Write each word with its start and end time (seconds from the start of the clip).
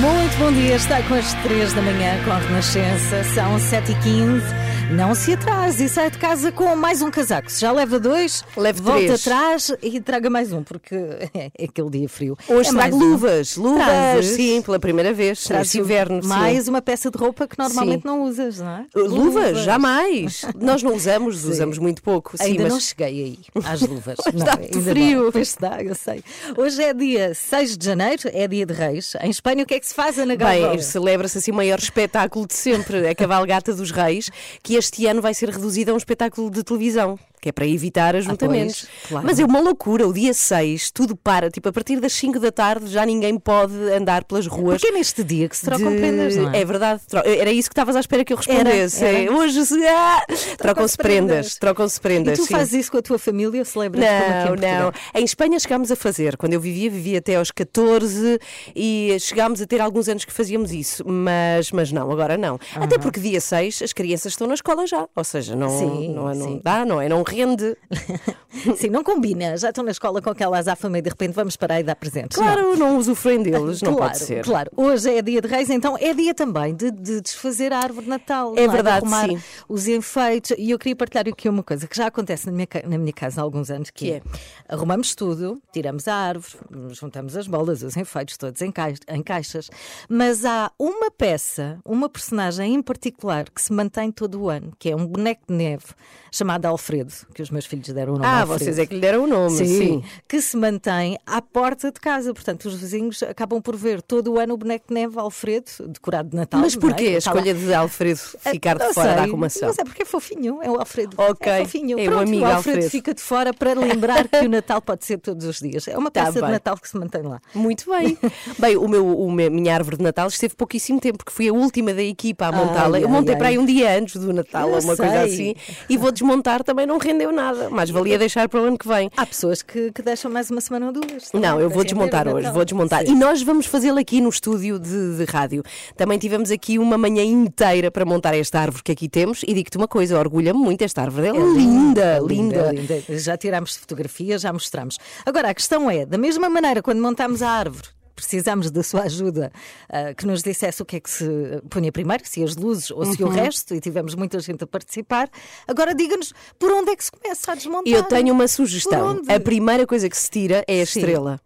Muito 0.00 0.38
bom 0.38 0.52
dia, 0.52 0.76
está 0.76 1.02
com 1.02 1.14
as 1.14 1.32
3 1.42 1.72
da 1.72 1.82
manhã 1.82 2.22
com 2.24 2.30
a 2.30 2.38
Renascença, 2.38 3.24
são 3.34 3.56
7h15. 3.56 4.42
Não 4.90 5.14
se 5.14 5.34
atrase 5.34 5.84
e 5.84 5.88
sai 5.88 6.10
de 6.10 6.16
casa 6.16 6.50
com 6.50 6.74
mais 6.74 7.02
um 7.02 7.10
casaco. 7.10 7.50
Se 7.52 7.60
já 7.60 7.70
leva 7.70 8.00
dois, 8.00 8.42
Leve 8.56 8.80
volta 8.80 9.04
três. 9.04 9.20
atrás 9.26 9.72
e 9.82 10.00
traga 10.00 10.30
mais 10.30 10.50
um, 10.50 10.62
porque 10.62 10.94
é 11.34 11.64
aquele 11.64 11.90
dia 11.90 12.08
frio. 12.08 12.38
Hoje 12.48 12.70
é 12.70 12.72
trago 12.72 12.78
mais 12.78 12.94
um. 12.94 12.98
luvas, 12.98 13.56
luvas, 13.56 13.84
Trazes? 13.84 14.30
sim, 14.36 14.62
pela 14.62 14.78
primeira 14.78 15.12
vez, 15.12 15.44
Trazes 15.44 15.66
neste 15.74 15.78
inverno. 15.80 16.22
sim. 16.22 16.28
Mais 16.28 16.68
uma 16.68 16.80
peça 16.80 17.10
de 17.10 17.18
roupa 17.18 17.46
que 17.46 17.58
normalmente 17.58 18.00
Sim. 18.00 18.08
não 18.08 18.22
usas, 18.22 18.58
não 18.60 18.70
é? 18.70 18.86
Luvas, 18.96 19.58
jamais. 19.58 20.46
Nós 20.58 20.82
não 20.82 20.94
usamos, 20.94 21.36
Sim. 21.40 21.50
usamos 21.50 21.76
muito 21.78 22.02
pouco. 22.02 22.38
Sim, 22.38 22.44
Ainda 22.44 22.62
mas 22.62 22.72
não 22.72 22.80
cheguei 22.80 23.06
aí, 23.06 23.38
às 23.66 23.82
luvas. 23.82 24.16
Está 24.34 24.56
muito 24.56 24.80
frio. 24.80 25.30
Pois 25.32 25.48
está, 25.48 25.82
eu 25.82 25.94
sei. 25.94 26.24
Hoje 26.56 26.82
é 26.82 26.94
dia 26.94 27.34
6 27.34 27.76
de 27.76 27.84
janeiro, 27.84 28.22
é 28.32 28.48
dia 28.48 28.64
de 28.64 28.72
Reis. 28.72 29.12
Em 29.20 29.28
Espanha, 29.30 29.64
o 29.64 29.66
que 29.66 29.74
é 29.74 29.80
que 29.80 29.86
se 29.86 29.94
faz, 29.94 30.18
Ana 30.18 30.34
Galvão? 30.34 30.70
Bem, 30.70 30.80
celebra-se 30.80 31.36
assim 31.36 31.50
o 31.50 31.54
maior 31.54 31.78
espetáculo 31.78 32.46
de 32.46 32.54
sempre, 32.54 33.06
a 33.06 33.14
Cavalgata 33.14 33.74
dos 33.74 33.90
Reis, 33.90 34.30
que 34.62 34.77
este 34.78 35.06
ano 35.06 35.20
vai 35.20 35.34
ser 35.34 35.50
reduzido 35.50 35.90
a 35.90 35.94
um 35.94 35.98
espetáculo 35.98 36.50
de 36.50 36.62
televisão. 36.62 37.18
Que 37.40 37.50
é 37.50 37.52
para 37.52 37.66
evitar 37.66 38.16
ajuntamentos. 38.16 38.84
Ah, 38.84 38.88
pois, 39.00 39.08
claro. 39.08 39.26
Mas 39.26 39.38
é 39.38 39.44
uma 39.44 39.60
loucura, 39.60 40.06
o 40.08 40.12
dia 40.12 40.34
6, 40.34 40.90
tudo 40.90 41.14
para. 41.16 41.50
Tipo, 41.50 41.68
a 41.68 41.72
partir 41.72 42.00
das 42.00 42.12
5 42.14 42.38
da 42.40 42.50
tarde 42.50 42.86
já 42.88 43.04
ninguém 43.06 43.38
pode 43.38 43.74
andar 43.92 44.24
pelas 44.24 44.46
ruas. 44.46 44.80
Porque 44.80 44.88
é 44.94 44.98
neste 44.98 45.22
dia 45.22 45.48
que 45.48 45.56
se 45.56 45.64
trocam 45.64 45.90
de- 45.90 45.98
prendas, 45.98 46.36
não 46.36 46.50
é? 46.52 46.60
É 46.60 46.64
verdade, 46.64 47.00
tro- 47.08 47.22
era 47.24 47.50
isso 47.52 47.68
que 47.68 47.72
estavas 47.74 47.94
à 47.96 48.00
espera 48.00 48.24
que 48.24 48.32
eu 48.32 48.36
respondesse. 48.36 49.04
Era, 49.04 49.18
era. 49.18 49.24
É, 49.24 49.30
Hoje 49.30 49.64
se- 49.66 49.86
ah! 49.86 50.22
trocam-se 50.58 50.96
prendas. 50.96 51.28
prendas, 51.28 51.54
trocam-se 51.56 51.98
E 51.98 52.00
prendas. 52.00 52.38
tu 52.38 52.46
sim. 52.46 52.52
fazes 52.54 52.72
isso 52.74 52.90
com 52.90 52.98
a 52.98 53.02
tua 53.02 53.18
família? 53.18 53.64
Celebras 53.64 54.04
como 54.04 54.16
aqui 54.18 54.30
em 54.30 54.38
Não, 54.40 54.46
Portugal? 54.48 54.92
não. 55.14 55.20
Em 55.20 55.24
Espanha 55.24 55.58
chegámos 55.60 55.90
a 55.92 55.96
fazer. 55.96 56.36
Quando 56.36 56.54
eu 56.54 56.60
vivia, 56.60 56.90
vivia 56.90 57.18
até 57.18 57.36
aos 57.36 57.50
14 57.50 58.38
e 58.74 59.16
chegámos 59.20 59.60
a 59.62 59.66
ter 59.66 59.80
alguns 59.80 60.08
anos 60.08 60.24
que 60.24 60.32
fazíamos 60.32 60.72
isso. 60.72 61.04
Mas, 61.06 61.70
mas 61.72 61.92
não, 61.92 62.10
agora 62.10 62.36
não. 62.36 62.58
Até 62.74 62.98
porque 62.98 63.20
dia 63.20 63.40
6 63.40 63.82
as 63.82 63.92
crianças 63.92 64.32
estão 64.32 64.46
na 64.46 64.54
escola 64.54 64.86
já. 64.86 65.06
Ou 65.14 65.24
seja, 65.24 65.54
não, 65.54 65.68
Sim, 65.78 66.12
não, 66.14 66.34
não 66.34 66.34
sim. 66.34 66.60
dá, 66.64 66.84
não 66.84 67.00
é? 67.00 67.08
Não 67.08 67.20
rende. 67.28 67.76
Sim, 68.76 68.88
não 68.88 69.04
combina. 69.04 69.56
Já 69.56 69.68
estão 69.68 69.84
na 69.84 69.90
escola 69.90 70.20
com 70.22 70.30
aquela 70.30 70.58
azáfama 70.58 70.98
e 70.98 71.02
de 71.02 71.10
repente 71.10 71.32
vamos 71.32 71.56
parar 71.56 71.80
e 71.80 71.82
dar 71.82 71.94
presentes. 71.94 72.36
Não. 72.38 72.44
Claro, 72.44 72.76
não 72.76 72.96
usufruem 72.98 73.42
deles, 73.42 73.82
não 73.82 73.94
claro, 73.94 74.12
pode 74.12 74.24
ser. 74.24 74.44
Claro, 74.44 74.70
hoje 74.76 75.10
é 75.14 75.22
dia 75.22 75.40
de 75.40 75.48
Reis, 75.48 75.70
então 75.70 75.96
é 75.98 76.12
dia 76.14 76.34
também 76.34 76.74
de, 76.74 76.90
de 76.90 77.20
desfazer 77.20 77.72
a 77.72 77.78
árvore 77.78 78.04
de 78.04 78.10
Natal. 78.10 78.54
É 78.56 78.66
não 78.66 78.72
verdade, 78.72 79.06
sim. 79.08 79.40
os 79.68 79.86
enfeites. 79.86 80.56
E 80.58 80.70
eu 80.70 80.78
queria 80.78 80.96
partilhar 80.96 81.28
aqui 81.28 81.48
uma 81.48 81.62
coisa 81.62 81.86
que 81.86 81.96
já 81.96 82.06
acontece 82.06 82.46
na 82.46 82.52
minha, 82.52 82.68
na 82.86 82.98
minha 82.98 83.12
casa 83.12 83.40
há 83.40 83.44
alguns 83.44 83.70
anos, 83.70 83.90
que, 83.90 84.06
Que 84.06 84.12
é 84.12 84.22
arrumamos 84.68 85.14
tudo, 85.14 85.60
tiramos 85.72 86.08
a 86.08 86.14
árvore, 86.14 86.54
juntamos 86.90 87.36
as 87.36 87.46
bolas, 87.46 87.82
os 87.82 87.96
enfeites 87.96 88.36
todos 88.36 88.60
em, 88.62 88.70
cai- 88.72 88.94
em 89.08 89.22
caixas, 89.22 89.70
mas 90.08 90.44
há 90.44 90.70
uma 90.78 91.10
peça, 91.10 91.78
uma 91.84 92.08
personagem 92.08 92.74
em 92.74 92.82
particular 92.82 93.48
que 93.50 93.60
se 93.60 93.72
mantém 93.72 94.10
todo 94.10 94.40
o 94.42 94.48
ano, 94.48 94.72
que 94.78 94.90
é 94.90 94.96
um 94.96 95.06
boneco 95.06 95.42
de 95.48 95.54
neve 95.54 95.84
chamado 96.30 96.66
Alfredo, 96.66 97.12
que 97.34 97.42
os 97.42 97.50
meus 97.50 97.66
filhos 97.66 97.88
deram 97.88 98.14
o 98.14 98.16
nome 98.18 98.26
Ah, 98.26 98.44
vocês 98.44 98.78
é 98.78 98.86
que 98.86 98.94
lhe 98.94 99.00
deram 99.00 99.24
o 99.24 99.26
nome, 99.26 99.56
sim. 99.56 100.02
que 100.26 100.40
se 100.40 100.56
mantém 100.56 101.18
à 101.26 101.40
porta 101.42 101.90
de 101.92 102.00
casa. 102.00 102.32
Portanto, 102.34 102.66
os 102.66 102.74
vizinhos 102.74 103.22
acabam 103.22 103.60
por 103.60 103.76
ver 103.76 104.02
todo 104.02 104.32
o 104.34 104.38
ano 104.38 104.54
o 104.54 104.56
boneco 104.56 104.86
de 104.88 104.94
neve 104.94 105.18
Alfredo, 105.18 105.70
decorado 105.88 106.30
de 106.30 106.36
Natal. 106.36 106.60
Mas 106.60 106.74
não 106.76 106.82
é? 106.82 106.90
porquê 106.90 107.06
a 107.08 107.18
Está 107.18 107.32
lá. 107.32 107.40
escolha 107.40 107.54
de 107.54 107.74
Alfredo 107.74 108.18
ficar 108.18 108.78
de 108.78 108.84
Não 108.84 108.94
fora 108.94 109.08
da 109.08 109.14
sei, 109.14 109.22
arrumação? 109.24 109.68
Mas 109.68 109.78
é 109.78 109.84
porque 109.84 110.02
é 110.02 110.04
fofinho, 110.04 110.62
é 110.62 110.70
o 110.70 110.78
Alfredo. 110.78 111.14
Ok, 111.18 111.50
É 111.52 111.64
fofinho. 111.64 111.98
é 111.98 112.02
o 112.02 112.06
Pronto, 112.06 112.22
amigo 112.28 112.42
o 112.44 112.46
Alfredo, 112.46 112.76
Alfredo. 112.76 112.90
fica 112.90 113.14
de 113.14 113.20
fora 113.20 113.52
para 113.54 113.74
lembrar 113.74 114.28
que 114.28 114.36
o 114.44 114.48
Natal 114.48 114.80
pode 114.82 115.04
ser 115.04 115.18
todos 115.18 115.44
os 115.46 115.58
dias. 115.58 115.86
É 115.88 115.96
uma 115.96 116.10
Tá 116.10 116.26
peça 116.26 116.42
de. 116.42 116.50
Natal 116.50 116.76
que 116.78 116.88
se 116.88 116.96
mantém 116.96 117.22
lá. 117.22 117.40
Muito 117.54 117.90
bem. 117.90 118.16
bem, 118.58 118.76
o 118.76 118.88
meu, 118.88 119.06
o 119.18 119.30
meu- 119.30 119.50
minha 119.50 119.74
árvore 119.74 119.96
de 119.96 120.02
Natal 120.02 120.28
esteve 120.28 120.54
pouquíssimo 120.54 121.00
tempo, 121.00 121.18
porque 121.18 121.32
fui 121.32 121.48
a 121.48 121.52
última 121.52 121.92
da 121.94 122.02
equipa 122.02 122.46
a 122.46 122.52
montá-la. 122.52 122.98
Eu 123.00 123.08
montei 123.08 123.34
ai, 123.34 123.38
para 123.38 123.48
aí 123.48 123.58
um 123.58 123.64
dia 123.66 123.96
antes 123.98 124.16
do 124.16 124.32
Natal, 124.32 124.68
ou 124.70 124.80
uma 124.80 124.96
coisa 124.96 125.26
sei. 125.26 125.32
assim, 125.32 125.54
e 125.88 125.96
vou 125.96 126.10
desmontar 126.12 126.62
também, 126.64 126.86
não 126.86 126.98
rendeu 127.08 127.32
nada. 127.32 127.68
Mas 127.70 127.90
valia 127.90 128.18
deixar 128.18 128.48
para 128.48 128.60
o 128.60 128.64
ano 128.64 128.78
que 128.78 128.86
vem. 128.86 129.10
Há 129.16 129.24
pessoas 129.26 129.62
que, 129.62 129.90
que 129.92 130.02
deixam 130.02 130.30
mais 130.30 130.50
uma 130.50 130.60
semana 130.60 130.86
ou 130.86 130.92
duas. 130.92 131.30
Não, 131.32 131.58
eu 131.60 131.66
para 131.68 131.74
vou 131.74 131.84
desmontar 131.84 132.26
o 132.28 132.32
hoje, 132.32 132.42
Natal. 132.42 132.54
vou 132.54 132.64
desmontar. 132.64 133.06
Sim. 133.06 133.12
E 133.12 133.14
nós 133.14 133.42
vamos 133.42 133.66
fazê-lo 133.66 133.98
aqui 133.98 134.20
no 134.20 134.28
estúdio 134.28 134.78
de, 134.78 135.16
de 135.16 135.24
rádio. 135.24 135.62
Também 135.96 136.18
tivemos 136.18 136.50
aqui 136.50 136.78
uma 136.78 136.98
manhã 136.98 137.22
inteira 137.24 137.90
para 137.90 138.04
montar 138.04 138.34
esta 138.34 138.60
árvore 138.60 138.82
que 138.82 138.92
aqui 138.92 139.08
temos. 139.08 139.42
E 139.46 139.54
digo-te 139.54 139.76
uma 139.76 139.88
coisa, 139.88 140.18
orgulha-me 140.18 140.58
muito 140.58 140.82
esta 140.82 141.02
árvore. 141.02 141.28
É, 141.28 141.32
linda, 141.32 142.02
É 142.02 142.20
linda. 142.20 142.70
linda. 142.72 143.02
Já 143.18 143.36
tirámos 143.36 143.76
fotografias, 143.76 144.42
já 144.42 144.52
mostramos. 144.52 144.98
Agora, 145.24 145.50
a 145.50 145.54
questão 145.54 145.90
é, 145.90 146.04
da 146.04 146.18
mesma 146.18 146.48
maneira, 146.50 146.82
quando 146.82 147.00
montamos 147.00 147.42
a 147.42 147.48
árvore, 147.50 147.88
precisamos 148.18 148.70
da 148.70 148.82
sua 148.82 149.02
ajuda, 149.02 149.52
ah, 149.88 150.12
que 150.12 150.26
nos 150.26 150.42
dissesse 150.42 150.82
o 150.82 150.84
que 150.84 150.96
é 150.96 151.00
que 151.00 151.08
se 151.08 151.24
punha 151.70 151.92
primeiro, 151.92 152.22
se 152.26 152.42
as 152.42 152.56
luzes 152.56 152.90
ou 152.90 153.04
Uhum. 153.04 153.12
se 153.14 153.22
o 153.22 153.28
resto, 153.28 153.74
e 153.74 153.80
tivemos 153.80 154.14
muita 154.14 154.40
gente 154.40 154.64
a 154.64 154.66
participar. 154.66 155.30
Agora, 155.66 155.94
diga-nos, 155.94 156.32
por 156.58 156.72
onde 156.72 156.90
é 156.90 156.96
que 156.96 157.04
se 157.04 157.12
começa 157.12 157.52
a 157.52 157.54
desmontar? 157.54 157.92
Eu 157.92 158.02
tenho 158.02 158.34
uma 158.34 158.48
sugestão. 158.48 159.22
A 159.28 159.38
primeira 159.40 159.86
coisa 159.86 160.08
que 160.08 160.16
se 160.16 160.28
tira 160.30 160.64
é 160.66 160.82
a 160.82 160.86
Sim. 160.86 160.98
estrela. 161.00 161.40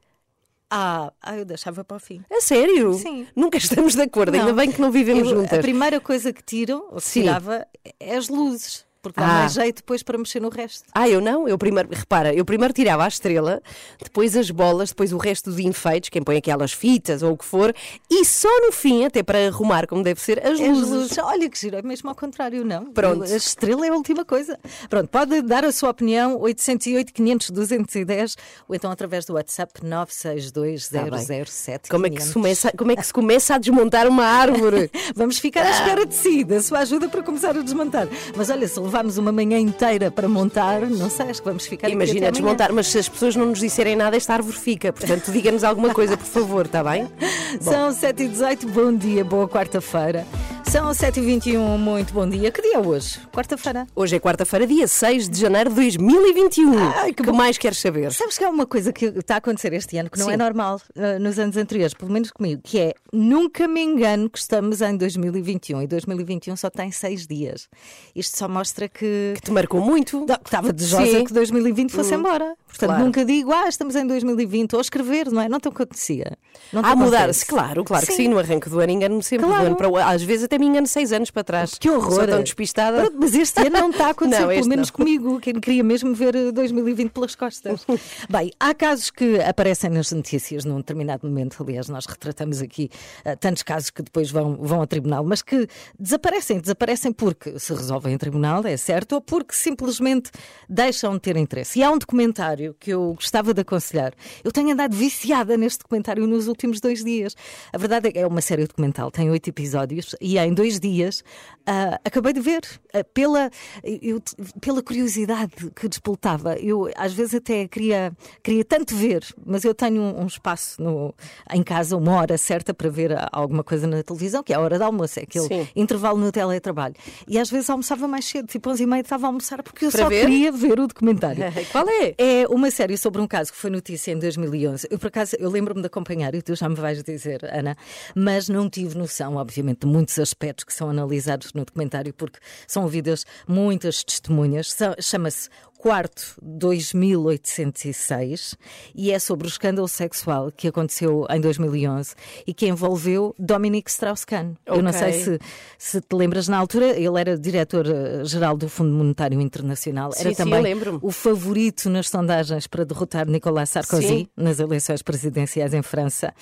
Ah, 0.75 1.12
ah, 1.21 1.37
eu 1.37 1.44
deixava 1.44 1.84
para 1.84 1.99
o 1.99 2.00
fim. 2.00 2.25
A 2.33 2.41
sério? 2.41 2.94
Sim. 2.94 3.27
Nunca 3.37 3.59
estamos 3.59 3.94
de 3.94 4.00
acordo, 4.00 4.34
ainda 4.34 4.47
Não. 4.49 4.56
bem 4.56 4.72
que 4.72 4.81
não 4.81 4.91
vivemos 4.91 5.28
Eu- 5.28 5.37
juntas. 5.41 5.59
A 5.59 5.62
primeira 5.62 6.00
coisa 6.00 6.33
que 6.33 6.43
tiro, 6.43 6.87
ou 6.91 6.97
que 6.97 7.03
Sim. 7.03 7.21
tirava, 7.22 7.66
é 8.00 8.16
as 8.16 8.28
luzes. 8.28 8.87
Porque 9.02 9.20
dá 9.20 9.26
Ah. 9.26 9.38
mais 9.40 9.52
jeito 9.54 9.76
depois 9.78 10.02
para 10.02 10.16
mexer 10.16 10.40
no 10.40 10.48
resto. 10.48 10.84
Ah, 10.94 11.08
eu 11.08 11.20
não, 11.20 11.48
eu 11.48 11.58
primeiro, 11.58 11.88
repara, 11.92 12.32
eu 12.32 12.44
primeiro 12.44 12.72
tirava 12.72 13.04
a 13.04 13.08
estrela, 13.08 13.60
depois 14.02 14.36
as 14.36 14.48
bolas, 14.50 14.90
depois 14.90 15.12
o 15.12 15.16
resto 15.18 15.50
de 15.50 15.66
enfeites, 15.66 16.08
quem 16.08 16.22
põe 16.22 16.36
aquelas 16.36 16.72
fitas 16.72 17.20
ou 17.22 17.32
o 17.32 17.36
que 17.36 17.44
for, 17.44 17.74
e 18.08 18.24
só 18.24 18.48
no 18.64 18.70
fim, 18.70 19.04
até 19.04 19.22
para 19.22 19.44
arrumar 19.48 19.88
como 19.88 20.04
deve 20.04 20.20
ser, 20.20 20.38
as 20.46 20.52
As 20.52 20.68
luzes. 20.68 20.88
luzes. 20.88 21.18
Olha 21.18 21.50
que 21.50 21.58
giro, 21.58 21.76
é 21.76 21.82
mesmo 21.82 22.08
ao 22.08 22.14
contrário, 22.14 22.64
não? 22.64 22.92
Pronto. 22.92 23.24
A 23.24 23.36
estrela 23.36 23.84
é 23.84 23.88
a 23.88 23.92
última 23.94 24.24
coisa. 24.24 24.56
Pronto, 24.88 25.08
pode 25.08 25.42
dar 25.42 25.64
a 25.64 25.72
sua 25.72 25.91
opinião, 25.91 26.41
808 26.41 27.12
500 27.12 27.50
210, 27.50 28.36
ou 28.68 28.74
então 28.76 28.91
através 28.91 29.24
do 29.24 29.34
WhatsApp 29.34 29.84
962 29.84 30.88
007 30.88 31.88
Como 31.91 32.06
é, 32.06 32.10
que 32.10 32.22
se 32.22 32.32
começa, 32.32 32.72
como 32.76 32.92
é 32.92 32.96
que 32.96 33.06
se 33.06 33.12
começa 33.12 33.54
a 33.56 33.58
desmontar 33.58 34.06
uma 34.06 34.24
árvore? 34.24 34.91
Vamos 35.16 35.38
ficar 35.38 35.66
à 35.66 35.70
espera 35.70 36.06
de 36.06 36.14
si, 36.14 36.44
da 36.44 36.62
sua 36.62 36.78
ajuda 36.80 37.08
para 37.08 37.22
começar 37.22 37.56
a 37.56 37.62
desmontar. 37.62 38.06
Mas 38.36 38.48
olha, 38.48 38.68
se 38.68 38.78
levarmos 38.92 39.16
uma 39.16 39.32
manhã 39.32 39.58
inteira 39.58 40.10
para 40.10 40.28
montar, 40.28 40.82
não 40.82 41.08
sei, 41.08 41.30
acho 41.30 41.41
que 41.41 41.48
vamos 41.48 41.66
ficar 41.66 41.86
aqui 41.86 41.97
Imagina 41.97 42.30
desmontar, 42.30 42.70
mas 42.75 42.88
se 42.88 42.98
as 42.98 43.08
pessoas 43.08 43.34
não 43.34 43.47
nos 43.47 43.58
disserem 43.58 43.97
nada, 43.97 44.14
esta 44.19 44.34
árvore 44.34 44.54
fica. 44.54 44.92
Portanto, 44.92 45.32
diga-nos 45.32 45.64
alguma 45.64 45.94
coisa, 45.94 46.14
por 46.14 46.26
favor, 46.26 46.66
está 46.66 46.84
bem? 46.84 47.08
São 47.58 47.91
7 47.91 48.22
e 48.22 48.28
18 48.28 48.69
bom 48.69 48.92
dia, 48.94 49.25
boa 49.25 49.48
quarta-feira. 49.48 50.26
São 50.72 50.94
7 50.94 51.21
e 51.21 51.22
21 51.22 51.77
muito 51.77 52.15
bom 52.15 52.27
dia. 52.27 52.50
Que 52.50 52.62
dia 52.62 52.77
é 52.77 52.78
hoje? 52.78 53.21
Quarta-feira. 53.31 53.87
Hoje 53.94 54.16
é 54.16 54.19
quarta-feira, 54.19 54.66
dia 54.66 54.88
6 54.88 55.28
de 55.28 55.38
janeiro 55.38 55.69
de 55.69 55.77
2021. 55.77 56.78
Ai, 56.97 57.12
que 57.12 57.22
que 57.22 57.31
mais 57.31 57.59
queres 57.59 57.77
saber? 57.77 58.10
Sabes 58.10 58.38
que 58.38 58.44
há 58.44 58.49
uma 58.49 58.65
coisa 58.65 58.91
que 58.91 59.05
está 59.05 59.34
a 59.34 59.37
acontecer 59.37 59.75
este 59.75 59.99
ano 59.99 60.09
que 60.09 60.19
não 60.19 60.28
Sim. 60.28 60.33
é 60.33 60.37
normal 60.38 60.81
eh, 60.97 61.19
nos 61.19 61.38
anos 61.38 61.59
anteriores, 61.59 61.93
pelo 61.93 62.10
menos 62.10 62.31
comigo, 62.31 62.62
que 62.65 62.78
é 62.78 62.94
nunca 63.12 63.69
me 63.69 63.83
engano 63.83 64.31
que 64.31 64.38
estamos 64.38 64.81
em 64.81 64.97
2021 64.97 65.83
e 65.83 65.87
2021 65.87 66.57
só 66.57 66.71
tem 66.71 66.91
seis 66.91 67.27
dias. 67.27 67.68
Isto 68.16 68.39
só 68.39 68.48
mostra 68.48 68.89
que. 68.89 69.34
Te 69.45 69.51
marcou 69.51 69.78
muito? 69.78 70.25
Que 70.25 70.33
Estava 70.33 70.72
desejosa 70.72 71.04
Sim. 71.04 71.25
que 71.27 71.34
2020 71.34 71.91
fosse 71.92 72.15
embora. 72.15 72.57
Portanto, 72.66 72.89
claro. 72.89 73.04
nunca 73.04 73.22
digo, 73.27 73.53
ah, 73.53 73.68
estamos 73.68 73.95
em 73.95 74.07
2020, 74.07 74.75
ou 74.75 74.80
escrever, 74.80 75.30
não 75.30 75.42
é? 75.42 75.51
Não 75.51 75.60
te 75.60 75.68
acontecia. 75.68 76.39
Não 76.72 76.83
te 76.83 76.89
A 76.89 76.97
mudar-se, 76.97 77.45
claro, 77.45 77.84
claro 77.84 78.07
que 78.07 78.13
sim, 78.15 78.28
no 78.28 78.39
arranque 78.39 78.71
do 78.71 78.80
ano 78.80 78.91
engano-me 78.92 79.22
sempre. 79.22 79.47
Claro. 79.47 79.63
Do 79.63 79.66
ano 79.66 79.77
para 79.77 79.91
o- 79.91 79.98
às 79.98 80.22
vezes 80.22 80.45
até 80.45 80.61
me 80.62 80.68
engano 80.68 80.86
seis 80.86 81.12
anos 81.12 81.30
para 81.30 81.42
trás. 81.42 81.74
Que 81.78 81.91
horror! 81.91 82.12
Sou 82.12 82.26
tão 82.26 82.42
despistada. 82.42 83.03
Pronto, 83.03 83.16
mas 83.18 83.34
este 83.34 83.60
ano 83.60 83.70
não 83.70 83.91
está 83.91 84.06
a 84.06 84.10
acontecer, 84.10 84.42
Não, 84.42 84.48
pelo 84.48 84.68
menos 84.68 84.91
não. 84.91 84.97
comigo, 84.97 85.41
que 85.41 85.53
queria 85.54 85.82
mesmo 85.82 86.14
ver 86.14 86.34
eh, 86.36 86.53
2020 86.53 87.10
pelas 87.10 87.34
costas. 87.34 87.84
Bem, 88.30 88.53
há 88.60 88.72
casos 88.74 89.10
que 89.10 89.41
aparecem 89.41 89.91
nas 89.91 90.12
notícias 90.12 90.64
num 90.64 90.76
determinado 90.76 91.26
momento, 91.26 91.60
aliás, 91.62 91.88
nós 91.88 92.06
retratamos 92.06 92.62
aqui 92.62 92.88
eh, 93.24 93.34
tantos 93.36 93.62
casos 93.62 93.91
que 93.91 94.03
depois 94.03 94.30
vão, 94.30 94.56
vão 94.56 94.80
a 94.82 94.86
tribunal, 94.86 95.24
mas 95.24 95.42
que 95.42 95.66
desaparecem, 95.98 96.60
desaparecem 96.60 97.12
porque 97.12 97.58
se 97.58 97.72
resolvem 97.74 98.15
em 98.15 98.18
tribunal, 98.18 98.65
é 98.65 98.76
certo, 98.76 99.15
ou 99.15 99.20
porque 99.20 99.54
simplesmente 99.54 100.30
deixam 100.68 101.15
de 101.15 101.20
ter 101.20 101.36
interesse. 101.36 101.78
E 101.78 101.82
há 101.82 101.91
um 101.91 101.98
documentário 101.98 102.76
que 102.78 102.91
eu 102.91 103.15
gostava 103.15 103.53
de 103.53 103.60
aconselhar. 103.62 104.12
Eu 104.44 104.53
tenho 104.53 104.70
andado 104.70 104.94
viciada 104.94 105.56
neste 105.56 105.80
documentário 105.80 106.26
nos 106.26 106.47
últimos 106.47 106.80
dois 106.80 107.03
dias. 107.03 107.34
A 107.72 107.78
verdade 107.78 108.08
é 108.08 108.12
que 108.12 108.18
é 108.18 108.26
uma 108.26 108.41
série 108.41 108.66
documental, 108.66 109.10
tem 109.10 109.30
oito 109.30 109.48
episódios 109.48 110.15
e 110.20 110.38
em 110.47 110.53
em 110.53 110.54
dois 110.54 110.78
dias, 110.78 111.24
ah, 111.66 111.98
acabei 112.04 112.34
de 112.34 112.41
ver, 112.41 112.60
ah, 112.92 113.03
pela, 113.15 113.50
eu- 113.83 114.21
pela 114.60 114.83
curiosidade 114.83 115.71
que 115.74 115.89
despoltava. 115.89 116.56
Eu 116.59 116.91
às 116.94 117.15
vezes 117.15 117.36
até 117.36 117.66
queria, 117.66 118.12
queria 118.42 118.62
tanto 118.65 118.94
ver, 118.94 119.24
mas 119.47 119.65
eu 119.65 119.74
tenho 119.74 120.03
um, 120.03 120.24
um 120.24 120.27
espaço 120.27 120.83
no, 120.83 121.15
em 121.50 121.62
casa, 121.62 121.97
uma 121.97 122.12
hora 122.16 122.36
certa 122.36 122.74
para 122.74 122.91
ver 122.91 123.12
ah, 123.16 123.30
alguma 123.33 123.65
coisa 123.65 123.86
na 123.86 124.03
televisão, 124.03 124.42
que 124.42 124.53
é 124.53 124.56
a 124.56 124.60
hora 124.60 124.77
de 124.77 124.84
almoço, 124.84 125.18
é 125.21 125.22
aquele 125.22 125.47
Sim. 125.47 125.68
intervalo 125.74 126.18
no 126.18 126.30
teletrabalho. 126.30 126.94
E 127.27 127.39
às 127.39 127.48
vezes 127.50 127.71
almoçava 127.71 128.06
mais 128.06 128.27
cedo, 128.27 128.47
tipo 128.48 128.68
11 128.68 128.83
e 128.83 128.86
meia 128.86 129.00
estava 129.00 129.27
a 129.27 129.28
almoçar, 129.28 129.62
porque 129.62 129.86
eu 129.86 129.91
Para 129.91 130.03
só 130.03 130.09
ver? 130.10 130.21
queria 130.27 130.53
ver 130.53 130.78
o 130.80 130.86
documentário. 130.86 131.44
Qual 131.72 131.86
é? 131.89 132.15
É 132.18 132.47
uma 132.48 132.71
série 132.71 132.98
sobre 132.98 133.22
um 133.22 133.27
caso 133.27 133.50
que 133.53 133.56
foi 133.59 133.71
notícia 133.71 134.12
em 134.12 134.18
2011. 134.18 134.86
Eu, 134.91 134.98
por 134.98 135.06
acaso, 135.06 135.34
eu 135.39 135.48
lembro-me 135.48 135.80
de 135.80 135.86
acompanhar, 135.86 136.34
e 136.34 136.42
tu 136.42 136.54
já 136.54 136.68
me 136.68 136.74
vais 136.74 137.03
dizer, 137.03 137.42
Ana, 137.44 137.74
mas 138.15 138.50
não 138.50 138.68
tive 138.68 138.98
noção, 138.98 139.36
obviamente, 139.36 139.80
de 139.80 139.86
muitos 139.86 140.18
aspectos 140.32 140.64
que 140.64 140.72
são 140.72 140.88
analisados 140.88 141.52
no 141.52 141.64
documentário, 141.64 142.12
porque 142.14 142.38
são 142.66 142.82
ouvidas 142.82 143.24
muitas 143.46 144.02
testemunhas. 144.02 144.74
Chama-se 145.00 145.48
Quarto 145.82 146.36
2806 146.40 148.56
e 148.94 149.10
é 149.10 149.18
sobre 149.18 149.48
o 149.48 149.50
escândalo 149.50 149.88
sexual 149.88 150.52
que 150.52 150.68
aconteceu 150.68 151.26
em 151.28 151.40
2011 151.40 152.14
e 152.46 152.54
que 152.54 152.68
envolveu 152.68 153.34
Dominique 153.36 153.90
Strauss-Kahn. 153.90 154.54
Eu 154.64 154.80
não 154.80 154.92
sei 154.92 155.12
se, 155.12 155.40
se 155.76 156.00
te 156.00 156.14
lembras, 156.14 156.46
na 156.46 156.56
altura 156.56 156.96
ele 156.96 157.20
era 157.20 157.36
diretor-geral 157.36 158.56
do 158.56 158.68
Fundo 158.68 158.94
Monetário 158.94 159.40
Internacional. 159.40 160.12
Sim, 160.12 160.20
era 160.20 160.30
sim, 160.30 160.36
também 160.36 160.62
o 161.00 161.10
favorito 161.10 161.90
nas 161.90 162.08
sondagens 162.08 162.68
para 162.68 162.84
derrotar 162.84 163.26
Nicolas 163.26 163.70
Sarkozy 163.70 164.06
Sim. 164.06 164.28
nas 164.36 164.60
eleições 164.60 165.02
presidenciais 165.02 165.74
em 165.74 165.82
França. 165.82 166.32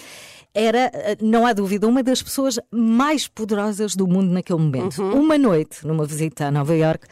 Era, 0.52 0.90
eh, 0.92 1.16
não 1.20 1.46
há 1.46 1.52
dúvida, 1.52 1.86
uma 1.86 2.02
das 2.02 2.22
pessoas 2.22 2.58
mais 2.70 3.28
poderosas 3.28 3.94
do 3.94 4.06
mundo 4.06 4.32
naquele 4.32 4.58
momento. 4.58 5.00
Uhum. 5.00 5.20
Uma 5.20 5.38
noite, 5.38 5.86
numa 5.86 6.04
visita 6.04 6.46
a 6.46 6.50
Nova 6.50 6.74
York, 6.74 7.06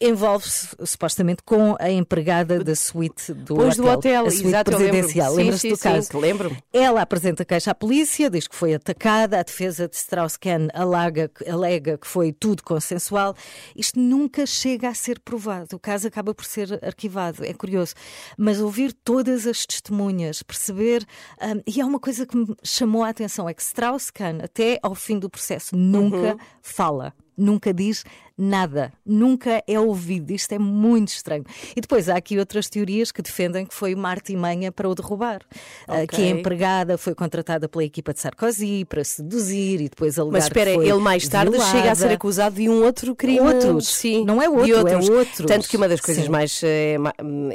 envolve-se 0.00 0.68
supostamente 0.84 1.42
com 1.42 1.76
a 1.80 1.90
empregada 1.90 2.62
da 2.62 2.74
suíte 2.76 3.34
do 3.34 3.56
Pois 3.56 3.76
do 3.76 3.86
hotel, 3.86 4.26
a 4.26 4.30
suíte 4.30 4.46
exato, 4.46 4.70
lembro. 4.70 4.86
presidencial. 4.86 5.34
Lembras-te 5.34 5.68
do 5.68 5.76
sim, 5.76 5.82
caso? 5.82 6.18
lembro-me. 6.18 6.62
Ela 6.72 7.02
apresenta 7.02 7.44
queixa 7.44 7.72
à 7.72 7.74
polícia, 7.74 8.30
diz 8.30 8.46
que 8.46 8.54
foi 8.54 8.74
atacada, 8.74 9.40
a 9.40 9.42
defesa 9.42 9.88
de 9.88 9.96
Strauss-Kahn 9.96 10.68
alega, 10.72 11.30
alega 11.48 11.98
que 11.98 12.06
foi 12.06 12.32
tudo 12.32 12.62
consensual. 12.62 13.34
Isto 13.74 13.98
nunca 13.98 14.46
chega 14.46 14.88
a 14.88 14.94
ser 14.94 15.18
provado, 15.18 15.76
o 15.76 15.78
caso 15.80 16.06
acaba 16.06 16.32
por 16.32 16.44
ser 16.44 16.78
arquivado, 16.84 17.44
é 17.44 17.52
curioso. 17.52 17.94
Mas 18.36 18.60
ouvir 18.60 18.92
todas 18.92 19.46
as 19.46 19.66
testemunhas, 19.66 20.42
perceber, 20.42 21.04
hum, 21.42 21.60
e 21.66 21.80
há 21.80 21.86
uma 21.86 21.98
coisa 21.98 22.24
que 22.24 22.36
me 22.36 22.54
chamou 22.62 23.02
a 23.02 23.08
atenção, 23.08 23.48
é 23.48 23.54
que 23.54 23.62
Strauss-Kahn, 23.62 24.40
até 24.44 24.78
ao 24.80 24.94
fim 24.94 25.18
do 25.18 25.28
processo, 25.28 25.74
nunca 25.74 26.36
fala. 26.62 27.12
Nunca 27.36 27.72
diz 27.72 28.04
nada, 28.38 28.92
nunca 29.04 29.62
é 29.66 29.80
ouvido. 29.80 30.30
Isto 30.30 30.52
é 30.52 30.58
muito 30.58 31.08
estranho. 31.08 31.44
E 31.76 31.80
depois 31.80 32.08
há 32.08 32.16
aqui 32.16 32.38
outras 32.38 32.68
teorias 32.68 33.10
que 33.10 33.20
defendem 33.20 33.66
que 33.66 33.74
foi 33.74 33.94
uma 33.94 34.08
artimanha 34.10 34.70
para 34.70 34.88
o 34.88 34.94
derrubar. 34.94 35.40
Ah, 35.88 36.06
que 36.06 36.22
a 36.22 36.28
empregada 36.28 36.96
foi 36.96 37.14
contratada 37.14 37.68
pela 37.68 37.82
equipa 37.84 38.12
de 38.14 38.20
Sarkozy 38.20 38.84
para 38.84 39.02
seduzir 39.02 39.80
e 39.80 39.88
depois 39.88 40.18
alegar 40.18 40.32
Mas 40.38 40.44
espera, 40.44 40.70
ele 40.70 40.92
mais 40.94 41.26
tarde 41.28 41.50
violada. 41.50 41.72
chega 41.76 41.90
a 41.90 41.94
ser 41.96 42.12
acusado 42.12 42.54
de 42.56 42.68
um 42.68 42.84
outro 42.84 43.14
crime. 43.16 43.40
Outros. 43.40 43.88
Sim, 43.88 44.24
Não 44.24 44.40
é 44.40 44.48
outro, 44.48 44.72
é 44.72 44.78
outros. 44.78 45.08
outros. 45.08 45.46
Tanto 45.46 45.68
que 45.68 45.76
uma 45.76 45.88
das 45.88 46.00
coisas 46.00 46.24
Sim. 46.24 46.30
mais, 46.30 46.60
eh, 46.62 46.96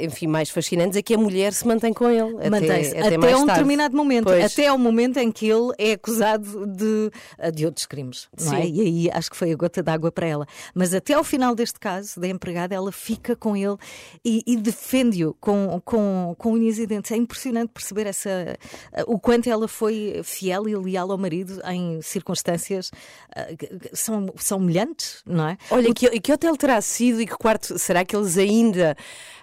enfim, 0.01 0.27
mais 0.27 0.49
fascinantes 0.49 0.97
é 0.97 1.01
que 1.01 1.13
a 1.13 1.17
mulher 1.17 1.53
se 1.53 1.65
mantém 1.65 1.93
com 1.93 2.09
ele. 2.09 2.35
até- 2.37 2.49
Mantém-se 2.49 2.91
até, 2.97 3.07
até, 3.07 3.17
mais 3.17 3.33
um 3.33 3.37
tarde. 3.45 3.51
determinado 3.51 3.95
momento, 3.95 4.25
Pois. 4.25 4.43
até 4.51 4.67
ao 4.67 4.77
momento 4.77 5.17
em 5.17 5.31
que 5.31 5.47
ele 5.47 5.71
é 5.77 5.93
acusado 5.93 6.65
de, 6.67 7.11
de 7.53 7.65
outros 7.65 7.85
crimes. 7.85 8.27
É? 8.53 8.65
E 8.67 8.81
aí 8.81 9.09
acho 9.13 9.29
que 9.31 9.37
foi 9.37 9.51
a 9.51 9.55
gota 9.55 9.81
d'água 9.81 10.11
para 10.11 10.27
ela. 10.27 10.45
Mas 10.73 10.93
até 10.93 11.13
ao 11.13 11.23
final 11.23 11.53
deste 11.55 11.79
caso, 11.79 12.19
da 12.19 12.27
empregada, 12.27 12.73
ela 12.73 12.91
fica 12.91 13.35
com 13.35 13.55
ele 13.55 13.75
e, 14.25 14.41
e 14.45 14.57
defende-o 14.57 15.33
com, 15.39 15.81
com, 15.85 16.35
com 16.37 16.53
unhas 16.53 16.77
e 16.79 16.87
dentes. 16.87 17.11
É 17.11 17.15
impressionante 17.15 17.69
perceber 17.73 18.07
essa, 18.07 18.57
o 19.05 19.19
quanto 19.19 19.49
ela 19.49 19.67
foi 19.67 20.21
fiel 20.23 20.67
e 20.67 20.75
leal 20.75 21.11
ao 21.11 21.17
marido 21.17 21.61
em 21.69 22.01
circunstâncias 22.01 22.89
ah, 23.35 23.45
que- 23.57 23.69
são, 23.93 24.27
são 24.37 24.57
humilhantes, 24.57 25.21
não 25.25 25.47
é? 25.49 25.57
Olha, 25.69 25.93
que, 25.93 26.09
que 26.19 26.31
hotel 26.33 26.55
terá 26.57 26.81
sido 26.81 27.21
e 27.21 27.27
que 27.27 27.35
quarto 27.37 27.77
será 27.77 28.03
que 28.03 28.15
eles 28.15 28.37
ainda 28.37 28.95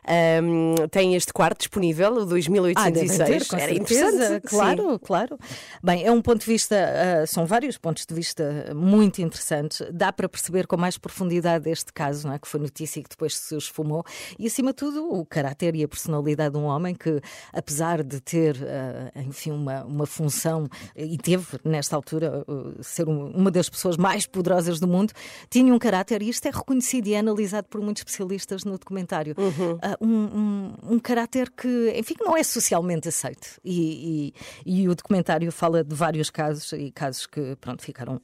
ahm, 0.07 0.75
têm 0.91 1.15
este 1.15 1.33
quarto 1.33 1.59
disponível, 1.59 2.13
o 2.15 2.21
Ah, 2.23 2.25
devem 2.25 2.37
2806? 2.37 3.29
ter, 3.29 3.47
com 3.49 3.57
Era 3.57 3.73
interessante. 3.75 4.41
Claro, 4.49 4.99
claro. 4.99 5.39
Bem, 5.83 6.05
é 6.05 6.11
um 6.11 6.21
ponto 6.23 6.41
de 6.41 6.47
vista, 6.47 6.77
ah, 7.23 7.27
são 7.27 7.47
vários 7.47 7.79
pontos 7.79 8.05
de 8.05 8.15
vista 8.15 8.73
muito 8.75 9.21
interessantes. 9.23 9.83
Dá 9.93 10.13
para 10.13 10.29
perceber 10.29 10.67
com 10.67 10.77
mais 10.77 10.97
profundidade 10.99 11.20
este 11.67 11.93
caso, 11.93 12.27
não 12.29 12.35
é? 12.35 12.39
que 12.39 12.49
foi 12.49 12.61
notícia 12.61 13.01
e 13.01 13.03
que 13.03 13.11
depois 13.11 13.37
se 13.37 13.57
esfumou. 13.57 14.05
E, 14.39 14.47
acima 14.47 14.71
de 14.71 14.77
tudo, 14.77 15.13
o 15.13 15.25
caráter 15.25 15.75
e 15.75 15.83
a 15.85 15.89
personalidade 15.89 16.53
de 16.55 16.59
um 16.59 16.65
homem 16.65 16.95
que, 16.95 17.21
apesar 17.53 18.03
de 18.03 18.21
ter, 18.21 18.57
ah, 18.65 19.11
enfim, 19.21 19.51
uma, 19.51 19.85
uma 19.85 20.07
função, 20.07 20.69
e 20.97 21.17
teve, 21.19 21.47
nesta 21.65 21.97
altura, 21.97 22.45
ah, 22.49 22.83
ser 22.83 23.09
um- 23.09 23.31
uma 23.31 23.51
das 23.51 23.69
pessoas 23.69 23.97
mais 23.97 24.27
poderosas 24.27 24.81
do 24.81 24.87
mundo, 24.89 25.13
tinha 25.49 25.73
um 25.75 25.79
caráter, 25.79 26.23
e 26.23 26.29
isto 26.29 26.47
é 26.47 26.51
reconhecido 26.51 27.07
e 27.09 27.15
é 27.15 27.19
analisado 27.19 27.67
por 27.69 27.81
muitos 27.81 28.01
especialistas 28.01 28.65
no 28.65 28.79
documentário. 28.79 29.35
Ah, 29.83 29.97
um, 30.01 30.09
um, 30.09 30.75
um 30.95 30.99
caráter 30.99 31.51
que, 31.51 31.93
enfim, 31.97 32.15
que 32.15 32.25
não 32.25 32.37
é 32.37 32.43
socialmente 32.43 33.09
aceito. 33.09 33.61
E, 33.65 34.33
e- 34.67 34.83
e 34.83 34.89
o 34.89 34.95
documentário 34.95 35.51
fala 35.53 35.83
de 35.85 35.95
vários 35.95 36.31
casos 36.31 36.73
e 36.73 36.91
casos 36.91 37.27
que, 37.27 37.57
pronto, 37.61 37.83
ficaram 37.83 38.21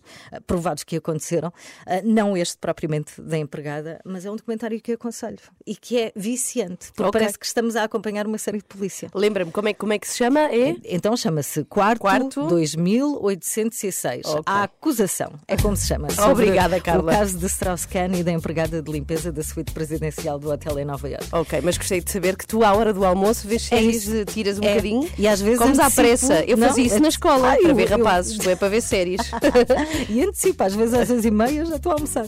provados 0.46 0.84
que 0.84 0.96
aconteceram. 0.96 1.52
Não 2.04 2.36
este 2.36 2.58
propriamente 2.86 3.20
da 3.20 3.36
empregada, 3.36 4.00
mas 4.04 4.24
é 4.24 4.30
um 4.30 4.36
documentário 4.36 4.80
que 4.80 4.92
aconselho 4.92 5.38
e 5.66 5.74
que 5.74 5.98
é 5.98 6.12
viciante, 6.14 6.88
porque 6.94 7.08
Ok. 7.08 7.20
parece 7.20 7.38
que 7.38 7.44
estamos 7.46 7.74
a 7.74 7.82
acompanhar 7.84 8.26
uma 8.26 8.38
série 8.38 8.58
de 8.58 8.64
polícia. 8.64 9.10
Lembra-me 9.14 9.50
como 9.50 9.68
é, 9.68 9.74
como 9.74 9.92
é 9.92 9.98
que 9.98 10.06
se 10.06 10.16
chama? 10.18 10.40
É? 10.40 10.76
Então 10.84 11.16
chama-se 11.16 11.64
Quarto, 11.64 12.00
Quarto? 12.00 12.46
2806. 12.46 14.26
Ok. 14.26 14.42
A 14.46 14.62
acusação, 14.64 15.32
é 15.48 15.56
como 15.56 15.76
se 15.76 15.86
chama. 15.88 16.08
Obrigada, 16.30 16.80
Carla. 16.80 17.12
O 17.12 17.16
caso 17.16 17.36
de 17.38 17.46
Strauss-Kahn 17.46 18.14
e 18.16 18.22
da 18.22 18.32
empregada 18.32 18.80
de 18.80 18.90
limpeza 18.92 19.32
da 19.32 19.42
suíte 19.42 19.72
presidencial 19.72 20.38
do 20.38 20.50
hotel 20.50 20.78
em 20.78 20.84
Nova 20.84 21.08
Iorque. 21.08 21.28
Ok, 21.32 21.60
mas 21.62 21.76
gostei 21.76 22.00
de 22.00 22.10
saber 22.10 22.36
que 22.36 22.46
tu, 22.46 22.64
à 22.64 22.72
hora 22.72 22.92
do 22.92 23.04
almoço, 23.04 23.48
vês 23.48 23.64
É 23.72 23.76
séries, 23.76 24.08
eh, 24.12 24.24
tiras 24.24 24.58
um 24.58 24.62
É. 24.64 24.68
bocadinho. 24.70 25.10
E 25.18 25.26
às 25.26 25.40
vezes 25.40 25.58
Comes 25.58 25.78
à 25.78 25.86
antecipo- 25.86 26.02
pressa. 26.02 26.44
Eu 26.44 26.56
Não, 26.56 26.68
fazia 26.68 26.84
isso 26.86 26.98
na 27.00 27.06
é- 27.06 27.08
escola, 27.08 27.48
Ai, 27.50 27.58
para 27.60 27.70
eu- 27.70 27.74
ver 27.74 27.90
eu- 27.90 27.98
rapazes, 27.98 28.38
tu 28.38 28.48
é 28.48 28.54
para 28.56 28.68
ver 28.68 28.80
séries. 28.80 29.20
E 30.08 30.22
antecipa, 30.22 30.64
às 30.66 30.74
vezes 30.74 30.94
às 30.94 31.08
seis 31.08 31.24
e 31.24 31.30
meia 31.30 31.64
já 31.64 31.76
estou 31.76 31.92
a 31.92 31.94
almoçar. 31.96 32.26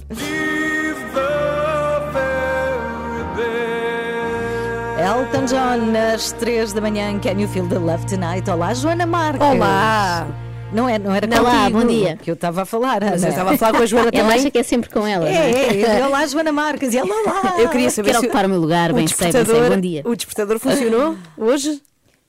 Elton 4.99 5.45
John, 5.47 5.93
às 6.15 6.33
três 6.33 6.73
da 6.73 6.81
manhã, 6.81 7.19
Can 7.21 7.41
You 7.41 7.49
Feel 7.49 7.69
the 7.69 7.79
Love 7.79 8.05
Tonight? 8.07 8.49
Olá, 8.51 8.75
Joana 8.75 9.07
Marques. 9.07 9.41
Olá! 9.47 10.27
Não, 10.73 10.87
é, 10.89 10.99
não 10.99 11.15
era 11.15 11.27
Não. 11.27 11.39
Olá, 11.41 11.61
contigo 11.63 11.81
bom 11.81 11.87
dia. 11.87 12.17
que 12.21 12.31
eu 12.31 12.35
estava 12.35 12.63
a 12.63 12.65
falar, 12.67 13.03
Ana. 13.03 13.13
Mas 13.13 13.23
eu 13.23 13.31
estava 13.31 13.53
a 13.55 13.57
falar 13.57 13.73
com 13.79 13.83
a 13.85 13.87
Joana 13.87 14.11
Ela 14.13 14.23
também. 14.25 14.39
acha 14.41 14.51
que 14.51 14.59
é 14.59 14.63
sempre 14.63 14.91
com 14.91 15.07
ela. 15.07 15.25
não 15.25 15.31
É, 15.31 15.51
é? 15.51 15.81
é, 16.01 16.05
olá, 16.07 16.27
Joana 16.27 16.53
Marques. 16.53 16.93
E 16.93 16.99
ela 16.99 17.09
lá. 17.25 17.55
Eu 17.59 17.69
queria 17.71 17.91
saber 17.91 18.09
Quero 18.11 18.21
se 18.21 18.27
ocupar 18.27 18.45
o 18.45 18.49
meu 18.51 18.61
lugar, 18.61 18.91
o 18.91 18.95
bem 18.95 19.07
sei, 19.07 19.33
bem 19.33 19.45
sei. 19.47 19.71
Bom 19.71 19.81
dia. 19.81 20.03
o 20.05 20.15
despertador 20.15 20.59
funcionou 20.59 21.17
hoje? 21.39 21.81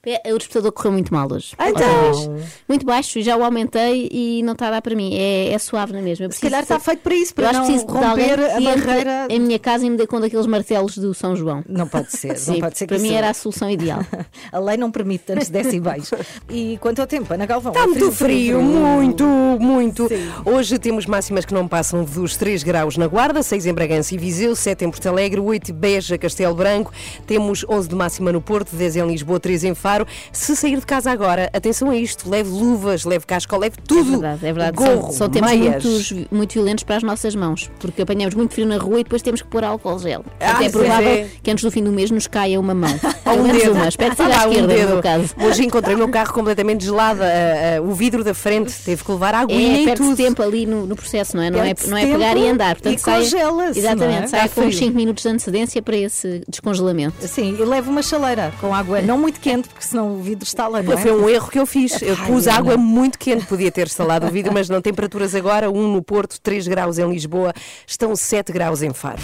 É, 0.06 0.34
O 0.34 0.38
despertador 0.38 0.72
correu 0.72 0.94
muito 0.94 1.14
mal 1.14 1.28
hoje. 1.30 1.54
Ah, 1.58 1.70
então. 1.70 2.38
Muito 2.70 2.86
baixo, 2.86 3.22
já 3.22 3.36
o 3.36 3.44
aumentei 3.44 4.08
e 4.10 4.42
não 4.44 4.54
está 4.54 4.70
a 4.70 4.72
dar 4.72 4.82
para 4.82 4.96
mim. 4.96 5.14
É, 5.14 5.52
é 5.52 5.60
suave 5.60 5.92
na 5.92 6.02
mesma. 6.02 6.26
Eu 6.26 6.32
Se 6.32 6.40
calhar 6.40 6.62
de- 6.62 6.64
está 6.64 6.80
feito 6.80 7.02
para 7.02 7.14
isso, 7.16 7.34
Eu 7.34 7.36
para 7.36 7.50
acho 7.50 7.60
não 7.60 7.66
que 7.66 7.72
preciso 7.74 7.94
romper 7.94 8.40
a 8.40 8.58
que 8.58 8.64
barreira. 8.64 9.28
em 9.30 9.40
minha 9.42 9.60
casa 9.60 9.86
e 9.86 9.90
me 9.90 9.98
dê 9.98 10.08
com 10.08 10.22
daqueles 10.22 10.46
martelos 10.48 10.98
do 10.98 11.14
São 11.14 11.36
João. 11.36 11.64
Não 11.68 11.86
pode 11.86 12.14
ser, 12.14 12.30
não 12.30 12.36
Sim, 12.38 12.60
pode 12.62 12.78
ser 12.78 12.88
que 12.88 12.94
para 12.96 13.04
mim 13.04 13.14
era 13.14 13.30
a 13.30 13.34
solução 13.34 13.70
ideal. 13.70 14.00
A 14.54 14.60
lei 14.60 14.78
não 14.78 14.90
permite 14.90 15.26
tantos 15.26 15.50
decibéis. 15.50 16.10
E 16.50 16.78
quanto 16.80 17.00
ao 17.02 17.08
tempo, 17.08 17.32
Ana 17.34 17.46
Galvão? 17.46 17.72
Está 17.74 17.84
é 17.84 17.88
muito 17.88 18.12
frio, 18.12 18.62
muito, 18.62 19.24
muito. 19.60 20.08
Hoje 20.46 20.80
temos 20.80 21.06
máximas 21.06 21.44
que 21.46 21.54
não 21.54 21.68
passam 21.68 22.04
dos 22.06 22.38
3 22.38 22.64
graus 22.64 22.96
na 22.98 23.06
Guarda, 23.06 23.44
6 23.44 23.66
em 23.66 23.74
Bragança 23.74 24.16
e 24.16 24.18
Viseu, 24.18 24.56
7 24.56 24.86
em 24.86 24.90
Porto 24.90 25.08
Alegre, 25.08 25.40
8 25.42 25.72
em 25.72 25.74
Beja, 25.74 26.18
Castelo 26.18 26.56
Branco, 26.56 26.92
temos 27.28 27.66
11 27.68 27.90
de 27.90 27.96
máxima 27.96 28.32
no 28.32 28.42
Porto, 28.42 28.76
10 28.76 28.96
em 28.96 29.06
Lisboa, 29.08 29.40
3 29.40 29.66
em 29.66 29.76
Faro. 29.76 29.89
Se 30.32 30.56
sair 30.56 30.80
de 30.80 30.86
casa 30.86 31.12
agora, 31.12 31.50
atenção 31.54 31.90
a 31.90 31.96
isto, 31.96 32.30
leve 32.30 32.50
luvas, 32.50 33.04
leve 33.06 33.26
casco, 33.26 33.56
leve 33.58 33.76
É 33.78 33.82
tudo. 33.88 34.12
verdade, 34.12 34.46
é 34.46 34.54
verdade. 34.54 34.78
Gorro, 34.78 35.02
são, 35.04 35.12
são 35.12 35.30
tempos 35.30 35.52
muito, 35.52 36.28
muito 36.36 36.54
violentos 36.54 36.84
para 36.84 36.98
as 36.98 37.04
nossas 37.04 37.36
mãos, 37.36 37.70
porque 37.80 38.02
apanhamos 38.02 38.36
muito 38.36 38.54
frio 38.54 38.66
na 38.68 38.78
rua 38.78 39.00
e 39.00 39.04
depois 39.04 39.22
temos 39.22 39.42
que 39.42 39.48
pôr 39.48 39.64
álcool 39.64 40.00
gel. 40.00 40.24
Ah, 40.40 40.52
Até 40.52 40.66
é 40.66 40.70
provável 40.70 41.10
é. 41.10 41.28
que 41.42 41.52
antes 41.52 41.64
do 41.64 41.72
fim 41.72 41.84
do 41.84 41.92
mês 41.92 42.12
nos 42.12 42.28
caia 42.28 42.60
uma 42.60 42.74
mão. 42.74 42.90
Ou 43.26 43.40
um 43.40 43.48
dedo. 43.52 43.72
uma. 43.74 43.88
Espero 43.88 44.12
que 44.16 44.24
seja 44.24 44.36
Ah, 44.36 44.44
à 44.44 44.48
um 44.48 44.52
esquerda, 44.52 44.74
no 44.74 44.80
dedo. 44.80 44.94
meu 44.94 45.02
caso. 45.04 45.36
Hoje 45.40 45.66
encontrei 45.66 45.96
o 45.96 45.98
meu 45.98 46.10
carro 46.10 46.34
completamente 46.34 46.86
gelado, 46.86 47.22
ah, 47.24 47.78
ah, 47.78 47.82
o 47.82 47.94
vidro 47.94 48.24
da 48.24 48.34
frente 48.34 48.74
teve 48.84 49.04
que 49.04 49.12
levar 49.12 49.34
água 49.36 49.54
É, 49.56 49.58
e 49.82 49.86
perde-se 49.86 50.10
tudo. 50.10 50.18
tempo 50.18 50.42
ali 50.42 50.66
no, 50.66 50.86
no 50.86 50.96
processo, 50.96 51.36
não 51.36 51.44
é? 51.44 51.50
Não 51.50 51.60
é, 51.64 51.74
não 51.88 51.98
é 51.98 52.06
pegar 52.06 52.38
e 52.38 52.48
andar. 52.50 52.76
Portanto, 52.76 52.96
e 52.98 53.00
saia- 53.00 53.24
congela-se, 53.24 53.80
Exatamente, 53.80 54.22
é? 54.22 54.26
Está 54.26 54.50
com 54.50 54.62
uns 54.62 54.76
frio. 54.76 54.88
5 54.88 54.96
minutos 54.96 55.24
de 55.24 55.30
antecedência 55.30 55.82
para 55.82 55.98
esse 55.98 56.42
descongelamento. 56.48 57.28
Sim, 57.28 57.56
e 57.60 57.64
leva 57.66 57.90
uma 57.90 58.02
chaleira 58.02 58.52
com 58.60 58.74
água 58.74 59.02
não 59.02 59.18
muito 59.18 59.40
quente, 59.40 59.70
porque 59.80 59.88
senão 59.88 60.14
o 60.14 60.22
vidro 60.22 60.44
está 60.44 60.68
lá, 60.68 60.84
não 60.84 60.92
é? 60.92 60.98
Foi 60.98 61.12
um 61.14 61.30
erro 61.30 61.50
que 61.50 61.58
eu 61.58 61.66
fiz. 61.66 62.02
Eu 62.02 62.18
Ai, 62.20 62.28
pus 62.28 62.48
Ana. 62.48 62.58
água 62.58 62.78
muito 62.78 63.18
quente, 63.18 63.46
podia 63.46 63.72
ter 63.72 63.88
instalado 63.88 64.28
o 64.28 64.30
vidro, 64.30 64.54
mas 64.54 64.68
não. 64.68 64.82
Temperaturas 64.82 65.34
agora, 65.34 65.72
1 65.72 65.94
no 65.94 66.04
Porto, 66.04 66.40
3 66.42 66.68
graus 66.68 66.98
em 66.98 67.10
Lisboa, 67.10 67.54
estão 67.88 68.14
7 68.14 68.52
graus 68.52 68.82
em 68.82 68.92
Faro. 68.92 69.22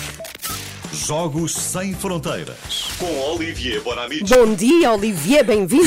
Jogos 0.94 1.54
Sem 1.54 1.94
Fronteiras. 1.94 2.90
Com 2.98 3.32
Olivier 3.34 3.82
Bonamici. 3.82 4.24
Bom 4.24 4.54
dia, 4.54 4.92
Olivier, 4.92 5.44
bem-vindo. 5.44 5.86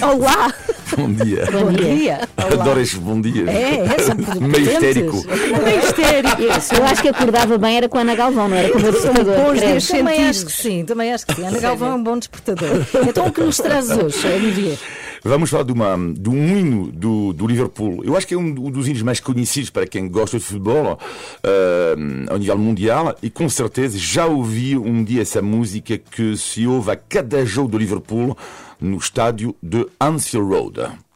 Olá. 0.00 0.52
Bom 0.96 1.12
dia. 1.12 1.44
Bom 1.50 1.72
dia. 1.72 2.20
Adoro 2.36 2.80
estes 2.80 2.98
bom 2.98 3.20
dias. 3.20 3.48
É, 3.48 3.84
é, 3.84 3.98
são 3.98 4.14
Meio 4.16 4.28
potentes. 4.40 4.68
histérico. 4.68 5.24
Meio 5.64 5.78
histérico. 5.80 6.42
Eu 6.76 6.84
acho 6.84 7.02
que 7.02 7.08
acordava 7.08 7.58
bem 7.58 7.76
era 7.76 7.88
com 7.88 7.98
a 7.98 8.00
Ana 8.02 8.14
Galvão, 8.14 8.48
não 8.48 8.56
era 8.56 8.70
com 8.70 8.78
o 8.78 8.82
meu 8.82 8.92
despertador. 8.92 9.36
bons 9.36 9.60
dias. 9.60 9.86
Também 9.88 10.24
acho 10.28 10.46
que 10.46 10.52
sim, 10.52 10.84
também 10.84 11.12
acho 11.12 11.26
que 11.26 11.34
sim. 11.34 11.46
Ana 11.46 11.60
Galvão 11.60 11.92
é 11.92 11.94
um 11.94 12.02
bom 12.02 12.18
despertador. 12.18 12.68
Então 13.08 13.26
o 13.26 13.32
que 13.32 13.40
nos 13.40 13.56
traz 13.56 13.90
hoje, 13.90 14.26
Olivier? 14.26 14.78
Vamos 15.24 15.50
falar 15.50 15.64
de, 15.64 15.72
uma, 15.72 15.96
de 16.14 16.28
um 16.28 16.58
hino 16.58 16.92
do, 16.92 17.32
do 17.32 17.46
Liverpool. 17.46 18.04
Eu 18.04 18.16
acho 18.16 18.26
que 18.26 18.34
é 18.34 18.38
um 18.38 18.52
dos 18.52 18.86
hinos 18.86 19.02
mais 19.02 19.20
conhecidos 19.20 19.70
para 19.70 19.86
quem 19.86 20.08
gosta 20.08 20.38
de 20.38 20.44
futebol 20.44 20.98
eh, 21.42 21.94
ao 22.28 22.38
nível 22.38 22.58
mundial 22.58 23.16
e 23.22 23.30
com 23.30 23.48
certeza 23.48 23.98
já 23.98 24.26
ouvi 24.26 24.76
um 24.76 25.02
dia 25.02 25.22
essa 25.22 25.42
música 25.42 25.98
que 25.98 26.36
se 26.36 26.66
ouve 26.66 26.90
a 26.90 26.96
cada 26.96 27.44
jogo 27.44 27.68
do 27.68 27.78
Liverpool 27.78 28.36
no 28.80 28.96
estádio 28.96 29.54
de 29.62 29.86
Anfield 30.00 30.48
Road. 30.48 31.07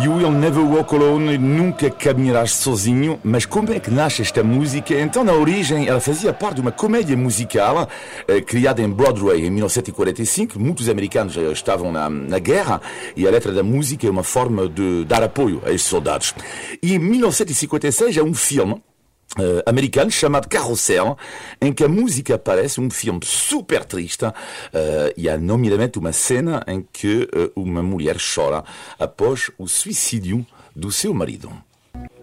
You 0.00 0.14
Will 0.14 0.30
Never 0.30 0.62
Walk 0.62 0.94
Alone, 0.94 1.36
nunca 1.38 1.90
caminharás 1.90 2.52
sozinho. 2.52 3.18
Mas 3.24 3.44
como 3.44 3.72
é 3.72 3.80
que 3.80 3.90
nasce 3.90 4.22
esta 4.22 4.44
música? 4.44 4.94
Então, 4.94 5.24
na 5.24 5.32
origem, 5.32 5.88
ela 5.88 5.98
fazia 5.98 6.32
parte 6.32 6.56
de 6.56 6.60
uma 6.60 6.70
comédia 6.70 7.16
musical 7.16 7.88
eh, 8.28 8.40
criada 8.40 8.80
em 8.80 8.88
Broadway 8.88 9.44
em 9.44 9.50
1945. 9.50 10.58
Muitos 10.60 10.88
americanos 10.88 11.32
já 11.32 11.42
estavam 11.50 11.90
na, 11.90 12.08
na 12.08 12.38
guerra 12.38 12.80
e 13.16 13.26
a 13.26 13.30
letra 13.30 13.52
da 13.52 13.64
música 13.64 14.06
é 14.06 14.10
uma 14.10 14.22
forma 14.22 14.68
de 14.68 15.04
dar 15.04 15.22
apoio 15.22 15.60
a 15.66 15.70
estes 15.70 15.90
soldados. 15.90 16.32
E 16.80 16.94
em 16.94 16.98
1956 16.98 18.16
é 18.18 18.22
um 18.22 18.34
filme 18.34 18.80
eh, 19.36 19.62
americano 19.66 20.10
chamado 20.10 20.48
Carrossel, 20.48 21.16
em 21.60 21.72
que 21.72 21.84
a 21.84 21.88
música 21.88 22.36
aparece, 22.36 22.80
um 22.80 22.90
filme 22.90 23.20
super 23.22 23.84
triste, 23.84 24.24
eh, 24.72 25.14
e 25.16 25.28
há 25.28 25.36
nomeadamente 25.36 25.98
uma 25.98 26.12
cena 26.12 26.62
em 26.66 26.86
que 26.92 27.28
eh, 27.32 27.50
uma 27.54 27.82
mulher 27.82 28.16
chora 28.34 28.64
após 28.98 29.50
o 29.58 29.68
suicídio 29.68 30.46
do 30.74 30.90
seu 30.90 31.12
marido. 31.12 31.50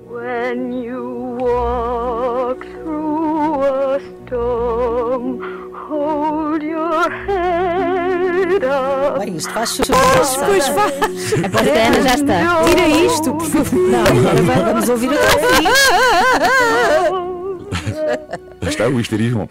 When 0.08 0.84
you 0.84 1.38
walk 1.40 2.66
through 2.66 3.62
a 3.64 4.00
storm, 4.26 5.40
hold 5.74 6.64
your 6.64 7.10
head 7.28 7.85
up. 8.64 9.20
Bem, 9.20 9.36
isto 9.36 9.52
faz 9.52 9.70
chover. 9.76 9.96
Pois 10.46 10.68
faz. 10.68 10.94
Aposto 11.46 11.64
que 11.64 11.78
a 11.78 11.88
Ana 11.88 12.02
já 12.02 12.16
está. 12.16 12.64
Tira 12.66 12.88
isto, 12.88 13.34
por 13.34 13.48
favor. 13.48 13.80
Não, 13.80 14.02
agora 14.02 14.74
vamos 14.74 14.90
ouvir 14.90 15.10
até 15.14 15.34
ao 15.34 15.40
fim. 17.16 17.25
Está 18.62 18.88
o 18.88 19.00
histerismo. 19.00 19.50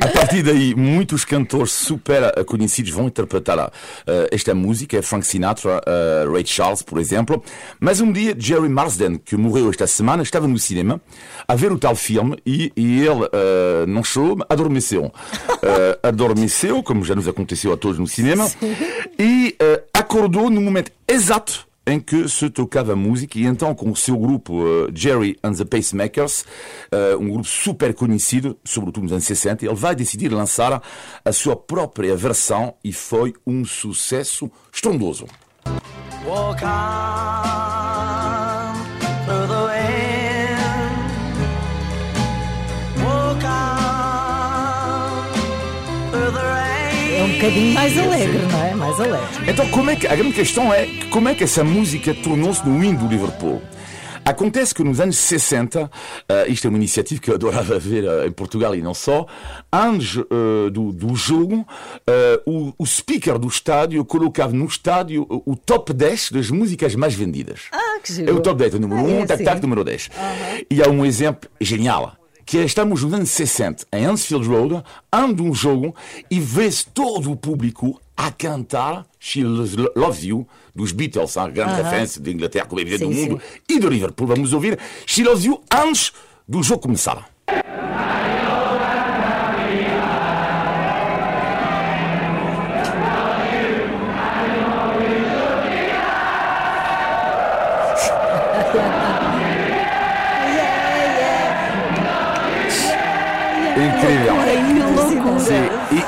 A 0.00 0.08
partir, 0.08 0.42
daí, 0.42 0.74
muitos 0.74 1.24
cantores 1.24 1.72
super 1.72 2.22
eh, 2.22 2.44
conhecidos 2.44 2.92
vão 2.92 3.06
interpretar 3.06 3.72
eh, 4.06 4.28
esta 4.30 4.54
música. 4.54 5.02
Frank 5.02 5.26
Sinatra, 5.26 5.80
eh, 5.86 6.24
Ray 6.30 6.46
Charles, 6.46 6.82
por 6.82 6.98
exemplo. 6.98 7.42
Mas 7.80 8.00
um 8.00 8.12
dia, 8.12 8.34
Jerry 8.38 8.68
Marsden, 8.68 9.18
que 9.18 9.36
morreu 9.36 9.70
esta 9.70 9.86
semana, 9.86 10.22
estava 10.22 10.46
no 10.46 10.58
cinema 10.58 11.00
a 11.46 11.54
ver 11.54 11.72
o 11.72 11.78
tal 11.78 11.94
filme 11.94 12.36
e, 12.46 12.72
e 12.76 13.00
ele 13.00 13.28
eh, 13.32 13.84
não 13.86 14.04
chorou, 14.04 14.38
adormeceu. 14.48 15.12
Adormeceu, 16.02 16.82
como 16.82 17.04
já 17.04 17.14
nos 17.14 17.28
aconteceu 17.28 17.72
a 17.72 17.76
todos 17.76 17.98
no 17.98 18.06
cinema, 18.06 18.50
e 19.18 19.56
eh, 19.58 19.82
acordou 19.92 20.50
no 20.50 20.60
momento 20.60 20.90
exato 21.06 21.66
em 21.86 21.98
que 21.98 22.28
se 22.28 22.48
tocava 22.50 22.94
música 22.94 23.38
e 23.38 23.44
então 23.44 23.74
com 23.74 23.90
o 23.90 23.96
seu 23.96 24.16
grupo 24.16 24.62
uh, 24.62 24.88
Jerry 24.94 25.38
and 25.42 25.52
the 25.52 25.64
Pacemakers, 25.64 26.44
uh, 26.92 27.18
um 27.18 27.28
grupo 27.28 27.46
super 27.46 27.92
conhecido, 27.94 28.56
sobretudo 28.64 29.04
nos 29.04 29.12
anos 29.12 29.24
60, 29.24 29.64
ele 29.64 29.74
vai 29.74 29.94
decidir 29.94 30.28
lançar 30.28 30.82
a 31.24 31.32
sua 31.32 31.56
própria 31.56 32.16
versão 32.16 32.74
e 32.84 32.92
foi 32.92 33.34
um 33.46 33.64
sucesso 33.64 34.50
estrondoso. 34.72 35.26
Walk 36.24 36.62
on 36.62 37.91
bocadinho 47.42 47.74
mais 47.74 47.98
alegre, 47.98 48.38
não 48.52 48.62
é? 48.64 48.74
Mais 48.74 49.00
alegre. 49.00 49.50
Então, 49.50 49.68
como 49.70 49.90
é 49.90 49.96
que, 49.96 50.06
a 50.06 50.14
grande 50.14 50.32
questão 50.32 50.72
é 50.72 50.86
como 51.10 51.28
é 51.28 51.34
que 51.34 51.42
essa 51.42 51.64
música 51.64 52.14
tornou-se 52.14 52.64
no 52.66 52.82
hino 52.84 53.00
do 53.00 53.08
Liverpool? 53.08 53.60
Acontece 54.24 54.72
que 54.72 54.84
nos 54.84 55.00
anos 55.00 55.16
60, 55.16 55.90
eh, 56.28 56.46
isto 56.46 56.68
é 56.68 56.70
uma 56.70 56.78
iniciativa 56.78 57.20
que 57.20 57.28
eu 57.28 57.34
adorava 57.34 57.80
ver 57.80 58.04
eh, 58.04 58.28
em 58.28 58.30
Portugal 58.30 58.72
e 58.76 58.80
não 58.80 58.94
só, 58.94 59.26
antes 59.72 60.18
eh, 60.18 60.70
do, 60.70 60.92
do 60.92 61.16
jogo, 61.16 61.66
o, 62.46 62.72
o 62.78 62.86
speaker 62.86 63.36
do 63.36 63.48
estádio 63.48 64.04
colocava 64.04 64.52
no 64.52 64.64
estádio 64.64 65.26
o, 65.28 65.52
o 65.52 65.56
top 65.56 65.92
10 65.92 66.30
das 66.30 66.48
músicas 66.48 66.94
mais 66.94 67.12
vendidas. 67.12 67.62
Ah, 67.72 67.98
que 68.04 68.12
giro. 68.12 68.30
É 68.30 68.32
o 68.32 68.38
top 68.38 68.56
10, 68.56 68.74
o 68.74 68.78
número 68.78 69.00
Ah, 69.00 69.04
1, 69.04 69.10
é 69.10 69.14
um, 69.14 69.26
tac, 69.26 69.32
assim. 69.34 69.44
tac, 69.44 69.62
número 69.62 69.82
10. 69.82 70.10
E 70.70 70.80
há 70.80 70.88
um 70.88 71.04
exemplo 71.04 71.50
genial. 71.60 72.21
Que 72.44 72.58
é, 72.58 72.64
estamos 72.64 73.02
nos 73.02 73.12
anos 73.12 73.30
60, 73.30 73.86
em 73.92 74.04
Anfield 74.04 74.46
Road, 74.46 74.84
anda 75.12 75.42
um 75.42 75.54
jogo 75.54 75.94
e 76.30 76.40
vê-se 76.40 76.86
todo 76.86 77.30
o 77.30 77.36
público 77.36 78.00
a 78.16 78.30
cantar 78.30 79.06
She 79.18 79.42
Loves 79.44 80.24
You, 80.24 80.46
dos 80.74 80.92
Beatles, 80.92 81.36
a 81.36 81.48
grande 81.48 81.74
referência 81.74 82.20
de 82.20 82.32
Inglaterra, 82.32 82.66
como 82.66 82.80
é 82.80 82.82
evidente, 82.82 83.04
do 83.04 83.14
Sim, 83.14 83.28
mundo, 83.30 83.42
e 83.68 83.78
do 83.78 83.88
Liverpool. 83.88 84.26
Vamos 84.26 84.52
ouvir 84.52 84.78
She 85.06 85.22
Loves 85.22 85.44
You 85.44 85.62
antes 85.72 86.12
do 86.46 86.62
jogo 86.62 86.82
começar. 86.82 87.28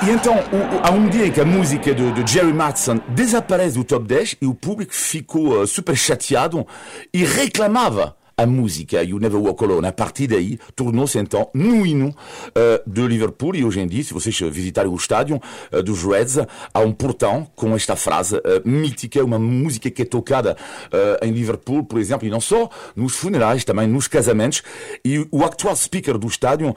E, 0.07 0.11
então, 0.11 0.35
o- 0.37 0.87
há 0.87 0.91
um 0.91 1.09
dia 1.09 1.31
que 1.31 1.41
a 1.41 1.45
música 1.45 1.95
de, 1.95 2.13
de 2.13 2.31
Jerry 2.33 2.53
Matson 2.53 3.01
desaparece 3.09 3.77
do 3.77 3.85
top 3.85 4.07
10 4.07 4.37
e 4.43 4.47
o 4.47 4.55
público 4.55 4.93
ficou 4.95 5.63
uh, 5.63 5.67
super 5.67 5.97
chateado 5.97 6.67
e 7.13 7.25
reclamava 7.25 8.17
a 8.37 8.45
música 8.47 9.01
You 9.03 9.21
Never 9.21 9.41
Walk 9.41 9.63
Alone. 9.63 9.87
A 9.87 9.93
partir 9.93 10.27
daí, 10.27 10.59
tornou-se 10.75 11.17
então 11.19 11.49
no 11.55 11.87
hino 11.87 12.09
uh, 12.09 12.91
de 12.91 13.07
Liverpool 13.07 13.55
e 13.55 13.65
hoje 13.65 13.81
em 13.81 13.87
dia, 13.87 14.03
se 14.03 14.13
vocês 14.13 14.37
visitarem 14.51 14.91
o 14.91 14.97
estádio 14.97 15.41
uh, 15.73 15.83
dos 15.83 16.03
Reds, 16.03 16.39
há 16.75 16.81
um 16.81 16.93
portão 16.93 17.47
com 17.55 17.75
esta 17.77 17.95
frase 17.95 18.37
uh, 18.37 18.41
mítica, 18.65 19.25
uma 19.25 19.39
música 19.39 19.89
que 19.91 20.03
é 20.03 20.05
tocada 20.05 20.57
em 21.23 21.31
Liverpool, 21.31 21.85
por 21.85 21.99
exemplo, 21.99 22.27
e 22.27 22.31
não 22.31 22.41
só, 22.41 22.69
nos 22.97 23.15
funerais, 23.15 23.65
também 23.65 23.87
nos 23.87 24.09
casamentos. 24.09 24.63
E 25.05 25.27
o 25.31 25.45
atual 25.45 25.77
speaker 25.77 26.19
do 26.19 26.27
estádio, 26.27 26.75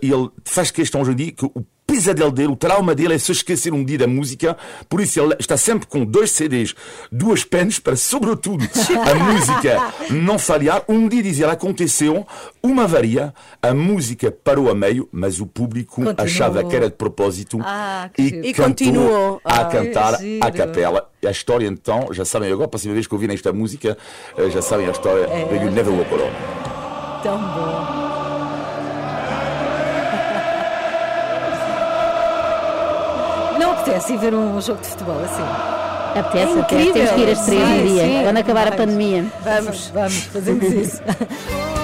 ele 0.00 0.30
faz 0.44 0.70
questão 0.70 1.00
hoje 1.02 1.12
em 1.12 1.16
dia 1.16 1.32
que 1.32 1.44
o 1.44 1.64
pesadelo 1.86 2.32
dele, 2.32 2.48
o 2.52 2.56
trauma 2.56 2.94
dele 2.94 3.14
é 3.14 3.18
se 3.18 3.30
esquecer 3.30 3.72
um 3.72 3.84
dia 3.84 3.98
da 3.98 4.06
música, 4.06 4.56
por 4.88 5.00
isso 5.00 5.20
ele 5.20 5.34
está 5.38 5.56
sempre 5.56 5.86
com 5.86 6.04
dois 6.04 6.30
CDs, 6.32 6.74
duas 7.12 7.44
pens 7.44 7.78
para, 7.78 7.94
sobretudo, 7.96 8.64
a 9.08 9.14
música 9.32 9.92
não 10.10 10.38
falhar. 10.38 10.82
Um 10.88 11.08
dia, 11.08 11.22
diz 11.22 11.38
ele, 11.38 11.50
aconteceu 11.50 12.26
uma 12.62 12.84
avaria, 12.84 13.32
a 13.62 13.72
música 13.72 14.30
parou 14.32 14.70
a 14.70 14.74
meio, 14.74 15.08
mas 15.12 15.40
o 15.40 15.46
público 15.46 15.96
Continuou. 16.02 16.16
achava 16.18 16.64
que 16.64 16.74
era 16.74 16.88
de 16.90 16.96
propósito 16.96 17.58
Ah, 17.62 18.10
e. 18.18 18.48
E 18.50 18.54
continuou. 18.54 19.40
a 19.44 19.60
Ah, 19.60 19.64
cantar 19.66 20.14
a 20.40 20.50
capela. 20.50 21.08
A 21.24 21.30
história, 21.30 21.66
então, 21.66 22.08
já 22.12 22.24
sabem 22.24 22.50
agora, 22.52 22.66
a 22.66 22.68
próxima 22.68 22.94
vez 22.94 23.06
que 23.06 23.14
ouvirem 23.14 23.34
esta 23.34 23.52
música, 23.52 23.96
eh, 24.36 24.50
já 24.50 24.62
sabem 24.62 24.86
a 24.86 24.90
história 24.90 25.24
É. 25.24 25.44
de 25.44 25.54
You 25.64 25.70
Never 25.70 25.92
Walk 25.92 26.12
Alone. 26.14 26.32
Tão 27.22 27.38
bom. 27.38 28.05
Não 33.58 33.72
apetece 33.72 34.12
ir 34.14 34.18
ver 34.18 34.34
um 34.34 34.60
jogo 34.60 34.80
de 34.80 34.88
futebol 34.88 35.16
assim. 35.24 36.18
Apetece, 36.18 36.56
É 36.56 36.60
apetece. 36.60 36.92
Temos 36.92 37.10
que 37.12 37.20
ir 37.20 37.30
às 37.30 37.44
três 37.44 37.60
um 37.60 37.86
dia, 37.86 38.04
Sim, 38.04 38.20
quando 38.24 38.36
acabar 38.38 38.60
a 38.60 38.64
Vamos. 38.70 38.76
pandemia. 38.76 39.24
Vamos. 39.44 39.90
Vamos, 39.94 40.22
fazemos 40.24 40.64
isso. 40.64 41.02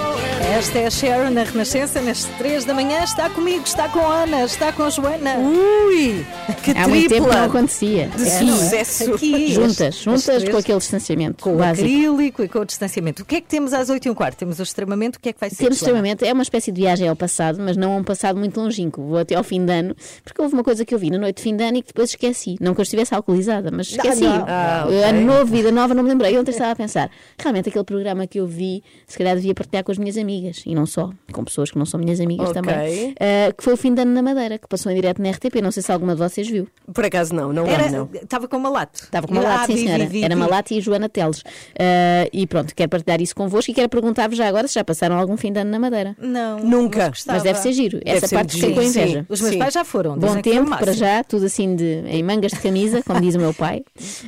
Esta 0.44 0.78
é 0.80 0.86
a 0.86 0.90
Sharon 0.90 1.30
na 1.30 1.44
Renascença, 1.44 2.00
nas 2.00 2.24
3 2.38 2.64
da 2.64 2.74
manhã. 2.74 3.02
Está 3.02 3.28
comigo, 3.30 3.64
está 3.64 3.88
com 3.88 4.00
a 4.00 4.22
Ana, 4.24 4.44
está 4.44 4.72
com 4.72 4.82
a 4.84 4.90
Joana. 4.90 5.36
Ui, 5.38 6.24
que 6.62 6.70
Há 6.72 6.86
muito 6.88 7.08
tempo 7.08 7.26
não 7.28 7.44
acontecia. 7.44 8.08
de 8.08 8.28
É, 8.28 8.42
não 8.42 8.54
é? 8.54 8.56
sucesso. 8.56 9.14
Aqui, 9.14 9.52
Juntas, 9.52 9.80
as- 9.80 9.88
as 9.88 9.94
juntas 9.96 10.44
com 10.48 10.56
aquele 10.56 10.78
distanciamento 10.78 11.42
Com 11.42 11.54
o 11.54 11.58
básico. 11.58 11.86
acrílico 11.86 12.42
e 12.42 12.48
com 12.48 12.58
o 12.60 12.64
distanciamento. 12.64 13.22
O 13.22 13.26
que 13.26 13.36
é 13.36 13.40
que 13.40 13.48
temos 13.48 13.72
às 13.72 13.88
8 13.88 14.06
e 14.06 14.10
um 14.10 14.14
quarto? 14.14 14.38
Temos 14.38 14.58
o 14.58 14.62
extremamente. 14.62 15.16
O 15.18 15.20
que 15.20 15.30
é 15.30 15.32
que 15.32 15.40
vai 15.40 15.48
ser? 15.50 15.56
Temos 15.56 15.78
Joana? 15.78 15.90
extremamente, 15.90 16.24
é 16.26 16.32
uma 16.32 16.42
espécie 16.42 16.70
de 16.70 16.80
viagem 16.80 17.08
ao 17.08 17.16
passado, 17.16 17.58
mas 17.60 17.76
não 17.76 17.92
a 17.94 17.96
um 17.96 18.04
passado 18.04 18.38
muito 18.38 18.60
longínquo. 18.60 19.02
Vou 19.02 19.18
até 19.18 19.34
ao 19.34 19.44
fim 19.44 19.64
de 19.64 19.72
ano, 19.72 19.96
porque 20.22 20.40
houve 20.42 20.54
uma 20.54 20.64
coisa 20.64 20.84
que 20.84 20.94
eu 20.94 20.98
vi 20.98 21.10
na 21.10 21.18
noite 21.18 21.36
de 21.38 21.42
fim 21.42 21.56
de 21.56 21.64
ano 21.64 21.78
e 21.78 21.82
que 21.82 21.88
depois 21.88 22.10
esqueci. 22.10 22.56
Não 22.60 22.74
que 22.74 22.80
eu 22.80 22.84
estivesse 22.84 23.14
alcoolizada, 23.14 23.70
mas 23.72 23.88
esqueci. 23.88 24.22
não. 24.22 24.44
Ah, 24.46 24.84
ok. 24.86 25.02
Ano 25.04 25.20
novo, 25.20 25.46
vida 25.46 25.72
nova, 25.72 25.94
não 25.94 26.02
me 26.02 26.10
lembrei. 26.10 26.36
Ontem 26.38 26.50
estava 26.50 26.72
a 26.72 26.76
pensar, 26.76 27.10
realmente 27.38 27.68
aquele 27.70 27.84
programa 27.84 28.26
que 28.26 28.38
eu 28.38 28.46
vi, 28.46 28.82
se 29.06 29.16
calhar 29.18 29.34
devia 29.34 29.54
partilhar 29.54 29.82
com 29.84 29.92
as 29.92 29.98
minhas 29.98 30.16
amigas, 30.16 30.31
e 30.66 30.74
não 30.74 30.86
só, 30.86 31.10
com 31.32 31.44
pessoas 31.44 31.70
que 31.70 31.78
não 31.78 31.84
são 31.86 31.98
minhas 32.00 32.20
amigas 32.20 32.50
Ok. 32.50 32.60
também. 32.62 33.14
Ah, 33.20 33.52
que 33.52 33.62
foi 33.62 33.72
o 33.74 33.76
fim 33.76 33.94
de 33.94 34.02
ano 34.02 34.12
na 34.12 34.22
Madeira, 34.22 34.58
que 34.58 34.66
passou 34.68 34.90
em 34.90 34.94
direto 34.94 35.20
na 35.22 35.30
RTP. 35.30 35.60
Não 35.62 35.70
sei 35.70 35.82
se 35.82 35.92
alguma 35.92 36.14
de 36.14 36.18
vocês 36.18 36.48
viu. 36.48 36.66
Por 36.92 37.04
acaso 37.04 37.34
não, 37.34 37.52
não 37.52 37.66
Era, 37.66 37.84
é, 37.86 37.90
não. 37.90 38.08
Estava 38.14 38.48
com 38.48 38.58
Malato. 38.58 39.02
Estava 39.04 39.26
com 39.26 39.34
Malato, 39.34 39.62
Ah, 39.62 39.66
sim 39.66 39.74
vi, 39.74 39.80
senhora. 39.84 40.04
vi, 40.06 40.10
vi, 40.20 40.24
Era. 40.24 40.36
Malato 40.36 40.72
e 40.74 40.80
Joana 40.80 41.08
Teles. 41.08 41.42
Ah, 41.78 42.28
e 42.32 42.46
pronto, 42.46 42.74
quero 42.74 42.88
partilhar 42.88 43.20
isso 43.20 43.34
convosco 43.34 43.70
e 43.70 43.74
quero 43.74 43.88
perguntar-vos 43.88 44.36
já 44.36 44.46
agora 44.48 44.66
se 44.68 44.74
já 44.74 44.84
passaram 44.84 45.16
algum 45.18 45.36
fim 45.36 45.52
de 45.52 45.60
ano 45.60 45.70
na 45.70 45.78
Madeira. 45.78 46.16
Não, 46.18 46.58
Nunca. 46.60 47.08
mas. 47.10 47.24
Mas 47.26 47.42
deve 47.42 47.58
ser 47.58 47.72
giro. 47.72 47.98
Deve 48.04 48.16
Essa 48.18 48.26
ser 48.28 48.34
parte 48.36 48.54
fiquei 48.54 48.74
com 48.74 48.82
inveja. 48.82 49.18
sim. 49.20 49.26
Os 49.28 49.40
meus 49.40 49.52
Sim. 49.54 49.58
pais 49.58 49.74
já 49.74 49.84
foram. 49.84 50.16
Bom 50.18 50.38
o 50.38 50.42
tempo 50.42 50.70
para 50.76 50.92
já, 50.92 51.22
tudo 51.24 51.46
assim 51.46 51.74
de, 51.76 52.02
em 52.06 52.22
mangas 52.22 52.52
de 52.52 52.60
camisa, 52.60 53.02
como 53.02 53.20
diz 53.20 53.34
o 53.34 53.38
meu 53.38 53.54
pai. 53.54 53.82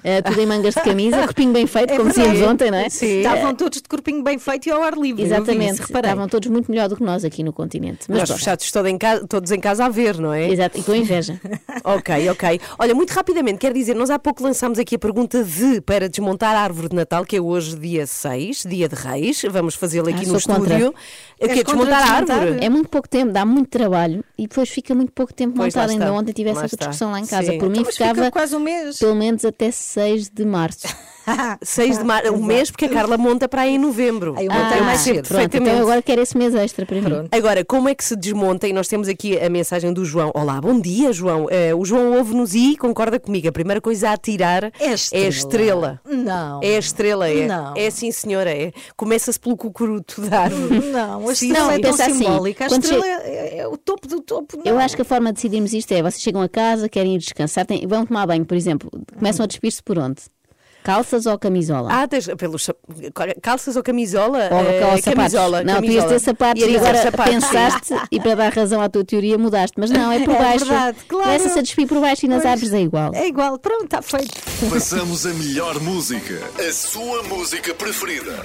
Ah, 0.05 0.23
tudo 0.23 0.41
em 0.41 0.47
mangas 0.47 0.75
de 0.75 0.81
camisa, 0.83 1.21
corpinho 1.23 1.53
bem 1.53 1.67
feito, 1.67 1.93
É 1.93 1.97
como 1.97 2.09
dizíamos 2.11 2.41
ontem, 2.43 2.71
não 2.71 2.79
é? 2.79 2.89
Sim. 2.89 3.19
Estavam 3.19 3.55
todos 3.55 3.81
de 3.83 3.89
corpinho 3.89 4.23
bem 4.23 4.39
feito 4.39 4.67
e 4.67 4.71
ao 4.73 4.83
ar 4.83 4.95
livre. 4.97 5.23
Exatamente. 5.23 5.83
Reparei. 5.95 6.11
Estavam 6.11 6.29
todos 6.29 6.49
muito 6.49 6.71
melhor 6.71 6.89
do 6.89 6.97
que 6.97 7.03
nós 7.03 7.25
aqui 7.25 7.43
no 7.43 7.53
continente. 7.53 8.07
Mas 8.09 8.19
Nós 8.19 8.29
pronto. 8.29 8.39
fechados 8.39 8.71
todo 8.73 8.87
em 8.87 8.99
casa- 8.99 9.27
todos 9.27 9.51
em 9.51 9.61
casa 9.61 9.85
a 9.85 9.89
ver, 9.89 10.19
não 10.19 10.33
é? 10.33 10.51
Exato, 10.51 10.79
e 10.79 10.83
com 10.83 10.95
inveja. 10.95 11.41
Ok, 11.87 12.31
ok. 12.31 12.61
Olha, 12.79 12.95
muito 12.95 13.11
rapidamente, 13.11 13.59
quero 13.59 13.75
dizer, 13.75 13.95
nós 13.95 14.09
há 14.09 14.19
pouco 14.19 14.43
lançámos 14.43 14.79
aqui 14.79 14.95
a 14.95 14.99
pergunta 14.99 15.45
de 15.45 15.81
para 15.83 16.09
desmontar 16.09 16.55
a 16.55 16.61
árvore 16.61 16.89
de 16.89 16.97
Natal, 16.97 17.25
que 17.27 17.37
é 17.37 17.41
hoje 17.41 17.77
dia 17.79 18.07
6, 18.07 18.65
dia 18.67 18.89
de 18.89 18.95
Reis. 18.95 19.43
Vamos 19.51 19.75
fazê-lo 19.75 20.09
aqui 20.09 20.25
Ah, 20.25 20.33
no 20.33 20.41
sou 20.41 20.55
contra. 20.55 20.75
estúdio. 20.79 20.95
O 21.41 21.47
que 21.49 21.61
é 21.61 21.63
desmontar 21.63 22.03
a 22.11 22.15
árvore? 22.17 22.65
É 22.65 22.69
muito 22.71 22.89
pouco 22.89 23.07
tempo, 23.09 23.33
dá 23.33 23.45
muito 23.45 23.69
trabalho 23.69 24.25
e 24.39 24.47
depois 24.47 24.69
fica 24.71 24.95
muito 24.95 25.13
pouco 25.13 25.35
tempo 25.35 25.55
Pois, 25.57 25.75
montado. 25.75 25.91
Ainda 25.91 26.13
ontem 26.13 26.33
tive 26.33 26.53
Lá 26.53 26.65
essa 26.65 26.77
discussão 26.77 27.11
lá 27.11 27.21
em 27.21 27.27
casa. 27.27 27.53
Sim. 27.53 27.59
Por 27.59 27.69
mim 27.69 27.81
Então, 27.81 27.93
fica 27.93 28.09
ficava 28.09 28.31
quase 28.31 28.57
um 28.57 28.61
mês. 28.61 28.99
pelo 28.99 29.15
menos 29.15 29.45
até 29.45 29.71
6 29.71 30.31
de 30.31 30.45
março. 30.45 30.87
6 31.63 31.99
de 31.99 32.05
março, 32.05 32.33
um 32.33 32.43
mês, 32.45 32.71
porque 32.71 32.85
a 32.87 32.89
Carla 32.89 33.17
monta 33.17 33.49
para 33.49 33.63
aí 33.63 33.75
em 33.75 33.79
novembro. 33.79 34.35
Aí 34.37 34.47
eu 34.47 34.53
montei 34.53 34.81
mais 34.81 35.01
cedo. 35.01 35.15
pronto, 35.17 35.29
perfeitamente. 35.29 35.71
então 35.71 35.83
agora 35.83 36.03
quero 36.03 36.21
esse 36.23 36.37
mês 36.37 36.55
extra 36.55 36.85
para 36.87 36.97
mim. 36.97 37.03
Pronto. 37.03 37.29
Agora, 37.33 37.65
como 37.65 37.89
é 37.89 37.95
que 37.95 38.05
se 38.05 38.15
desmonta? 38.17 38.67
E 38.69 38.73
nós 38.73 38.89
temos 38.89 39.09
aqui 39.09 39.39
a 39.39 39.49
mensagem 39.49 39.93
do 39.93 40.05
João. 40.05 40.31
Olá, 40.35 40.61
bom 40.61 40.79
dia, 40.81 41.13
João. 41.13 41.47
Eh, 41.51 41.75
o 41.75 41.85
João 41.85 42.17
ouve-nos 42.17 42.55
e 42.55 42.77
concorda 42.77 43.19
comigo. 43.19 43.49
A 43.49 43.53
primeira 43.53 43.81
coisa 43.81 44.11
a 44.11 44.17
tirar 44.17 44.65
É 44.79 44.89
a 44.89 44.95
estrela. 44.95 45.25
a 45.27 45.29
estrela. 45.29 46.01
Não. 46.09 46.61
É 46.63 46.77
a 46.77 46.79
estrela, 46.79 47.29
é. 47.29 47.47
Não. 47.47 47.75
É 47.77 47.91
sim, 47.91 48.11
senhora, 48.13 48.51
é. 48.51 48.73
Começa-se 48.97 49.39
pelo 49.41 49.57
cucuruto 49.57 50.21
da 50.23 50.41
árvore. 50.43 50.81
Não, 50.91 51.29
a 51.29 51.33
estrela 51.33 51.59
não, 51.59 51.71
é 51.71 51.79
tão 51.79 51.91
assim, 51.95 52.15
simbólica. 52.15 52.67
A 52.67 52.69
quando 52.69 52.85
estrela 52.85 53.07
é, 53.07 53.59
é 53.59 53.69
o 53.69 53.77
topo 53.77 54.07
do 54.07 54.21
topo. 54.21 54.59
Eu 54.65 54.75
não. 54.75 54.81
acho 54.81 54.95
que 54.97 55.03
a 55.03 55.05
forma 55.05 55.31
de 55.31 55.35
decidirmos 55.37 55.73
isto 55.73 55.93
é: 55.93 56.03
vocês 56.03 56.21
chegam 56.23 56.43
a 56.43 56.49
casa, 56.49 56.89
querem 56.89 57.15
ir 57.15 57.19
descansar, 57.19 57.65
têm- 57.67 57.87
vão 57.87 58.05
tomar 58.07 58.27
banho, 58.27 58.45
por 58.45 58.57
exemplo, 58.57 58.91
começam 59.17 59.45
a 59.45 59.47
despir-se 59.47 59.83
por 59.83 59.99
onde? 59.99 60.23
Calças 60.85 61.25
ou 61.25 61.39
camisola? 61.39 61.89
Ah, 61.91 62.07
tens, 62.07 62.27
pelos 62.37 62.71
calças 63.43 63.75
ou 63.75 63.83
camisola? 63.83 64.51
Ou, 64.53 64.61
Eh, 64.61 64.85
ou 64.95 65.03
camisola. 65.03 65.65
não, 65.65 65.77
tu 65.81 65.85
ias 65.87 66.05
camisola. 66.05 66.09
ter 66.13 66.19
sapatos 66.21 66.63
e 66.63 66.67
dizer 66.67 66.79
agora 66.79 67.03
sapatos, 67.03 67.33
sim. 67.35 67.41
pensaste 67.41 67.95
e 68.13 68.21
para 68.21 68.35
dar 68.37 68.53
razão 68.53 68.81
à 68.83 68.89
tua 68.91 69.03
teoria 69.05 69.39
mudaste. 69.39 69.75
Mas 69.79 69.91
não, 69.91 70.13
é 70.13 70.21
por 70.21 70.35
É 70.37 70.39
baixo. 70.39 70.67
verdade, 70.67 70.99
claro. 71.09 71.25
Começa-se 71.27 71.59
a 71.59 71.63
despir 71.63 71.89
por 71.89 72.01
baixo 72.01 72.27
e 72.27 72.29
nas 72.29 72.43
Pois. 72.43 72.53
árvores 72.53 72.75
é 72.75 72.81
igual. 72.83 73.15
É 73.15 73.27
igual, 73.27 73.59
pronto, 73.59 73.85
está 73.85 74.03
feito. 74.03 74.35
Passamos 74.71 75.25
a 75.27 75.31
melhor 75.33 75.81
música, 75.81 76.39
a 76.69 76.71
sua 76.73 77.23
música 77.23 77.75
preferida. 77.75 78.43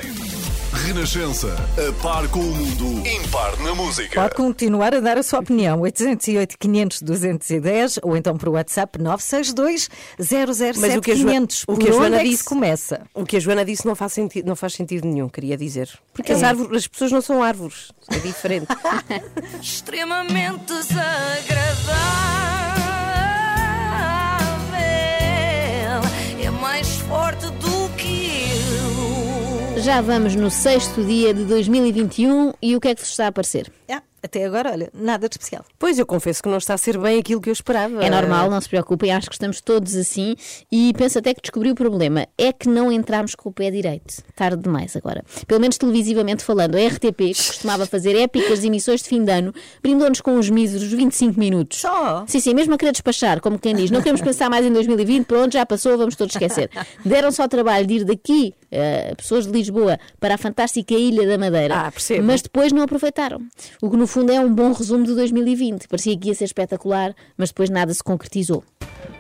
Renascença, 0.73 1.47
a 1.77 1.91
par 2.01 2.27
com 2.29 2.39
o 2.39 2.43
mundo, 2.55 3.07
impar 3.07 3.57
na 3.59 3.73
música. 3.73 4.21
Pode 4.21 4.35
continuar 4.35 4.93
a 4.93 4.99
dar 4.99 5.17
a 5.17 5.23
sua 5.23 5.39
opinião. 5.39 5.81
808 5.81 6.57
500 6.59 7.01
210 7.01 7.99
ou 8.03 8.15
então 8.15 8.37
por 8.37 8.49
WhatsApp 8.49 9.01
962 9.01 9.89
007 10.19 10.79
Mas 10.79 10.95
o 10.95 11.01
que 11.01 11.11
a 11.11 11.15
Jo- 11.15 11.25
500. 11.27 11.63
o 11.67 11.75
que 11.77 11.89
a 11.89 11.91
Joana 11.91 12.17
é 12.21 12.23
disse- 12.23 12.37
se 12.37 12.43
começa? 12.45 13.01
O 13.15 13.25
que 13.25 13.37
a 13.37 13.39
Joana 13.39 13.65
disse 13.65 13.85
não 13.85 13.95
faz 13.95 14.13
sentido, 14.13 14.45
não 14.47 14.55
faz 14.55 14.73
sentido 14.73 15.07
nenhum, 15.07 15.27
queria 15.27 15.57
dizer. 15.57 15.89
Porque 16.13 16.31
as, 16.31 16.43
árvores, 16.43 16.77
as 16.77 16.87
pessoas 16.87 17.11
não 17.11 17.21
são 17.21 17.41
árvores. 17.43 17.91
É 18.09 18.19
diferente. 18.19 18.67
extremamente 19.61 20.65
desagradável. 20.65 22.48
Já 29.83 30.01
vamos 30.01 30.35
no 30.35 30.51
sexto 30.51 31.01
dia 31.05 31.33
de 31.33 31.45
2021 31.45 32.53
e 32.61 32.75
o 32.75 32.81
que 32.81 32.89
é 32.89 32.95
que 32.95 33.01
vos 33.01 33.09
está 33.09 33.27
a 33.27 33.31
parecer? 33.31 33.71
Ah, 33.89 34.01
até 34.21 34.45
agora, 34.45 34.71
olha, 34.71 34.89
nada 34.93 35.27
de 35.27 35.33
especial. 35.33 35.65
pois 35.77 35.97
eu 35.97 36.05
confesso 36.05 36.41
que 36.41 36.49
não 36.49 36.57
está 36.57 36.73
a 36.73 36.77
ser 36.77 36.97
bem 36.97 37.19
aquilo 37.19 37.41
que 37.41 37.49
eu 37.49 37.53
esperava. 37.53 38.03
É 38.03 38.09
normal, 38.09 38.49
não 38.49 38.59
se 38.59 38.69
preocupem, 38.69 39.11
acho 39.11 39.27
que 39.27 39.35
estamos 39.35 39.61
todos 39.61 39.95
assim 39.95 40.35
e 40.71 40.93
penso 40.97 41.19
até 41.19 41.33
que 41.33 41.41
descobri 41.41 41.71
o 41.71 41.75
problema. 41.75 42.27
É 42.37 42.51
que 42.51 42.67
não 42.67 42.91
entramos 42.91 43.35
com 43.35 43.49
o 43.49 43.53
pé 43.53 43.71
direito. 43.71 44.23
Tarde 44.35 44.61
demais 44.61 44.95
agora. 44.95 45.23
Pelo 45.47 45.59
menos 45.59 45.77
televisivamente 45.77 46.43
falando, 46.43 46.75
a 46.75 46.87
RTP, 46.87 47.17
que 47.17 47.47
costumava 47.47 47.85
fazer 47.85 48.15
épicas 48.15 48.63
emissões 48.63 49.01
de 49.01 49.09
fim 49.09 49.23
de 49.23 49.31
ano, 49.31 49.53
brindou-nos 49.81 50.21
com 50.21 50.35
uns 50.35 50.49
míseros 50.49 50.91
25 50.91 51.39
minutos. 51.39 51.79
Só? 51.79 52.25
Sim, 52.27 52.39
sim, 52.39 52.53
mesmo 52.53 52.73
a 52.73 52.77
querer 52.77 52.91
despachar, 52.91 53.39
como 53.41 53.57
quem 53.57 53.75
diz, 53.75 53.91
não 53.91 54.01
queremos 54.01 54.21
pensar 54.21 54.49
mais 54.49 54.65
em 54.65 54.71
2020, 54.71 55.25
pronto, 55.25 55.53
já 55.53 55.65
passou, 55.65 55.97
vamos 55.97 56.15
todos 56.15 56.35
esquecer. 56.35 56.69
Deram 57.05 57.31
só 57.31 57.45
o 57.45 57.47
trabalho 57.47 57.85
de 57.85 57.95
ir 57.95 58.03
daqui, 58.03 58.53
eh, 58.71 59.13
pessoas 59.15 59.45
de 59.45 59.51
Lisboa, 59.51 59.99
para 60.19 60.35
a 60.35 60.37
fantástica 60.37 60.93
Ilha 60.93 61.27
da 61.27 61.37
Madeira. 61.37 61.75
Ah, 61.75 61.91
percebo. 61.91 62.23
Mas 62.23 62.41
depois 62.41 62.71
não 62.71 62.83
aproveitaram. 62.83 63.41
O 63.81 63.89
que 63.89 63.97
no 63.97 64.07
fundo 64.09 64.31
é 64.31 64.39
um 64.39 64.51
bom 64.51 64.73
resumo 64.73 65.05
de 65.05 65.13
2020. 65.13 65.87
Parecia 65.87 66.17
que 66.17 66.29
ia 66.29 66.33
ser 66.33 66.45
espetacular, 66.45 67.13
mas 67.37 67.49
depois 67.49 67.69
nada 67.69 67.93
se 67.93 68.03
concretizou. 68.03 68.63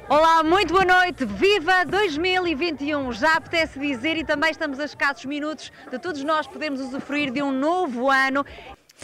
Olá, 0.09 0.43
muito 0.43 0.73
boa 0.73 0.83
noite. 0.83 1.23
Viva 1.23 1.85
2021! 1.85 3.13
Já 3.13 3.35
apetece 3.35 3.79
dizer 3.79 4.17
e 4.17 4.23
também 4.23 4.49
estamos 4.49 4.79
a 4.79 4.85
escassos 4.85 5.25
minutos 5.25 5.71
de 5.91 5.99
todos 5.99 6.23
nós 6.23 6.47
podermos 6.47 6.81
usufruir 6.81 7.31
de 7.31 7.43
um 7.43 7.51
novo 7.51 8.09
ano. 8.09 8.43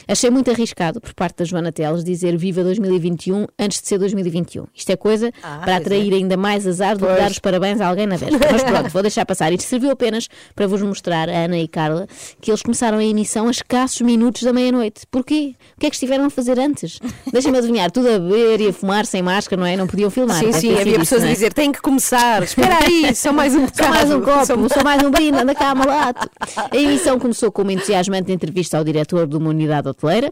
Achei 0.08 0.30
muito 0.30 0.52
arriscado 0.52 1.00
por 1.02 1.14
parte 1.14 1.38
da 1.38 1.46
Joana 1.46 1.72
Teles 1.72 2.04
dizer 2.04 2.36
viva 2.38 2.64
2021 2.64 3.46
antes 3.60 3.82
de 3.82 3.88
ser 3.88 3.98
2021. 3.98 4.66
Isto 4.74 4.92
é 4.92 4.96
coisa 4.96 5.32
Ah, 5.42 5.60
para 5.64 5.78
atrair 5.78 6.14
ainda 6.14 6.36
mais 6.38 6.66
azar 6.68 6.98
do 6.98 7.06
que 7.06 7.14
dar 7.16 7.32
os 7.32 7.40
parabéns 7.40 7.80
a 7.82 7.88
alguém 7.88 8.06
na 8.08 8.18
véspera. 8.18 8.52
Mas 8.52 8.64
pronto, 8.64 8.90
vou 8.90 9.02
deixar 9.02 9.26
passar. 9.26 9.52
Isto 9.54 9.64
serviu 9.68 9.92
apenas 9.92 10.28
para 10.56 10.68
vos 10.68 10.82
mostrar, 10.82 11.30
a 11.30 11.46
Ana 11.46 11.58
e 11.58 11.68
Carla, 11.68 12.08
que 12.42 12.52
eles 12.52 12.62
começaram 12.62 12.98
a 12.98 13.04
emissão 13.04 13.48
a 13.48 13.52
escassos 13.52 14.02
minutos 14.02 14.44
da 14.44 14.52
meia-noite. 14.54 15.02
Porquê? 15.10 15.56
O 15.78 15.80
que 15.80 15.88
é 15.88 15.90
que 15.90 15.96
estiveram 15.96 16.26
a 16.26 16.30
fazer 16.30 16.60
antes? 16.60 17.00
Deixem-me 17.32 17.58
adivinhar, 17.58 17.92
tudo 17.92 18.10
a 18.10 18.20
beber 18.20 18.62
e 18.62 18.68
a 18.68 18.74
fumar 18.74 19.06
sem 19.06 19.22
máscara, 19.22 19.60
não 19.60 19.68
é? 19.68 19.76
Não 19.78 19.88
podiam 19.88 20.10
filmar. 20.10 20.40
Sim, 20.40 20.52
sim, 20.54 20.78
havia 20.78 21.00
pessoas 21.00 21.24
a 21.24 21.28
é? 21.30 21.34
dizer: 21.34 21.54
tem 21.54 21.72
que 21.72 21.82
começar, 21.82 22.44
espera 22.44 22.80
aí, 22.84 23.14
só 23.16 23.32
mais 23.32 23.56
um 23.56 23.66
Só 23.74 23.90
mais 23.90 24.12
um 24.12 24.20
bocado. 24.20 24.48
copo, 24.48 24.74
só 24.74 24.84
mais 24.84 25.02
um 25.04 25.12
brinde, 25.12 25.38
anda 25.38 25.56
cá, 25.56 25.74
malato. 25.74 26.30
A 26.72 26.76
emissão 26.78 27.20
começou 27.20 27.52
com 27.52 27.62
uma 27.62 27.74
entusiasmante 27.74 28.32
entrevista 28.32 28.78
ao 28.78 28.84
diretor 28.84 29.28
de 29.28 29.36
uma 29.38 29.50
unidade 29.50 29.85
hoteleira, 29.90 30.32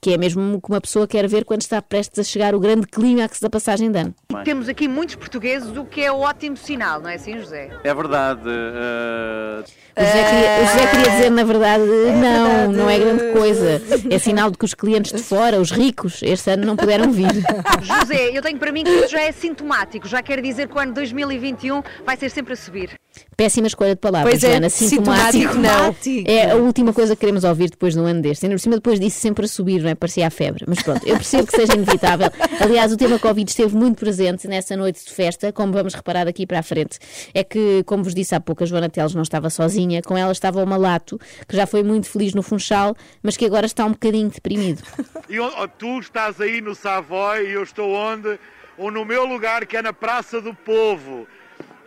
que 0.00 0.12
é 0.12 0.18
mesmo 0.18 0.56
o 0.56 0.60
que 0.60 0.68
uma 0.70 0.80
pessoa 0.80 1.06
quer 1.06 1.26
ver 1.28 1.44
quando 1.44 1.62
está 1.62 1.80
prestes 1.82 2.18
a 2.20 2.22
chegar 2.22 2.54
o 2.54 2.60
grande 2.60 2.86
clímax 2.86 3.40
da 3.40 3.50
passagem 3.50 3.90
de 3.90 3.98
ano. 3.98 4.14
Temos 4.44 4.68
aqui 4.68 4.88
muitos 4.88 5.14
portugueses, 5.14 5.76
o 5.76 5.84
que 5.84 6.02
é 6.02 6.12
ótimo 6.12 6.56
sinal, 6.56 7.00
não 7.00 7.10
é 7.10 7.14
assim, 7.14 7.38
José? 7.38 7.70
É 7.84 7.94
verdade. 7.94 8.42
eh, 8.46 9.64
O 9.96 10.00
José, 10.04 10.24
queria, 10.24 10.62
o 10.62 10.66
José 10.66 10.86
queria 10.90 11.10
dizer, 11.10 11.30
na 11.30 11.44
verdade, 11.44 11.84
não, 11.84 12.46
verdade. 12.48 12.72
não 12.76 12.90
é 12.90 12.98
grande 12.98 13.32
coisa. 13.32 13.82
É 14.10 14.18
sinal 14.18 14.50
de 14.50 14.58
que 14.58 14.64
os 14.64 14.74
clientes 14.74 15.12
de 15.12 15.22
fora, 15.22 15.60
os 15.60 15.70
ricos, 15.70 16.22
este 16.22 16.50
ano 16.50 16.64
não 16.64 16.76
puderam 16.76 17.10
vir. 17.12 17.28
José, 17.82 18.30
eu 18.36 18.40
tenho 18.42 18.58
para 18.58 18.72
mim 18.72 18.84
que 18.84 18.90
isso 18.90 19.08
já 19.08 19.20
é 19.22 19.32
sintomático, 19.32 20.08
já 20.08 20.22
quer 20.22 20.40
dizer 20.40 20.68
que 20.68 20.74
o 20.74 20.78
ano 20.80 20.92
2021 20.94 21.82
vai 22.06 22.16
ser 22.16 22.30
sempre 22.30 22.54
a 22.54 22.56
subir. 22.56 22.90
Péssima 23.36 23.66
escolha 23.66 23.94
de 23.94 24.00
palavras, 24.00 24.30
Pois 24.32 24.44
é, 24.44 24.50
Joana. 24.52 24.68
sintomático, 24.70 25.54
não. 25.54 25.94
É 26.26 26.50
a 26.52 26.56
última 26.56 26.92
coisa 26.92 27.14
que 27.16 27.20
queremos 27.20 27.44
ouvir 27.44 27.70
depois 27.70 27.94
de 27.94 28.00
um 28.00 28.06
ano 28.06 28.20
deste. 28.22 28.44
Ainda 28.46 28.56
por 28.56 28.60
cima, 28.60 28.76
depois 28.76 29.00
disso, 29.00 29.18
sempre 29.20 29.44
a 29.44 29.48
subir, 29.48 29.82
não 29.82 29.88
é? 29.90 29.94
Parecia 29.94 30.26
a 30.26 30.30
febre. 30.30 30.64
Mas 30.68 30.82
pronto, 30.82 31.06
eu 31.06 31.16
percebo 31.16 31.46
que 31.46 31.56
seja 31.56 31.74
inevitável. 31.74 32.28
Aliás, 32.60 32.92
o 32.92 32.96
tema 32.96 33.18
Covid 33.18 33.50
esteve 33.50 33.74
muito 33.74 33.98
presente 33.98 34.46
nessa 34.46 34.76
noite 34.76 35.04
de 35.04 35.10
festa, 35.12 35.52
como 35.52 35.72
vamos 35.72 35.94
reparar 35.94 36.24
daqui 36.24 36.46
para 36.46 36.58
a 36.60 36.62
frente. 36.62 36.98
É 37.34 37.42
que, 37.42 37.82
como 37.84 38.04
vos 38.04 38.14
disse 38.14 38.34
há 38.34 38.40
pouco, 38.40 38.62
a 38.62 38.66
Joana 38.66 38.88
Teles 38.88 39.14
não 39.14 39.22
estava 39.22 39.50
sozinha. 39.50 40.02
Com 40.02 40.16
ela 40.16 40.30
estava 40.32 40.62
o 40.62 40.66
Malato, 40.66 41.18
que 41.48 41.56
já 41.56 41.66
foi 41.66 41.82
muito 41.82 42.08
feliz 42.08 42.34
no 42.34 42.42
Funchal, 42.42 42.94
mas 43.22 43.36
que 43.36 43.44
agora 43.46 43.66
está 43.66 43.84
um 43.84 43.92
bocadinho 43.92 44.28
deprimido. 44.28 44.82
E 45.28 45.36
tu 45.78 45.98
estás 45.98 46.40
aí 46.40 46.60
no 46.60 46.74
Savoy 46.74 47.48
e 47.48 47.52
eu 47.52 47.62
estou 47.62 47.90
onde? 47.92 48.38
Ou 48.78 48.90
no 48.90 49.04
meu 49.04 49.24
lugar, 49.24 49.66
que 49.66 49.76
é 49.76 49.82
na 49.82 49.92
Praça 49.92 50.40
do 50.40 50.54
Povo. 50.54 51.26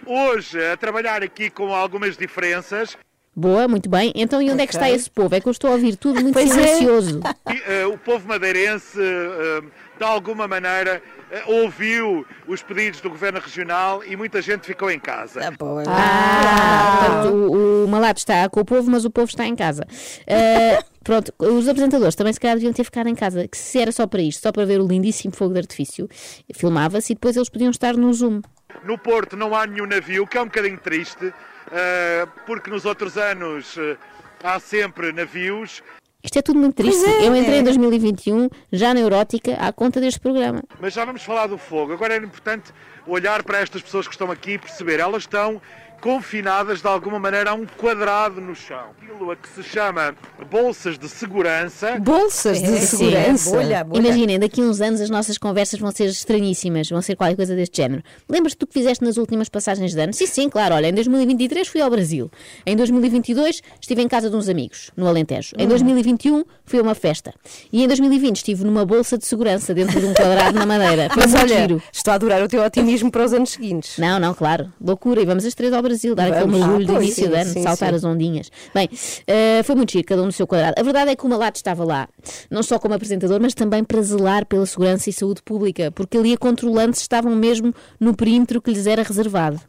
Hoje, 0.06 0.64
a 0.66 0.78
trabalhar 0.78 1.24
aqui 1.24 1.50
com 1.50 1.74
algumas 1.74 2.16
diferenças. 2.18 2.96
Boa, 3.36 3.68
muito 3.68 3.90
bem. 3.90 4.14
Então, 4.16 4.42
e 4.42 4.50
onde 4.50 4.64
é 4.64 4.68
que 4.68 4.74
está 4.74 4.90
esse 4.90 5.10
povo? 5.10 5.36
É 5.36 5.42
que 5.42 5.48
eu 5.48 5.52
estou 5.52 5.70
a 5.70 5.74
ouvir 5.74 5.98
tudo 5.98 6.22
muito 6.22 6.34
Pois 6.34 6.50
é. 6.50 6.54
silencioso. 6.54 7.20
E, 7.52 7.62
eh, 7.72 7.86
o 7.86 7.98
povo 7.98 8.28
madeirense, 8.28 8.98
eh, 9.00 9.62
de 9.98 10.04
alguma 10.04 10.48
maneira, 10.48 11.02
eh, 11.30 11.44
ouviu 11.46 12.26
os 12.48 12.64
pedidos 12.64 13.02
do 13.02 13.10
Governo 13.10 13.40
Regional 13.40 14.04
e 14.04 14.16
muita 14.16 14.42
gente 14.42 14.66
ficou 14.66 14.90
em 14.90 15.00
casa. 15.00 15.42
Ah, 15.44 16.98
portanto, 17.00 17.34
o, 17.34 17.86
o 17.86 17.88
malato 17.88 18.20
está 18.20 18.50
com 18.50 18.62
o 18.62 18.66
povo, 18.66 18.90
mas 18.90 19.06
o 19.06 19.12
povo 19.12 19.28
está 19.28 19.46
em 19.46 19.56
casa. 19.56 19.86
Ah, 20.28 20.84
pronto, 21.04 21.34
os 21.38 21.68
apresentadores 21.68 22.16
também 22.16 22.34
se 22.34 22.40
calhar 22.40 22.56
deviam 22.56 22.74
ter 22.74 22.84
ficado 22.84 23.08
em 23.08 23.16
casa, 23.16 23.48
que 23.48 23.58
se 23.58 23.80
era 23.80 23.92
só 23.92 24.08
para 24.08 24.22
isto, 24.22 24.42
só 24.42 24.52
para 24.52 24.66
ver 24.66 24.80
o 24.80 24.88
lindíssimo 24.88 25.36
fogo 25.36 25.54
de 25.54 25.60
artifício, 25.60 26.10
filmava-se 26.54 27.12
e 27.12 27.16
depois 27.16 27.36
eles 27.36 27.50
podiam 27.50 27.70
estar 27.70 27.96
no 27.96 28.12
Zoom. 28.14 28.42
No 28.84 28.98
Porto 28.98 29.36
não 29.36 29.56
há 29.56 29.66
nenhum 29.66 29.86
navio, 29.86 30.28
que 30.28 30.38
é 30.38 30.42
um 30.42 30.46
bocadinho 30.46 30.78
triste, 30.78 31.34
eh, 31.72 32.28
porque 32.46 32.70
nos 32.70 32.86
outros 32.86 33.18
anos 33.18 33.78
eh, 33.78 33.98
há 34.44 34.60
sempre 34.60 35.12
navios. 35.12 35.82
Isto 36.24 36.40
é 36.40 36.42
tudo 36.42 36.60
muito 36.60 36.76
triste. 36.76 37.06
É, 37.06 37.28
Eu 37.28 37.36
entrei 37.36 37.58
é. 37.58 37.60
em 37.60 37.64
2021 37.64 38.50
já 38.72 38.94
neurótica 38.94 39.54
à 39.56 39.72
conta 39.72 40.02
deste 40.02 40.20
programa. 40.20 40.64
Mas 40.80 40.94
já 40.94 41.06
vamos 41.06 41.24
falar 41.24 41.48
do 41.48 41.58
fogo. 41.58 41.94
Agora 41.94 42.16
era 42.16 42.26
importante 42.26 42.74
olhar 43.06 43.44
para 43.44 43.60
estas 43.60 43.82
pessoas 43.82 44.08
que 44.08 44.14
estão 44.14 44.32
aqui 44.32 44.54
e 44.54 44.58
perceber. 44.58 45.00
Elas 45.00 45.24
estão 45.24 45.62
confinadas 46.10 46.82
de 46.84 46.88
alguma 46.88 47.18
maneira 47.18 47.50
a 47.50 47.54
um 47.56 47.66
quadrado 47.66 48.40
no 48.40 48.54
chão. 48.56 48.92
Aquilo 49.02 49.32
a 49.32 49.36
que 49.36 49.50
se 49.50 49.64
chama 49.64 50.14
bolsas 50.52 51.00
de 51.00 51.10
segurança. 51.10 51.98
Bolsas 52.00 52.62
de 52.62 52.78
Sim. 52.78 52.98
segurança. 52.98 53.58
Imaginem, 53.92 54.38
daqui 54.38 54.62
a 54.62 54.66
uns 54.66 54.82
anos 54.82 55.02
as 55.02 55.10
nossas 55.10 55.40
conversas 55.40 55.80
vão 55.80 55.92
ser 55.92 56.06
estranhíssimas, 56.06 56.88
vão 56.90 57.02
ser 57.02 57.16
qualquer 57.16 57.36
coisa 57.36 57.56
deste 57.56 57.78
género. 57.78 58.04
Lembras-te 58.30 58.60
do 58.60 58.68
que 58.68 58.74
fizeste 58.74 59.04
nas 59.04 59.18
últimas 59.18 59.50
passagens 59.50 59.96
de 59.96 60.00
ano? 60.00 60.14
Sim, 60.14 60.28
sim, 60.28 60.48
claro. 60.48 60.76
Olha, 60.76 60.88
em 60.90 60.94
2023 60.94 61.68
fui 61.68 61.82
ao 61.82 61.90
Brasil. 61.90 62.30
Em 62.68 62.76
2022 62.76 63.64
estive 63.82 64.04
em 64.04 64.08
casa 64.08 64.30
de 64.30 64.36
uns 64.36 64.48
amigos, 64.48 64.92
no 64.96 65.08
Alentejo. 65.08 65.56
Em 65.58 65.66
Hum. 65.66 65.70
2021 65.70 66.44
fui 66.66 66.78
a 66.78 66.84
uma 66.84 66.94
festa. 66.94 67.34
E 67.74 67.84
em 67.84 67.88
2020 67.88 68.36
estive 68.38 68.64
numa 68.64 68.86
bolsa 68.86 69.18
de 69.18 69.26
segurança 69.26 69.74
dentro 69.74 70.00
de 70.00 70.06
um 70.06 70.14
quadrado 70.14 70.60
na 70.60 70.68
Madeira. 70.68 71.10
Foi 71.12 71.24
Mas 71.24 71.34
olha, 71.34 71.62
giro. 71.62 71.82
estou 71.92 72.12
a 72.12 72.16
adorar 72.16 72.44
o 72.44 72.48
teu 72.48 72.62
otimismo 72.64 73.10
para 73.10 73.26
os 73.26 73.34
anos 73.34 73.50
seguintes. 73.50 73.98
Não, 73.98 74.20
não, 74.20 74.36
claro. 74.36 74.72
Loucura. 74.80 75.20
E 75.20 75.26
vamos 75.26 75.44
as 75.46 75.56
três 75.56 75.74
ao 75.74 75.82
Brasil, 75.82 75.95
dar 76.16 76.28
aquele 76.32 76.52
mergulho 76.52 76.76
Ah, 76.76 76.88
do 76.88 76.94
pois, 76.94 77.04
início 77.06 77.24
sim, 77.26 77.30
de 77.30 77.36
ano, 77.36 77.50
sim, 77.52 77.64
saltar 77.64 77.90
sim. 77.90 77.96
as 77.96 78.04
ondinhas. 78.04 78.52
Bem, 78.74 78.90
eh, 79.28 79.62
foi 79.64 79.76
muito 79.76 79.92
giro, 79.92 80.06
cada 80.06 80.22
um 80.22 80.26
no 80.26 80.32
seu 80.32 80.46
quadrado. 80.48 80.76
A 80.80 80.84
verdade 80.84 81.12
é 81.12 81.16
que 81.16 81.26
o 81.26 81.30
Malato 81.30 81.58
estava 81.58 81.84
lá, 81.84 82.08
não 82.50 82.62
só 82.64 82.78
como 82.80 82.94
apresentador, 82.94 83.40
mas 83.42 83.54
também 83.54 83.84
para 83.84 84.02
zelar 84.02 84.46
pela 84.46 84.66
segurança 84.66 85.10
e 85.10 85.14
saúde 85.14 85.42
pública, 85.44 85.92
porque 85.92 86.18
ali 86.18 86.34
a 86.34 86.38
controlantes 86.38 87.02
estavam 87.02 87.36
mesmo 87.36 87.74
no 88.00 88.16
perímetro 88.16 88.62
que 88.62 88.72
lhes 88.72 88.88
era 88.88 89.04
reservado. 89.04 89.60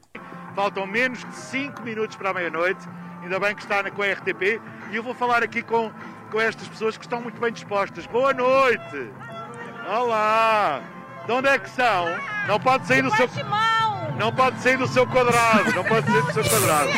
Faltam 0.55 0.87
menos 0.87 1.19
de 1.19 1.35
5 1.35 1.83
minutos 1.83 2.17
para 2.17 2.31
a 2.31 2.35
meia-noite. 2.35 2.81
Ainda 3.23 3.39
bem 3.39 3.55
que 3.55 3.63
está 3.63 3.83
na, 3.83 3.91
com 3.91 4.03
a 4.03 4.07
RTP. 4.07 4.61
E 4.91 4.97
eu 4.97 5.03
vou 5.03 5.15
falar 5.15 5.43
aqui 5.43 5.61
com, 5.61 5.91
com 6.31 6.41
estas 6.41 6.67
pessoas 6.69 6.97
que 6.97 7.05
estão 7.05 7.21
muito 7.21 7.39
bem 7.41 7.53
dispostas. 7.53 8.07
Boa 8.07 8.33
noite! 8.33 9.11
Olá! 9.87 10.81
De 11.27 11.33
onde 11.33 11.49
é 11.49 11.59
que 11.59 11.69
são? 11.71 12.07
Não 12.47 12.59
pode 12.61 12.87
sair 12.87 13.03
do 13.03 13.11
seu. 13.17 13.29
Não 14.19 14.33
pode 14.33 14.61
sair 14.63 14.79
do 14.79 14.87
seu 14.87 15.07
quadrado. 15.07 15.73
Não 15.75 15.85
pode 15.85 16.07
sair 16.07 16.23
do 16.23 16.33
seu 16.33 16.45
quadrado. 16.45 16.91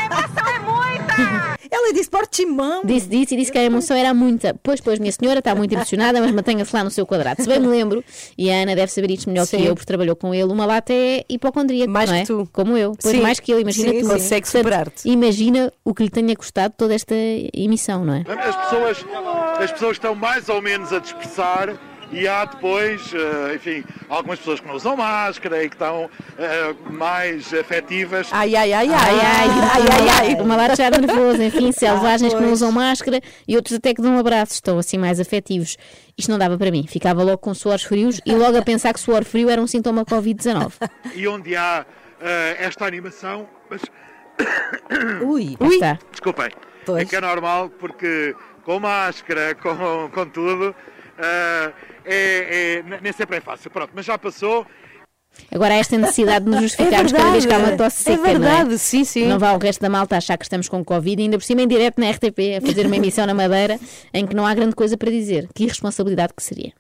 Ela 1.71 1.93
disse 1.93 2.09
Portimão. 2.09 2.83
Disse, 2.85 3.09
disse 3.09 3.35
e 3.35 3.39
disse 3.39 3.53
que 3.53 3.59
a 3.59 3.63
emoção 3.63 3.97
era 3.97 4.15
muita. 4.15 4.55
Pois, 4.63 4.81
pois, 4.81 4.99
minha 4.99 5.13
senhora 5.13 5.41
está 5.41 5.55
muito 5.55 5.75
impressionada, 5.75 6.21
mas 6.21 6.31
mantenha-se 6.31 6.75
lá 6.75 6.83
no 6.85 6.91
seu 6.91 7.05
quadrado. 7.07 7.43
Se 7.43 7.49
bem 7.49 7.59
me 7.59 7.67
lembro, 7.67 8.03
e 8.37 8.51
a 8.51 8.63
Ana 8.63 8.75
deve 8.75 8.91
saber 8.93 9.11
isto 9.11 9.29
melhor 9.29 9.47
Sim. 9.47 9.59
que 9.59 9.65
eu, 9.67 9.75
porque 9.75 9.87
trabalhou 9.87 10.17
com 10.17 10.35
ele, 10.35 10.51
uma 10.51 10.65
lata 10.65 10.93
é 10.93 11.25
hipocondríaco, 11.29 11.91
Mais 11.91 12.09
não 12.09 12.17
que 12.17 12.23
é? 12.23 12.27
tu. 12.27 12.49
Como 12.53 12.77
eu. 12.77 12.97
Pois 13.01 13.15
Sim. 13.15 13.23
mais 13.23 13.41
que 13.41 13.53
eu, 13.53 13.61
imagina 13.61 13.91
Sim, 13.93 14.01
tu. 14.01 14.09
consegue 14.09 14.49
superar-te. 14.49 15.09
Imagina 15.09 15.73
o 15.85 15.93
que 15.95 16.05
lhe 16.05 16.11
tenha 16.11 16.35
custado 16.37 16.75
toda 16.77 16.95
esta 16.95 17.15
emissão, 17.53 18.05
não 18.05 18.15
é? 18.15 18.25
As 18.29 18.57
pessoas, 18.57 19.05
as 19.61 19.73
pessoas 19.73 19.93
estão 19.97 20.15
mais 20.15 20.49
ou 20.49 20.63
menos 20.63 20.93
a 20.93 20.99
dispersar 21.01 21.75
e 22.11 22.27
há 22.27 22.45
depois, 22.45 23.13
eh, 23.13 23.55
enfim, 23.55 23.85
algumas 24.09 24.39
pessoas 24.39 24.61
que 24.61 24.67
não 24.67 24.75
usam 24.75 24.97
máscara 24.97 25.63
e 25.63 25.69
que 25.69 25.75
estão 25.75 26.09
eh, 26.39 26.75
mais 26.91 27.53
afetivas. 27.53 28.29
Ai, 28.33 28.55
ai, 28.57 28.73
ai, 28.73 28.89
ai, 28.89 28.97
Ai, 28.99 29.21
ai, 29.21 29.49
ai, 29.51 29.89
ai, 29.91 30.35
ai. 30.37 30.43
Uma 30.43 30.57
lata 30.57 30.77
já 30.77 30.91
nervoso, 30.91 31.43
enfim, 31.43 31.73
selvagens 31.73 32.33
que 32.33 32.41
não 32.41 32.53
usam 32.53 32.73
máscara 32.73 33.21
e 33.47 33.57
outros 33.57 33.77
até 33.77 33.93
que 33.95 34.01
dão 34.03 34.17
um 34.17 34.19
abraço, 34.19 34.55
estão 34.55 34.79
assim 34.79 34.99
mais 34.99 35.21
afetivos. 35.21 35.77
Isto 36.17 36.31
não 36.31 36.39
dava 36.39 36.57
para 36.59 36.71
mim, 36.71 36.87
ficava 36.87 37.23
logo 37.23 37.39
com 37.39 37.55
suores 37.55 37.83
frios 37.83 38.21
e 38.25 38.35
logo 38.35 38.57
a 38.57 38.63
pensar 38.63 38.93
que 38.93 39.01
suor 39.01 39.25
frio 39.25 39.49
era 39.51 39.61
um 39.61 39.67
sintoma 39.67 40.05
Covid-19. 40.05 40.73
E 41.15 41.29
onde 41.29 41.55
há 41.55 41.85
eh, 42.21 42.57
esta 42.61 42.87
animação, 42.87 43.49
mas 43.71 43.83
Ui, 45.23 45.57
Aí 45.61 45.69
está. 45.75 45.99
Desculpem. 46.11 46.51
Pois. 46.85 47.03
É 47.03 47.05
que 47.05 47.17
é 47.17 47.21
normal 47.21 47.69
porque 47.71 48.35
com 48.65 48.81
máscara, 48.81 49.55
com, 49.55 50.11
com 50.13 50.27
tudo, 50.27 50.75
eh, 51.19 51.73
é, 52.09 52.83
é- 52.87 53.01
nem 53.01 53.13
sempre 53.13 53.37
é 53.37 53.41
fácil. 53.41 53.71
Pronto, 53.71 53.91
mas 53.95 54.05
já 54.07 54.17
passou. 54.19 54.67
Agora 55.53 55.75
esta 55.75 55.97
necessidade 55.97 56.45
de 56.47 56.51
nos 56.51 56.61
justificarmos 56.63 57.13
cada 57.13 57.31
vez 57.31 57.47
que 57.47 57.53
há 57.53 57.59
uma 57.59 57.77
tosse 57.77 58.01
É 58.11 58.17
seca, 58.17 58.17
não 58.17 58.23
verdade, 58.25 58.75
é? 58.75 58.79
sim, 58.79 59.05
sim. 59.05 59.27
Não 59.27 59.39
vá 59.39 59.53
o 59.53 59.59
resto 59.59 59.81
da 59.81 59.89
malta 59.89 60.17
achar 60.17 60.37
que 60.37 60.45
estamos 60.45 60.69
com 60.69 60.85
Covid 60.85 61.21
e 61.21 61.25
ainda 61.25 61.39
por 61.39 61.45
cima 61.45 61.63
em 61.63 61.69
direto 61.69 62.01
na 62.01 62.11
RTP 62.11 62.57
a 62.59 62.67
fazer 62.67 62.87
uma 62.87 62.97
emissão 62.97 63.27
na 63.27 63.35
Madeira 63.35 63.79
em 64.13 64.27
que 64.27 64.35
não 64.35 64.45
há 64.47 64.55
grande 64.55 64.75
coisa 64.75 64.97
para 64.97 65.11
dizer. 65.11 65.47
Que 65.55 65.65
irresponsabilidade 65.65 66.33
que 66.35 66.43
seria. 66.43 66.73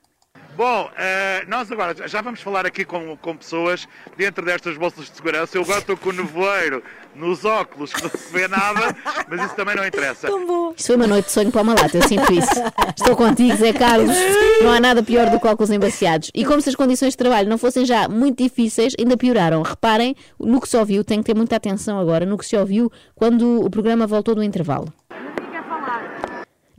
Bom, 0.59 0.90
eh, 0.99 1.44
nós 1.47 1.71
agora 1.71 1.94
já 2.09 2.21
vamos 2.21 2.40
falar 2.40 2.66
aqui 2.66 2.85
com, 2.85 3.16
com 3.18 3.37
pessoas 3.37 3.87
dentro 4.16 4.44
destas 4.44 4.77
bolsas 4.77 5.05
de 5.05 5.14
segurança. 5.14 5.57
Eu 5.57 5.62
agora 5.62 5.79
estou 5.79 5.97
com 5.97 6.09
o 6.09 6.12
nevoeiro 6.12 6.83
nos 7.14 7.44
óculos, 7.44 7.92
que 7.92 8.03
não 8.03 8.11
se 8.11 8.33
vê 8.33 8.49
nada, 8.49 8.97
mas 9.29 9.40
isso 9.40 9.55
também 9.55 9.77
não 9.77 9.87
interessa. 9.87 10.27
Isto 10.27 10.87
foi 10.88 10.97
uma 10.97 11.07
noite 11.07 11.27
de 11.27 11.31
sonho 11.31 11.53
para 11.53 11.62
uma 11.62 11.75
lata, 11.75 11.97
eu 11.97 12.03
sinto 12.03 12.33
isso. 12.33 12.61
Estou 12.97 13.14
contigo, 13.14 13.57
Zé 13.57 13.73
Carlos. 13.73 14.16
Não 14.61 14.73
há 14.73 14.81
nada 14.81 15.01
pior 15.01 15.31
do 15.31 15.38
que 15.38 15.47
óculos 15.47 15.71
embaciados. 15.71 16.33
E 16.35 16.44
como 16.44 16.61
se 16.61 16.71
as 16.71 16.75
condições 16.75 17.11
de 17.11 17.18
trabalho 17.18 17.49
não 17.49 17.57
fossem 17.57 17.85
já 17.85 18.09
muito 18.09 18.42
difíceis, 18.42 18.94
ainda 18.99 19.16
pioraram. 19.16 19.62
Reparem 19.62 20.16
no 20.40 20.61
que 20.61 20.68
se 20.68 20.77
ouviu, 20.77 21.05
tem 21.05 21.21
que 21.21 21.27
ter 21.27 21.37
muita 21.37 21.55
atenção 21.55 22.01
agora, 22.01 22.27
no 22.27 22.37
que 22.37 22.44
se 22.44 22.57
ouviu 22.57 22.90
quando 23.14 23.64
o 23.64 23.71
programa 23.71 24.09
voltou 24.09 24.35
do 24.35 24.42
intervalo. 24.42 24.92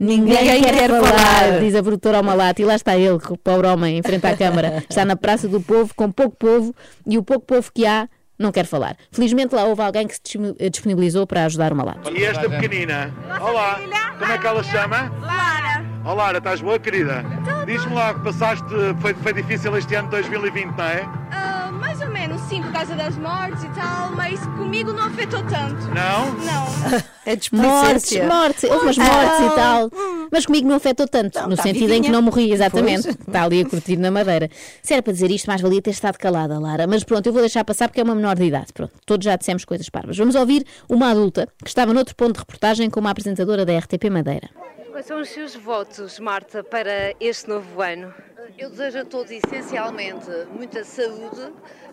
Ninguém, 0.00 0.38
Ninguém 0.44 0.62
quer, 0.62 0.74
quer 0.74 0.88
falar, 0.90 1.12
falar. 1.12 1.60
diz 1.60 1.74
a 1.74 1.82
produtora 1.82 2.16
ao 2.18 2.24
malato. 2.24 2.62
E 2.62 2.64
lá 2.64 2.74
está 2.74 2.96
ele, 2.96 3.18
o 3.28 3.36
pobre 3.36 3.66
homem, 3.66 3.98
em 3.98 4.02
frente 4.02 4.26
à 4.26 4.34
câmara. 4.34 4.82
Está 4.88 5.04
na 5.04 5.14
Praça 5.14 5.46
do 5.46 5.60
Povo, 5.60 5.92
com 5.94 6.10
pouco 6.10 6.34
povo, 6.36 6.74
e 7.06 7.18
o 7.18 7.22
pouco 7.22 7.44
povo 7.44 7.70
que 7.74 7.84
há 7.86 8.08
não 8.38 8.50
quer 8.50 8.64
falar. 8.64 8.96
Felizmente 9.12 9.54
lá 9.54 9.64
houve 9.64 9.82
alguém 9.82 10.06
que 10.06 10.14
se 10.14 10.20
dispo- 10.24 10.56
disponibilizou 10.70 11.26
para 11.26 11.44
ajudar 11.44 11.70
o 11.74 11.76
malato. 11.76 12.10
E 12.10 12.24
esta 12.24 12.48
pequenina? 12.48 13.14
Olá, 13.42 13.78
como 14.18 14.32
é 14.32 14.38
que 14.38 14.46
ela 14.46 14.64
se 14.64 14.70
chama? 14.70 15.12
Lara. 15.20 15.84
Olá, 16.02 16.14
Lara, 16.24 16.38
estás 16.38 16.62
boa, 16.62 16.78
querida? 16.78 17.22
Diz-me 17.66 17.94
lá 17.94 18.14
que 18.14 18.20
passaste, 18.20 18.64
foi, 19.02 19.12
foi 19.12 19.34
difícil 19.34 19.76
este 19.76 19.94
ano 19.94 20.08
de 20.08 20.12
2020, 20.16 20.70
não 20.74 20.84
é? 20.84 21.02
Ah, 21.30 21.68
mais 21.70 22.00
ou 22.00 22.08
sim, 22.50 22.62
por 22.62 22.72
causa 22.72 22.96
das 22.96 23.16
mortes 23.16 23.62
e 23.62 23.68
tal, 23.68 24.10
mas 24.10 24.40
comigo 24.40 24.92
não 24.92 25.04
afetou 25.04 25.40
tanto. 25.44 25.86
Não? 25.94 26.32
Não. 26.34 27.10
É 27.26 27.36
Mortes, 27.52 28.26
mortes, 28.26 28.64
houve 28.64 28.86
umas 28.86 28.98
mortes 28.98 29.40
e 29.40 29.54
tal. 29.54 29.90
Mas 30.32 30.46
comigo 30.46 30.66
não 30.66 30.76
afetou 30.76 31.06
tanto, 31.06 31.38
no 31.48 31.54
tá 31.54 31.62
sentido 31.62 31.92
em 31.92 32.02
que 32.02 32.08
não 32.08 32.22
morri, 32.22 32.50
exatamente. 32.50 33.10
Está 33.10 33.44
ali 33.44 33.60
a 33.60 33.68
curtir 33.68 33.96
na 33.98 34.10
madeira. 34.10 34.50
Se 34.82 34.94
era 34.94 35.02
para 35.02 35.12
dizer 35.12 35.30
isto, 35.30 35.46
mais 35.46 35.60
valia 35.60 35.80
ter 35.80 35.90
estado 35.90 36.16
calada, 36.16 36.58
Lara. 36.58 36.88
Mas 36.88 37.04
pronto, 37.04 37.26
eu 37.26 37.32
vou 37.32 37.42
deixar 37.42 37.62
passar 37.62 37.86
porque 37.88 38.00
é 38.00 38.02
uma 38.02 38.16
menor 38.16 38.34
de 38.34 38.44
idade. 38.44 38.72
Pronto, 38.72 38.94
todos 39.06 39.24
já 39.24 39.36
dissemos 39.36 39.64
coisas 39.64 39.88
parvas. 39.88 40.16
Vamos 40.16 40.34
ouvir 40.34 40.66
uma 40.88 41.10
adulta 41.10 41.46
que 41.62 41.68
estava 41.68 41.94
noutro 41.94 42.16
ponto 42.16 42.32
de 42.32 42.40
reportagem 42.40 42.90
com 42.90 42.98
uma 42.98 43.10
apresentadora 43.10 43.64
da 43.64 43.78
RTP 43.78 44.10
Madeira. 44.10 44.50
Quais 44.90 45.06
são 45.06 45.20
os 45.20 45.28
seus 45.28 45.54
votos, 45.54 46.18
Marta, 46.18 46.64
para 46.64 47.14
este 47.20 47.48
novo 47.48 47.80
ano? 47.80 48.12
Eu 48.58 48.70
desejo 48.70 48.98
a 48.98 49.04
todos 49.04 49.30
essencialmente 49.30 50.26
muita 50.54 50.84
saúde, 50.84 51.52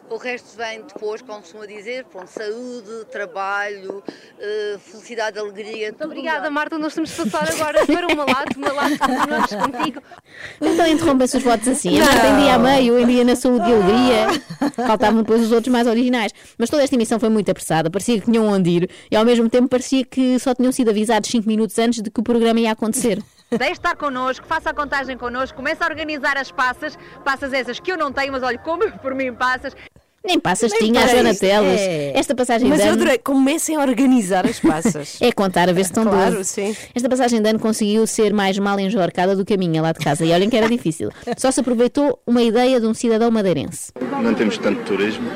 o 0.10 0.17
resto 0.17 0.58
vem 0.58 0.82
depois, 0.82 1.22
como 1.22 1.39
costuma 1.41 1.65
dizer, 1.65 2.06
pronto, 2.06 2.28
saúde, 2.28 3.06
trabalho, 3.12 4.04
eh, 4.39 4.78
felicidade, 4.80 5.38
alegria. 5.38 5.89
Muito 5.89 6.06
obrigada, 6.06 6.50
Marta. 6.50 6.78
Nós 6.78 6.93
temos 6.93 7.10
de 7.10 7.30
passar 7.30 7.50
agora 7.50 7.86
para 7.86 8.08
uma 8.08 8.24
lata, 8.24 8.58
uma 8.58 8.72
lata 8.72 8.98
continuamos 8.98 9.54
contigo. 9.54 10.02
Então 10.62 10.88
interrompem-se 10.88 11.38
os 11.38 11.43
votos 11.43 11.67
assim. 11.67 11.89
Em 11.89 12.41
dia 12.41 12.56
a 12.56 12.60
meio, 12.60 13.00
em 13.00 13.06
dia 13.06 13.24
na 13.24 13.36
saúde 13.36 13.70
e 13.70 13.74
alegria. 13.74 14.28
Faltavam 14.88 15.22
depois 15.22 15.41
os 15.41 15.52
outros 15.52 15.72
mais 15.72 15.88
originais. 15.88 16.32
Mas 16.58 16.70
toda 16.70 16.84
esta 16.84 16.96
emissão 16.96 17.20
foi 17.20 17.30
muito 17.30 17.50
apressada. 17.50 17.89
Parecia 17.89 18.20
que 18.20 18.26
tinham 18.26 18.46
onde 18.46 18.70
ir 18.70 18.89
e 19.12 19.15
ao 19.15 19.26
mesmo 19.26 19.50
tempo 19.50 19.67
parecia 19.67 20.06
que 20.06 20.39
só 20.39 20.54
tinham 20.54 20.72
sido 20.72 20.89
avisados 20.89 21.30
5 21.30 21.48
minutos 21.48 21.78
antes 21.80 22.02
de 22.02 22.10
que 22.10 22.20
o 22.20 22.24
programa 22.24 22.60
ia 22.60 22.72
acontecer. 22.72 23.22
Deixe 23.50 23.74
estar 23.74 23.96
connosco, 23.96 24.46
faça 24.46 24.72
a 24.72 24.74
contagem 24.74 25.17
connosco, 25.17 25.56
comece 25.56 25.82
a 25.82 25.88
organizar 25.88 26.38
as 26.38 26.52
passas, 26.52 26.98
passas 27.24 27.54
essas 27.54 27.80
que 27.80 27.89
eu 27.89 27.98
não 27.98 28.12
tenho, 28.12 28.34
mas 28.34 28.43
olha, 28.43 28.58
como 28.58 28.91
por 29.00 29.15
mim 29.15 29.34
passas. 29.34 29.74
Nem 30.25 30.39
passas 30.39 30.71
Nem 30.71 30.82
tinha 30.82 31.03
a 31.03 31.08
Joana 31.08 31.32
isso. 31.32 31.39
Teles. 31.39 31.80
É. 31.82 32.12
Esta 32.15 32.36
passagem 32.36 32.67
Mas 32.67 32.80
de 32.80 32.86
eu 32.86 32.91
ano... 32.93 33.01
adorei. 33.01 33.17
Comecem 33.19 33.75
a 33.77 33.80
organizar 33.82 34.45
as 34.45 34.60
passas. 34.60 35.17
É 35.21 35.32
contar 35.32 35.69
a 35.69 35.73
ver 35.73 35.86
se 35.86 35.91
estão 35.91 36.03
Claro, 36.03 36.36
12. 36.38 36.45
sim. 36.49 36.75
Esta 36.93 37.08
passagem 37.08 37.41
de 37.41 37.49
ano 37.49 37.60
conseguiu 37.60 38.06
ser 38.06 38.34
mais 38.34 38.58
mal 38.60 38.80
enjorcada 38.80 39.36
do 39.36 39.45
que 39.45 39.53
a 39.53 39.58
minha 39.58 39.82
lá 39.82 39.91
de 39.93 39.99
casa. 39.99 40.25
E 40.25 40.32
olhem 40.32 40.49
que 40.49 40.58
era 40.58 40.67
difícil. 40.67 41.12
Só 41.38 41.49
se 41.51 41.60
aproveitou 41.62 42.19
uma 42.27 42.41
ideia 42.41 42.80
de 42.80 42.88
um 42.88 42.93
cidadão 42.93 43.32
madeirense. 43.32 43.91
Não 44.21 44.34
temos 44.34 44.58
tanto 44.58 44.84
turismo. 44.84 45.30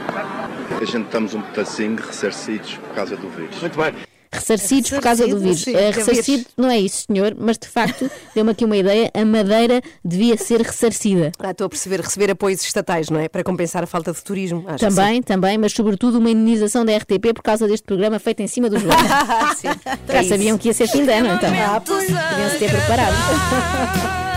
A 0.79 0.85
gente 0.85 1.05
estamos 1.05 1.33
um 1.33 1.41
pedacinho 1.41 1.95
ressarcidos 1.95 2.75
por 2.75 2.89
causa 2.95 3.15
do 3.15 3.29
vírus. 3.29 3.59
Muito 3.61 3.77
bem. 3.77 4.10
Ressarcidos 4.33 4.89
por 4.91 5.01
causa 5.01 5.27
do 5.27 5.37
vírus. 5.39 5.61
Sim, 5.61 5.73
que 5.73 5.77
ressarcido 5.91 6.45
não 6.55 6.69
é 6.69 6.79
isso, 6.79 7.03
senhor, 7.05 7.35
mas 7.37 7.57
de 7.57 7.67
facto 7.67 8.09
deu-me 8.33 8.51
aqui 8.51 8.63
uma 8.63 8.77
ideia. 8.77 9.11
A 9.13 9.25
madeira 9.25 9.81
devia 10.05 10.37
ser 10.37 10.61
ressarcida. 10.61 11.31
Ah, 11.37 11.51
estou 11.51 11.65
a 11.65 11.69
perceber, 11.69 11.99
receber 11.99 12.31
apoios 12.31 12.61
estatais, 12.63 13.09
não 13.09 13.19
é? 13.19 13.27
Para 13.27 13.43
compensar 13.43 13.83
a 13.83 13.87
falta 13.87 14.13
de 14.13 14.23
turismo. 14.23 14.63
Acho 14.67 14.77
que 14.77 14.85
Também, 14.89 15.21
também, 15.21 15.57
mas 15.57 15.73
sobretudo 15.73 16.17
uma 16.17 16.29
indenização 16.29 16.85
da 16.85 16.95
RTP 16.95 17.33
por 17.35 17.43
causa 17.43 17.67
deste 17.67 17.83
programa 17.83 18.19
feito 18.19 18.39
em 18.41 18.47
cima 18.47 18.69
dos 18.69 18.81
sim. 19.57 19.67
Já 20.07 20.13
É 20.15 20.21
isso. 20.21 20.29
sabiam 20.29 20.57
que 20.57 20.69
ia 20.69 20.73
ser 20.73 20.87
fim 20.87 21.03
de 21.05 21.11
ano, 21.11 21.33
então. 21.33 21.49
Ah, 21.53 21.81
pois. 21.85 22.05
Podiam-se 22.05 22.57
ter 22.57 22.69
preparado. 22.71 24.30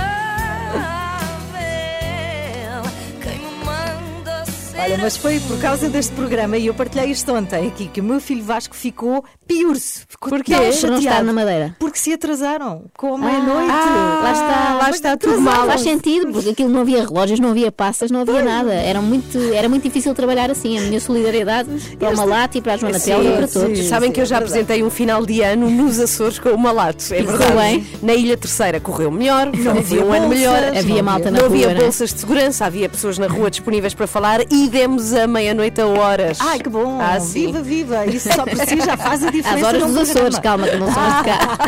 Olha, 4.77 4.99
mas 4.99 5.17
foi 5.17 5.39
por 5.41 5.59
causa 5.61 5.89
deste 5.89 6.13
programa 6.13 6.57
e 6.59 6.67
eu 6.67 6.75
partilhei 6.75 7.11
isto 7.11 7.33
ontem 7.33 7.69
aqui 7.69 7.87
que 7.89 8.01
o 8.01 8.05
meu 8.05 8.21
filho 8.21 8.43
Vasco 8.43 8.75
ficou 8.75 9.25
piurso. 9.47 10.01
Ficou 10.09 10.31
Porquê? 10.31 10.53
tão 10.53 10.91
não 10.91 10.99
estar 10.99 11.23
na 11.23 11.33
Madeira? 11.33 11.77
Porque 11.79 11.97
se 11.99 12.13
atrasaram 12.13 12.85
com 12.97 13.15
a 13.15 13.19
meia-noite. 13.19 13.71
Ah, 13.71 14.21
lá 14.23 14.33
está, 14.33 14.75
lá 14.83 14.91
está 14.91 15.17
tudo 15.17 15.41
mal. 15.41 15.67
Faz 15.67 15.81
sentido, 15.81 16.33
porque 16.33 16.51
aquilo 16.51 16.69
não 16.71 16.81
havia 16.81 17.05
relógios, 17.05 17.39
não 17.41 17.51
havia 17.51 17.71
passas, 17.71 18.11
não 18.11 18.21
havia 18.23 18.43
nada. 18.43 18.73
Era 18.75 19.01
muito, 19.01 19.39
era 19.55 19.69
muito 19.69 19.85
difícil 19.85 20.13
trabalhar 20.15 20.51
assim. 20.51 20.77
A 20.77 20.81
minha 20.83 21.01
solidariedade 21.01 21.69
para 21.97 22.11
o 22.11 22.17
Malato 22.17 22.59
e 22.59 22.61
para 22.61 22.75
a 22.75 22.77
Joana 22.77 22.99
Sim, 22.99 23.11
Telma 23.13 23.31
e 23.31 23.37
para 23.37 23.47
sim. 23.47 23.61
todos. 23.61 23.85
Sabem 23.87 24.11
que 24.11 24.21
eu 24.21 24.27
já 24.27 24.39
apresentei 24.39 24.83
um 24.83 24.91
final 24.91 25.25
de 25.25 25.41
ano 25.41 25.71
nos 25.71 26.01
Açores 26.01 26.39
com 26.39 26.49
o 26.51 26.59
Malato, 26.59 27.05
é 27.15 27.23
verdade. 27.23 27.53
bem? 27.55 27.87
Na 28.03 28.15
Ilha 28.15 28.37
Terceira 28.37 28.81
correu 28.81 29.11
melhor, 29.11 29.51
Não 29.57 29.79
havia 29.79 30.05
um 30.05 30.13
ano 30.13 30.27
bolsas, 30.27 30.29
melhor. 30.39 30.63
não 30.73 30.79
Havia 30.79 31.03
malta 31.03 31.31
na 31.31 31.39
não 31.41 31.47
rua, 31.49 31.57
havia 31.57 31.69
não 31.69 31.77
é? 31.81 31.85
bolsas 31.85 32.13
de 32.13 32.21
segurança, 32.21 32.67
havia 32.67 32.89
pessoas 32.89 33.19
na 33.19 33.29
rua 33.29 33.51
disponíveis 33.51 33.95
para 33.95 34.07
falar 34.07 34.41
e 34.51 34.64
demos 34.69 35.13
a 35.13 35.27
meia-noite 35.27 35.81
a 35.81 35.87
horas. 35.87 36.39
Ai, 36.41 36.59
que 36.59 36.69
bom! 36.69 36.99
Ah, 37.01 37.19
sim. 37.21 37.47
viva, 37.47 37.63
viva! 37.63 38.07
Isso 38.07 38.29
só 38.33 38.45
por 38.45 38.57
si 38.59 38.77
já 38.81 38.97
faz 38.97 39.23
a 39.25 39.31
diferença. 39.33 39.57
Às 39.69 39.75
horas 39.75 39.83
dos 39.83 39.93
programa. 39.93 40.29
Açores, 40.29 40.39
calma, 40.39 40.69
que 40.69 40.77
não 40.77 40.93
são 40.93 41.03
as 41.03 41.17
de 41.19 41.25
cá. 41.25 41.59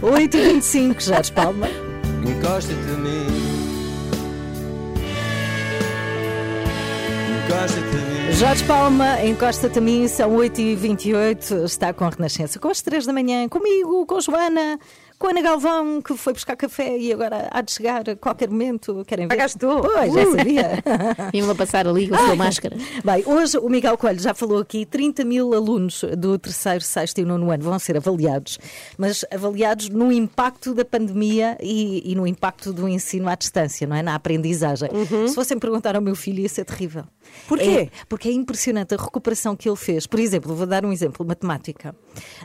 8h25, 0.02 1.00
Jorge 1.02 1.32
Palma. 1.32 1.68
Encosta-te 2.26 2.90
a 2.90 2.96
mim. 2.96 3.26
Encosta-te 7.46 7.96
a 7.96 8.00
mim. 8.00 8.32
Jorge 8.32 8.64
Palma, 8.64 9.24
encosta-te 9.24 9.78
a 9.78 9.82
mim, 9.82 10.08
são 10.08 10.30
8h28, 10.36 11.64
está 11.64 11.92
com 11.92 12.04
a 12.04 12.10
Renascença. 12.10 12.58
Com 12.58 12.68
as 12.68 12.80
3 12.80 13.06
da 13.06 13.12
manhã, 13.12 13.48
comigo, 13.48 14.06
com 14.06 14.20
Joana, 14.20 14.78
com 15.20 15.26
a 15.26 15.30
Ana 15.32 15.42
Galvão, 15.42 16.00
que 16.00 16.16
foi 16.16 16.32
buscar 16.32 16.56
café 16.56 16.96
e 16.96 17.12
agora 17.12 17.46
há 17.50 17.60
de 17.60 17.70
chegar 17.70 18.08
a 18.08 18.16
qualquer 18.16 18.48
momento. 18.48 19.04
Querem 19.06 19.28
ver? 19.28 19.36
cá 19.36 19.44
estou. 19.44 19.82
Pois, 19.82 20.14
já 20.14 20.24
sabia. 20.30 20.82
Vinham 21.30 21.50
a 21.50 21.54
passar 21.54 21.86
ali 21.86 22.08
com 22.08 22.14
a 22.14 22.18
sua 22.24 22.36
máscara. 22.36 22.74
Bem, 23.04 23.22
hoje 23.26 23.58
o 23.58 23.68
Miguel 23.68 23.98
Coelho 23.98 24.18
já 24.18 24.32
falou 24.32 24.60
aqui, 24.60 24.86
30 24.86 25.22
mil 25.26 25.52
alunos 25.52 26.02
do 26.16 26.38
terceiro, 26.38 26.82
sexto 26.82 27.18
e 27.18 27.24
nono 27.26 27.50
ano 27.50 27.62
vão 27.62 27.78
ser 27.78 27.98
avaliados, 27.98 28.58
mas 28.96 29.22
avaliados 29.30 29.90
no 29.90 30.10
impacto 30.10 30.72
da 30.72 30.86
pandemia 30.86 31.58
e, 31.60 32.12
e 32.12 32.14
no 32.14 32.26
impacto 32.26 32.72
do 32.72 32.88
ensino 32.88 33.28
à 33.28 33.34
distância, 33.34 33.86
não 33.86 33.96
é? 33.96 34.02
Na 34.02 34.14
aprendizagem. 34.14 34.88
Se 35.28 35.34
fossem 35.34 35.58
perguntar 35.58 35.96
ao 35.96 36.00
meu 36.00 36.16
filho, 36.16 36.40
ia 36.40 36.48
ser 36.48 36.64
terrível. 36.64 37.04
Porquê? 37.46 37.90
É, 37.92 38.06
porque 38.08 38.28
é 38.28 38.32
impressionante 38.32 38.94
a 38.94 38.96
recuperação 38.96 39.54
que 39.54 39.68
ele 39.68 39.76
fez. 39.76 40.06
Por 40.06 40.18
exemplo, 40.18 40.54
vou 40.54 40.66
dar 40.66 40.84
um 40.84 40.92
exemplo, 40.92 41.26
matemática, 41.26 41.94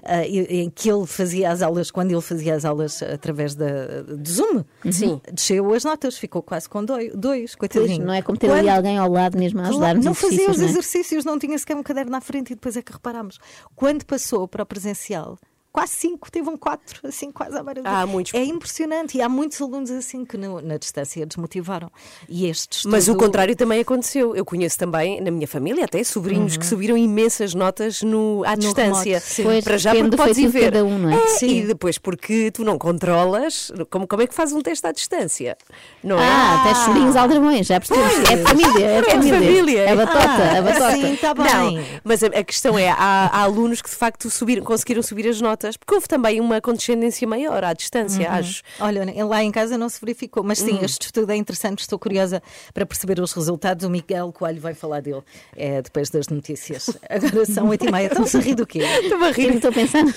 ah, 0.04 0.26
em 0.28 0.66
em 0.66 0.70
que 0.70 0.90
ele 0.90 1.06
fazia 1.06 1.50
as 1.52 1.62
aulas, 1.62 1.90
quando 1.90 2.12
ele 2.12 2.22
fazia 2.22 2.54
as 2.54 2.64
aulas 2.65 3.01
através 3.04 3.56
da, 3.56 4.01
de 4.01 4.30
Zoom, 4.32 4.63
Sim. 4.91 5.21
desceu 5.32 5.73
as 5.73 5.84
notas, 5.84 6.17
ficou 6.17 6.41
quase 6.41 6.67
com 6.67 6.84
dois, 6.84 7.13
dois 7.15 7.56
Pois, 7.56 7.71
coitadinho. 7.71 8.06
não 8.06 8.13
é 8.13 8.21
como 8.21 8.38
ter 8.38 8.49
ali 8.49 8.63
Quando- 8.63 8.75
alguém 8.75 8.97
ao 8.97 9.10
lado 9.10 9.38
mesmo 9.38 9.62
a 9.62 9.67
ajudar 9.69 9.95
não 9.95 10.13
fazia 10.13 10.49
os 10.49 10.58
exercícios, 10.58 10.58
não 10.58 10.65
é? 10.65 10.69
exercícios, 10.69 11.25
não 11.25 11.39
tinha 11.39 11.58
sequer 11.58 11.75
um 11.78 11.84
caderno 11.84 12.12
na 12.12 12.19
frente 12.21 12.51
e 12.51 12.56
depois 12.56 12.75
é 12.75 12.82
que 12.82 12.91
reparámos. 12.91 13.39
Quando 13.75 14.04
passou 14.06 14.47
para 14.47 14.63
o 14.63 14.65
presencial, 14.65 15.38
quase 15.76 15.92
cinco, 15.92 16.32
teve 16.32 16.50
um 16.50 16.56
quatro, 16.56 17.06
assim, 17.06 17.30
quase 17.34 17.58
à 17.58 17.62
beira 17.62 17.82
do- 17.82 17.88
Há 17.88 18.06
muitos. 18.08 18.34
É 18.34 18.42
impressionante 18.46 19.18
e 19.18 19.22
há 19.22 19.28
muitos 19.28 19.62
alunos 19.62 19.92
assim 19.92 20.24
que 20.24 20.38
no- 20.38 20.62
na 20.62 20.78
distância 20.78 21.26
desmotivaram. 21.26 21.92
E 22.30 22.48
este 22.48 22.88
Mas 22.88 23.10
o 23.10 23.12
estudo- 23.12 23.26
contrário 23.26 23.54
também 23.58 23.82
aconteceu. 23.82 24.34
Eu 24.38 24.46
conheço 24.46 24.78
também, 24.78 25.20
na 25.20 25.30
minha 25.32 25.48
família, 25.48 25.84
até 25.84 26.02
sobrinhos 26.06 26.56
que 26.56 26.66
subiram 26.66 26.96
imensas 26.98 27.54
notas 27.54 28.02
no, 28.02 28.42
à 28.46 28.56
distância. 28.56 29.04
remoto, 29.20 29.26
sim. 29.34 29.44
Pois, 29.44 29.64
Para 29.66 29.78
já 29.78 29.94
porque 29.94 30.16
podes 30.16 30.38
ir 30.38 30.48
ver. 30.48 30.72
cada 30.72 30.86
um, 30.86 30.98
não 30.98 31.10
é? 31.10 31.28
Sim. 31.28 31.50
E 31.50 31.68
depois 31.68 31.98
porque 31.98 32.52
tu 32.52 32.64
não 32.64 32.78
controlas, 32.78 33.70
como, 33.90 34.08
como 34.08 34.22
é 34.22 34.28
que 34.28 34.34
faz 34.34 34.54
um 34.54 34.62
teste 34.62 34.88
à 34.88 34.94
distância? 34.94 35.58
Não 36.02 36.18
é? 36.20 36.24
Ah, 36.26 36.62
até 36.62 36.76
chorinhos 36.86 37.16
aldrabões, 37.18 37.68
já 37.68 37.80
percebemos. 37.80 38.30
É 38.30 38.38
família, 38.38 38.86
é 38.86 39.02
de 39.02 39.08
É 39.08 39.12
família. 39.12 39.34
família. 39.40 39.92
A 39.92 39.96
batota, 39.96 40.20
Ah, 40.20 40.58
a 40.58 40.62
batota. 40.62 40.92
sim, 40.94 41.14
está 41.14 41.34
bem. 41.34 41.46
Não, 41.78 41.84
mas 42.04 42.24
a, 42.24 42.28
a 42.28 42.44
questão 42.44 42.78
é, 42.78 42.90
há, 42.90 42.96
há 43.34 43.42
alunos 43.42 43.82
que 43.82 43.90
de 43.90 43.96
facto 43.96 44.30
subiram, 44.30 44.64
conseguiram 44.64 45.02
subir 45.02 45.28
as 45.28 45.42
notas, 45.42 45.64
porque 45.78 45.93
houve 45.95 46.08
também 46.08 46.39
uma 46.39 46.62
condescendência 46.62 47.28
maior 47.28 47.63
à 47.63 47.73
distância, 47.73 48.30
acho. 48.30 48.62
Olha, 48.80 49.06
lá 49.25 49.43
em 49.43 49.51
casa 49.51 49.78
não 49.78 49.89
se 49.89 49.99
verificou, 49.99 50.43
mas 50.43 50.60
sim, 50.60 50.80
este 50.84 51.08
estudo 51.08 51.32
é 51.32 51.36
interessante, 51.36 51.80
estou 51.80 51.97
curiosa 51.97 52.41
para 52.73 52.86
perceber 52.86 53.19
os 53.19 53.34
resultados. 53.34 53.86
O 53.86 53.89
Miguel 53.89 54.32
Coelho 54.32 54.62
vai 54.62 54.73
falar 54.73 55.01
dele 55.01 55.21
é, 55.56 55.82
depois 55.82 56.10
das 56.10 56.28
notícias. 56.28 56.89
Agora 57.10 57.45
são 57.45 57.67
8 57.67 57.86
e 57.86 57.91
meia, 57.91 58.08
estão-se 58.08 58.38
a 58.38 58.39
rir 58.39 58.56
do 58.56 58.65
quê? 58.65 58.80
Estou 59.04 59.23
a 59.23 59.32
rir. 59.32 59.47
Eu 59.47 59.56
Estou 59.56 59.71
pensando, 59.71 60.13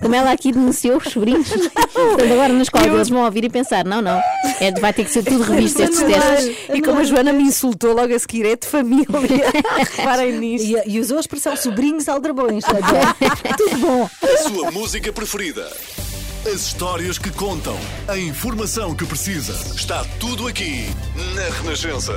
como 0.00 0.14
ela 0.14 0.32
aqui 0.32 0.52
denunciou 0.52 0.98
os 0.98 1.04
sobrinhos, 1.04 1.48
portanto, 1.72 2.32
agora 2.32 2.52
na 2.52 2.62
escola 2.62 2.86
eles 2.86 3.08
vão 3.08 3.24
ouvir 3.24 3.44
e 3.44 3.48
pensar: 3.48 3.84
não, 3.84 4.02
não, 4.02 4.20
é, 4.60 4.72
vai 4.78 4.92
ter 4.92 5.04
que 5.04 5.10
ser 5.10 5.22
tudo 5.22 5.42
revisto 5.42 5.82
estes 5.82 6.00
testes. 6.00 6.56
E 6.74 6.82
como 6.82 6.98
a 6.98 7.04
Joana 7.04 7.32
me 7.32 7.44
insultou 7.44 7.94
logo 7.94 8.14
a 8.14 8.18
seguir, 8.18 8.46
é 8.46 8.56
de 8.56 8.66
família. 8.66 9.06
Reparem 9.96 10.38
nisto. 10.38 10.66
E, 10.86 10.96
e 10.96 11.00
usou 11.00 11.16
a 11.16 11.20
expressão 11.20 11.56
sobrinhos 11.56 12.08
aldrabões. 12.08 12.64
dizer, 12.64 13.56
Tudo 13.56 13.78
bom. 13.78 14.10
A 14.22 14.36
sua 14.38 14.70
música 14.70 14.89
preferida. 15.12 15.70
As 16.44 16.66
histórias 16.66 17.16
que 17.16 17.30
contam. 17.30 17.78
A 18.08 18.18
informação 18.18 18.92
que 18.92 19.04
precisa. 19.06 19.52
Está 19.76 20.04
tudo 20.18 20.48
aqui 20.48 20.86
na 21.36 21.48
Renascença. 21.58 22.12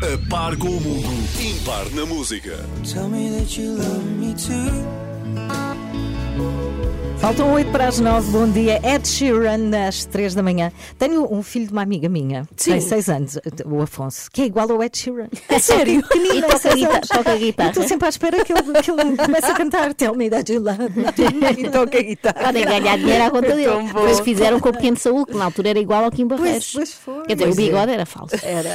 A 0.00 0.28
par 0.30 0.56
com 0.56 0.68
o 0.68 0.80
mundo, 0.80 1.08
impar 1.40 1.90
na 1.90 2.06
música. 2.06 2.64
Tell 2.84 3.08
me 3.08 3.28
that 3.30 3.60
you 3.60 3.72
love 3.76 4.04
me 4.04 4.32
too. 4.34 5.08
Faltam 7.20 7.52
8 7.52 7.72
para 7.72 7.88
as 7.88 7.98
9, 7.98 8.30
bom 8.30 8.48
dia. 8.48 8.80
Ed 8.84 9.06
Sheeran, 9.06 9.72
às 9.88 10.04
3 10.04 10.36
da 10.36 10.42
manhã. 10.42 10.70
Tenho 10.96 11.26
um 11.34 11.42
filho 11.42 11.66
de 11.66 11.72
uma 11.72 11.82
amiga 11.82 12.08
minha, 12.08 12.46
tem 12.56 12.80
6 12.80 13.08
anos, 13.08 13.38
o 13.66 13.82
Afonso, 13.82 14.30
que 14.32 14.42
é 14.42 14.44
igual 14.46 14.70
ao 14.70 14.80
Ed 14.84 14.96
Sheeran. 14.96 15.26
É 15.48 15.58
sério? 15.58 16.00
E 16.14 16.40
toca, 16.42 16.74
guita- 16.76 17.00
toca 17.08 17.36
guitarra. 17.36 17.70
Estou 17.70 17.88
sempre 17.88 18.06
à 18.06 18.08
espera 18.08 18.44
que 18.44 18.52
ele, 18.52 18.62
que 18.62 18.90
ele 18.92 19.16
comece 19.16 19.46
a 19.46 19.54
cantar 19.54 19.92
Tell 19.94 20.14
me 20.14 20.30
that 20.30 20.50
you 20.52 20.60
love 20.62 20.78
me. 20.94 21.04
E 21.58 21.68
toca 21.68 21.98
a 21.98 22.02
guitarra. 22.02 22.44
Podem 22.44 22.64
ganhar 22.64 22.96
dinheiro 22.96 23.24
à 23.24 23.30
conta 23.30 23.46
É 23.48 23.56
dele. 23.56 23.82
Depois 23.88 24.20
fizeram 24.20 24.60
com 24.60 24.68
o 24.68 24.72
pequeno 24.72 24.96
Saúl, 24.96 25.26
que 25.26 25.36
na 25.36 25.46
altura 25.46 25.70
era 25.70 25.78
igual 25.80 26.04
ao 26.04 26.12
Kim 26.12 26.26
Barreiros. 26.26 26.70
pois 26.72 26.92
foi. 26.94 27.24
Quer 27.26 27.34
dizer, 27.34 27.46
Pois 27.46 27.58
o 27.58 27.60
é. 27.60 27.64
bigode 27.64 27.92
era 27.92 28.06
falso. 28.06 28.36
Era. 28.44 28.70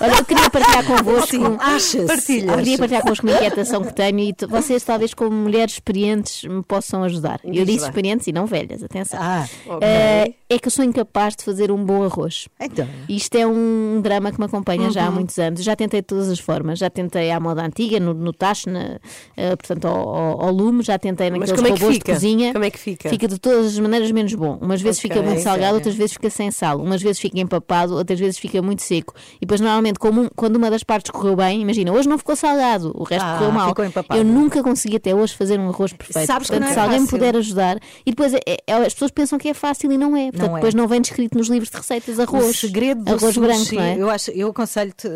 Olha, 0.00 0.18
eu 0.18 0.24
queria 0.24 0.48
partilhar 0.50 0.84
convosco. 0.86 1.26
Sim, 1.30 1.56
achas? 1.60 2.06
Partilha. 2.06 2.56
Queria 2.56 2.78
partilhar 2.78 3.02
convosco 3.02 3.26
uma 3.26 3.36
inquietação 3.36 3.84
que 3.84 3.92
tenho 3.94 4.18
e 4.18 4.34
vocês, 4.48 4.82
talvez, 4.82 5.12
como 5.12 5.30
mulheres 5.30 5.74
experientes, 5.74 6.42
me 6.44 6.62
possam 6.62 7.04
ajudar. 7.04 7.38
Eu 7.44 7.64
disse 7.66 7.81
lá. 7.82 7.88
experientes 7.88 8.26
e 8.26 8.32
não 8.32 8.46
velhas, 8.46 8.82
atenção. 8.82 9.18
Ah, 9.22 9.46
Eh, 9.80 10.34
é 10.48 10.58
que 10.58 10.66
eu 10.68 10.70
sou 10.70 10.84
incapaz 10.84 11.34
de 11.36 11.44
fazer 11.44 11.70
um 11.70 11.84
bom 11.84 12.02
arroz. 12.04 12.48
então. 12.60 12.86
Isto 13.08 13.36
é 13.36 13.46
um 13.46 14.00
drama 14.02 14.30
que 14.32 14.38
me 14.38 14.46
acompanha 14.46 14.90
já 14.90 15.04
há 15.04 15.08
Uhum. 15.08 15.14
muitos 15.16 15.38
anos. 15.38 15.62
Já 15.62 15.74
tentei 15.76 16.00
de 16.00 16.06
todas 16.06 16.28
as 16.28 16.38
formas. 16.38 16.78
Já 16.78 16.88
tentei 16.90 17.30
à 17.30 17.38
moda 17.40 17.62
antiga, 17.64 17.98
no, 18.00 18.14
no 18.14 18.32
tacho, 18.32 18.70
na, 18.70 18.98
eh, 19.36 19.56
portanto, 19.56 19.86
ao, 19.86 20.08
ao- 20.08 20.40
ao 20.46 20.52
lume. 20.52 20.82
Já 20.82 20.98
tentei 20.98 21.30
naqueles 21.30 21.50
é 21.50 21.54
que 21.54 21.60
robôs 21.70 21.94
fica? 21.94 22.12
de 22.12 22.18
cozinha. 22.18 22.52
Como 22.52 22.64
é 22.64 22.70
que 22.70 22.78
fica? 22.78 23.08
Fica 23.08 23.28
de 23.28 23.38
todas 23.38 23.66
as 23.66 23.78
maneiras 23.78 24.10
menos 24.10 24.34
bom. 24.34 24.58
Umas 24.60 24.80
vezes 24.80 24.98
Ok, 25.00 25.10
fica 25.10 25.22
muito 25.22 25.40
salgado, 25.42 25.62
sério. 25.64 25.74
outras 25.76 25.94
vezes 25.94 26.12
fica 26.12 26.30
sem 26.30 26.50
sal. 26.50 26.80
Umas 26.80 27.02
vezes 27.02 27.18
fica 27.20 27.38
empapado, 27.40 27.94
outras 27.96 28.18
vezes 28.18 28.38
fica 28.38 28.60
muito 28.62 28.82
seco. 28.82 29.14
E 29.36 29.40
depois, 29.40 29.60
normalmente, 29.60 29.98
um- 30.04 30.28
quando 30.36 30.56
uma 30.56 30.70
das 30.70 30.82
partes 30.82 31.10
correu 31.10 31.36
bem, 31.36 31.60
imagina, 31.60 31.92
hoje 31.92 32.08
não 32.08 32.18
ficou 32.18 32.36
salgado, 32.36 32.92
o 32.94 33.02
resto 33.04 33.24
Ah, 33.24 33.36
correu 33.38 33.52
mal. 33.52 33.68
ficou 33.70 33.84
empapado. 33.84 34.20
Eu 34.20 34.24
nunca 34.24 34.62
consegui 34.62 34.96
até 34.96 35.14
hoje 35.14 35.34
fazer 35.34 35.58
um 35.58 35.68
arroz 35.68 35.92
perfeito. 35.92 36.26
Sabes 36.26 36.48
que 36.48 36.56
Portanto, 36.56 36.64
não 36.66 36.70
é 36.70 36.74
se 36.74 36.80
alguém 36.80 37.00
me 37.00 37.08
puder 37.08 37.36
ajudar. 37.36 37.71
E 38.06 38.10
depois 38.10 38.34
é- 38.34 38.40
é- 38.46 38.72
as 38.74 38.92
pessoas 38.94 39.10
pensam 39.10 39.38
que 39.38 39.48
é 39.48 39.54
fácil 39.54 39.90
e 39.92 39.98
não 39.98 40.16
é. 40.16 40.30
Portanto, 40.30 40.48
Não 40.48 40.56
é. 40.56 40.60
depois 40.60 40.74
não 40.74 40.86
vem 40.88 41.00
descrito 41.00 41.36
nos 41.38 41.48
livros 41.48 41.70
de 41.70 41.76
receitas 41.76 42.18
arroz. 42.20 42.46
O 42.46 42.54
segredo 42.54 43.02
do 43.04 43.10
arroz 43.14 43.34
sushi, 43.34 43.40
branco, 43.40 43.74
não 43.74 43.82
é? 43.82 43.96
eu, 43.98 44.10
acho, 44.10 44.30
eu 44.32 44.48
aconselho-te 44.48 45.08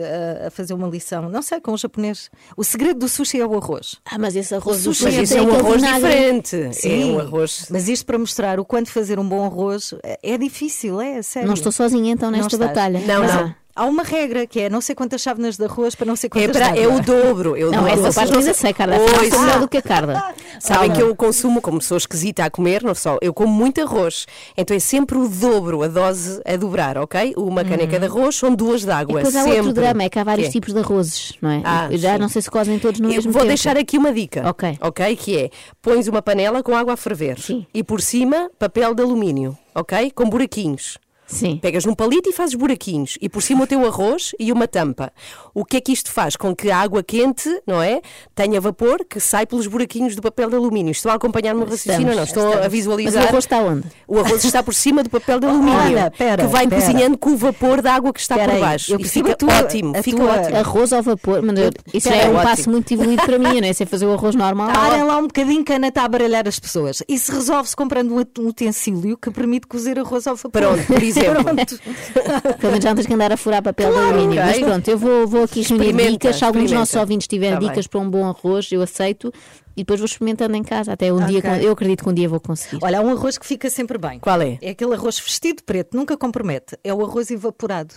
a, 0.47 0.51
fazer 0.51 0.75
uma 0.75 0.89
lição, 0.89 1.29
não 1.29 1.43
sei, 1.43 1.61
com 1.61 1.73
o 1.73 1.77
japonês. 1.77 2.31
O 2.57 2.65
segredo 2.65 3.01
do 3.01 3.09
sushi 3.09 3.41
é 3.41 3.47
o 3.47 3.55
arroz. 3.57 3.97
Ah, 4.05 4.19
mas 4.19 4.37
esse 4.37 4.55
arroz 4.55 4.81
O 4.87 4.91
do 4.91 4.95
sushi 4.95 5.17
Mas 5.19 5.29
tem 5.31 5.39
é 5.39 5.43
um 5.43 5.55
arroz 5.55 5.77
vinagre. 5.83 6.01
diferente. 6.09 6.57
É 6.85 7.05
um 7.07 7.19
arroz. 7.19 7.67
Mas 7.71 7.89
isto 7.89 8.05
para 8.07 8.19
mostrar 8.19 8.59
o 8.61 8.65
quanto 8.65 8.91
fazer 8.91 9.19
um 9.19 9.29
bom 9.29 9.45
arroz 9.45 9.95
é 10.03 10.17
é 10.23 10.39
difícil, 10.39 11.01
é 11.01 11.23
sério. 11.23 11.47
Não 11.47 11.55
estou 11.55 11.71
sozinha 11.73 12.13
então 12.13 12.31
Não 12.31 12.39
nesta 12.39 12.57
estás. 12.57 12.71
batalha. 12.71 13.01
Não, 13.07 13.21
Mas, 13.21 13.35
não. 13.35 13.55
Há 13.77 13.85
uma 13.85 14.03
regra 14.03 14.47
que 14.47 14.61
é 14.61 14.71
não 14.71 14.81
sei 14.81 14.95
quantas 14.95 15.21
chávenas 15.21 15.59
de 15.59 15.65
arroz 15.65 15.95
para 15.95 16.07
não 16.07 16.17
sei 16.17 16.29
É, 16.29 16.31
quantas 16.31 16.57
para, 16.57 16.73
de 16.73 16.81
é 16.81 16.89
o 16.89 17.01
dobro. 17.03 17.55
É 17.57 17.65
o 17.65 17.71
Não, 17.71 17.85
dobro. 17.85 18.07
essa 18.07 18.13
parte 18.21 18.33
eu 18.33 18.39
ainda 18.41 18.55
sei, 18.55 18.73
Carla. 18.73 18.97
Pois. 18.99 19.31
Melhor 19.39 19.61
do 19.61 19.69
que 19.69 19.77
a 19.77 19.83
Carla. 19.83 20.35
Sabem 20.59 20.91
que 20.91 21.03
eu 21.03 21.15
consumo, 21.15 21.61
como 21.61 21.83
sou 21.83 21.99
esquisita 21.99 22.45
a 22.45 22.51
comer, 22.51 22.83
não 22.83 22.95
só, 22.95 23.19
eu 23.21 23.35
como 23.35 23.53
muito 23.53 23.81
arroz. 23.83 24.27
Então 24.57 24.75
é 24.75 24.81
sempre 24.81 25.19
o 25.19 25.29
dobro, 25.29 25.83
a 25.83 25.89
dose 25.89 26.41
a 26.47 26.57
dobrar, 26.57 26.97
ok? 26.97 27.35
Uma 27.37 27.63
caneca 27.65 27.99
de 28.01 28.07
arroz 28.07 28.35
são 28.37 28.55
duas 28.55 28.81
de 28.81 28.89
E 28.89 28.93
água. 28.93 29.17
depois 29.17 29.37
há 29.37 29.43
sempre. 29.43 29.59
outro 29.59 29.73
drama, 29.75 30.03
é 30.05 30.09
que 30.09 30.19
há 30.19 30.25
vários 30.25 30.49
tipos 30.49 30.73
de 30.73 30.81
arrozes, 30.81 31.35
não 31.43 31.51
é? 31.51 31.61
Ah, 31.63 31.89
Eu 31.91 31.99
já 31.99 32.15
sim. 32.15 32.19
não 32.19 32.29
sei 32.31 32.41
se 32.41 32.51
cozem 32.51 32.79
todos 32.79 32.99
no 32.99 33.09
Eu 33.09 33.17
mesmo 33.17 33.31
vou 33.33 33.41
tempo. 33.43 33.49
deixar 33.49 33.77
aqui 33.77 33.99
uma 33.99 34.13
dica. 34.13 34.49
Ok. 34.49 34.79
Ok? 34.81 35.17
Que 35.17 35.37
é: 35.37 35.51
pões 35.83 36.09
uma 36.09 36.23
panela 36.23 36.63
com 36.63 36.75
água 36.75 36.95
a 36.95 36.97
ferver. 36.97 37.39
Sim. 37.39 37.67
E 37.75 37.85
por 37.85 38.01
cima, 38.01 38.51
papel 38.59 38.95
de 38.95 39.03
alumínio. 39.03 39.57
Ok? 39.75 40.11
Com 40.13 40.25
buraquinhos. 40.31 40.97
Sim. 41.27 41.59
Pegas 41.61 41.85
num 41.85 41.95
palito 41.95 42.29
e 42.29 42.33
fazes 42.33 42.55
buraquinhos. 42.55 43.19
E 43.21 43.29
por 43.29 43.43
cima 43.43 43.65
o 43.65 43.67
teu 43.67 43.85
arroz 43.87 44.33
e 44.39 44.53
uma 44.53 44.69
tampa. 44.69 45.13
O 45.55 45.65
que 45.65 45.77
é 45.79 45.81
que 45.81 45.93
isto 45.93 46.11
faz? 46.11 46.37
Com 46.37 46.55
que 46.55 46.71
a 46.71 46.79
água 46.79 47.03
quente, 47.03 47.49
não 47.67 47.83
é? 47.83 48.01
Tenha 48.35 48.61
vapor 48.61 49.05
que 49.09 49.19
sai 49.19 49.45
pelos 49.47 49.67
buraquinhos 49.67 50.15
do 50.15 50.23
papel 50.23 50.49
de 50.51 50.57
alumínio. 50.57 50.93
Estão 50.93 51.11
a 51.11 51.15
acompanhar 51.17 51.55
o 51.55 51.59
meu 51.59 51.67
raciocínio? 51.69 52.15
Não, 52.15 52.23
estão 52.23 52.47
a 52.47 52.51
estamos. 52.51 52.73
visualizar. 52.73 53.15
Mas 53.15 53.25
o 53.25 53.29
arroz 53.29 53.45
está 53.45 53.59
onde? 53.59 53.85
O 54.07 54.19
arroz 54.21 54.45
está 54.45 54.63
por 54.63 54.75
cima 54.75 55.03
do 55.03 55.11
papel 55.11 55.41
de 55.41 55.47
alumínio. 55.47 55.79
Olha, 55.81 56.11
pera, 56.17 56.45
que 56.45 56.49
vai 56.51 56.69
pera. 56.69 56.81
cozinhando 56.81 57.19
com 57.19 57.31
o 57.31 57.37
vapor 57.37 57.83
da 57.83 57.95
água 57.95 58.13
que 58.13 58.21
está 58.21 58.37
Pera 58.37 58.49
por 58.53 58.55
aí, 58.57 58.61
baixo. 58.61 58.93
eu 58.93 59.01
E 59.01 59.05
fica 59.05 59.33
a 59.33 59.37
tua- 59.37 59.55
ótimo. 59.59 59.97
a 59.97 60.03
Fica 60.03 60.17
tua- 60.19 60.33
ótimo. 60.33 60.57
Arroz 60.57 60.93
ao 60.93 61.03
vapor, 61.03 61.43
mas 61.43 61.59
eu- 61.59 61.71
isso 61.93 62.09
Espera, 62.09 62.17
é 62.17 62.27
um 62.29 62.35
ótimo. 62.37 62.43
passo 62.51 62.71
muito 62.71 62.95
evoluído 62.95 63.23
para 63.25 63.39
mim, 63.39 63.61
não 63.61 63.69
é? 63.69 63.73
Sei 63.73 63.85
fazer 63.87 64.07
o 64.07 64.13
arroz 64.13 64.35
normal. 64.35 64.71
Parem 64.73 65.03
lá 65.03 65.17
um 65.19 65.23
bocadinho 65.27 65.65
que 65.65 65.73
a 65.73 65.77
Ana 65.77 65.89
está 65.89 66.05
a 66.05 66.09
baralhar 66.09 66.47
as 66.47 66.59
pessoas. 66.61 67.03
Isso 67.09 67.33
resolve-se 67.33 67.75
comprando 67.75 68.13
um 68.13 68.19
ut- 68.21 68.41
um 68.41 68.49
utensílio 68.49 69.17
que 69.17 69.31
permite 69.31 69.67
cozer 69.67 69.99
arroz 69.99 70.27
ao 70.27 70.37
vapor. 70.37 70.53
Pronto, 70.53 70.87
por 70.87 71.03
exemplo. 71.19 71.45
Pronto. 71.45 71.79
Pelo 72.59 72.73
menos 72.73 72.83
já 72.85 72.91
não 72.91 72.97
tens 72.97 73.07
que 73.07 73.15
andar 73.15 73.33
a 73.33 73.37
furar 73.37 73.63
papel 73.63 73.93
de 73.93 73.99
alumínio. 73.99 74.41
ok. 74.43 74.45
Mas 74.45 74.59
pronto, 74.59 74.89
eu 74.89 74.99
vou, 74.99 75.27
vou 75.27 75.43
aqui 75.45 75.61
Experimenta, 75.61 76.11
dicas. 76.11 76.37
Se 76.37 76.45
algum 76.45 76.63
dos 76.63 76.73
nossos 76.73 76.95
ouvintes 76.97 77.27
tiver 77.27 77.53
Tá 77.53 77.59
bem. 77.61 77.69
dicas 77.69 77.87
para 77.87 78.01
um 78.01 78.09
bom 78.11 78.27
arroz, 78.27 78.71
eu 78.73 78.83
aceito. 78.83 79.33
E 79.77 79.83
depois 79.83 80.01
vou 80.01 80.07
experimentando 80.07 80.57
em 80.57 80.63
casa. 80.63 80.93
Até 80.93 81.13
um 81.13 81.25
dia, 81.27 81.39
Ok. 81.41 81.51
eu 81.67 81.73
acredito 81.73 82.03
que 82.03 82.09
um 82.09 82.15
dia 82.15 82.29
vou 82.29 82.41
conseguir. 82.41 82.79
Olha, 82.83 82.99
há 82.99 83.03
um 83.03 83.11
arroz 83.11 83.37
que 83.37 83.45
fica 83.47 83.69
sempre 83.69 83.99
bem. 83.99 84.19
Qual 84.19 84.41
é? 84.41 84.59
É 84.63 84.71
aquele 84.71 84.95
arroz 84.95 85.19
vestido 85.19 85.63
preto, 85.65 85.95
nunca 85.97 86.17
compromete. 86.17 86.79
É 86.83 86.95
o 86.95 87.05
arroz 87.05 87.31
evaporado. 87.31 87.95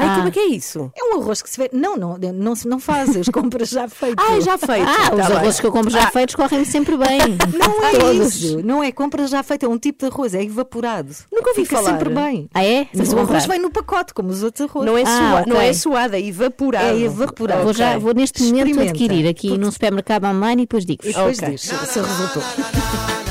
Ai, 0.00 0.08
Ah. 0.08 0.14
como 0.16 0.28
é 0.28 0.30
que 0.30 0.38
é 0.40 0.46
isso? 0.48 0.92
É 0.96 1.04
um 1.16 1.20
arroz 1.20 1.42
que 1.42 1.50
se 1.50 1.58
vê. 1.58 1.70
Não, 1.72 1.96
não, 1.96 2.16
não, 2.18 2.54
não 2.66 2.78
faz, 2.80 3.16
as 3.16 3.28
compras 3.28 3.68
já 3.70 3.88
feitas. 3.88 4.24
Ah, 4.28 4.40
já 4.40 4.56
feito. 4.58 4.88
Ah, 4.88 5.10
Tá 5.10 5.14
os 5.16 5.26
bem. 5.28 5.36
arrozes 5.36 5.60
que 5.60 5.66
eu 5.66 5.72
compro 5.72 5.90
já 5.90 6.10
feitos 6.10 6.34
correm-me 6.34 6.64
sempre 6.66 6.96
bem. 6.96 7.18
Não 7.58 7.84
é 7.84 7.90
Todos. 7.98 8.34
isso, 8.42 8.62
não 8.64 8.82
é 8.82 8.90
compra 8.92 9.26
já 9.26 9.42
feita, 9.42 9.66
é 9.66 9.68
um 9.68 9.78
tipo 9.78 10.04
de 10.06 10.12
arroz, 10.12 10.34
é 10.34 10.42
evaporado. 10.42 11.14
Nunca 11.32 11.50
ouvi 11.50 11.62
Fica 11.64 11.76
falar. 11.76 11.90
sempre 11.98 12.10
bem. 12.14 12.48
Ah, 12.54 12.64
é? 12.64 12.86
Mas 12.94 13.12
o 13.12 13.16
arroz 13.18 13.28
comprar. 13.42 13.48
vem 13.48 13.60
no 13.60 13.70
pacote, 13.70 14.14
como 14.14 14.28
os 14.30 14.42
outros 14.42 14.68
arrozes. 14.68 14.86
Não 14.90 14.96
é, 14.98 15.02
Ah, 15.02 15.42
sua, 15.44 15.46
não 15.54 15.60
é 15.60 15.72
suada, 15.72 16.16
é 16.18 16.24
evaporado. 16.26 16.86
É 16.86 17.00
evaporado. 17.00 17.62
Vou, 17.64 17.72
já, 17.72 17.98
vou 17.98 18.14
neste 18.14 18.42
momento 18.42 18.68
Experimenta. 18.68 18.90
adquirir 18.90 19.28
aqui 19.28 19.58
num 19.58 19.70
supermercado 19.70 20.24
online 20.24 20.62
e 20.62 20.66
depois 20.66 20.84
digo. 20.86 21.02
E 21.04 21.08
depois 21.12 21.38
Ok. 21.38 21.50
diz 21.50 21.60
se 21.62 22.00
resultou. 22.00 22.42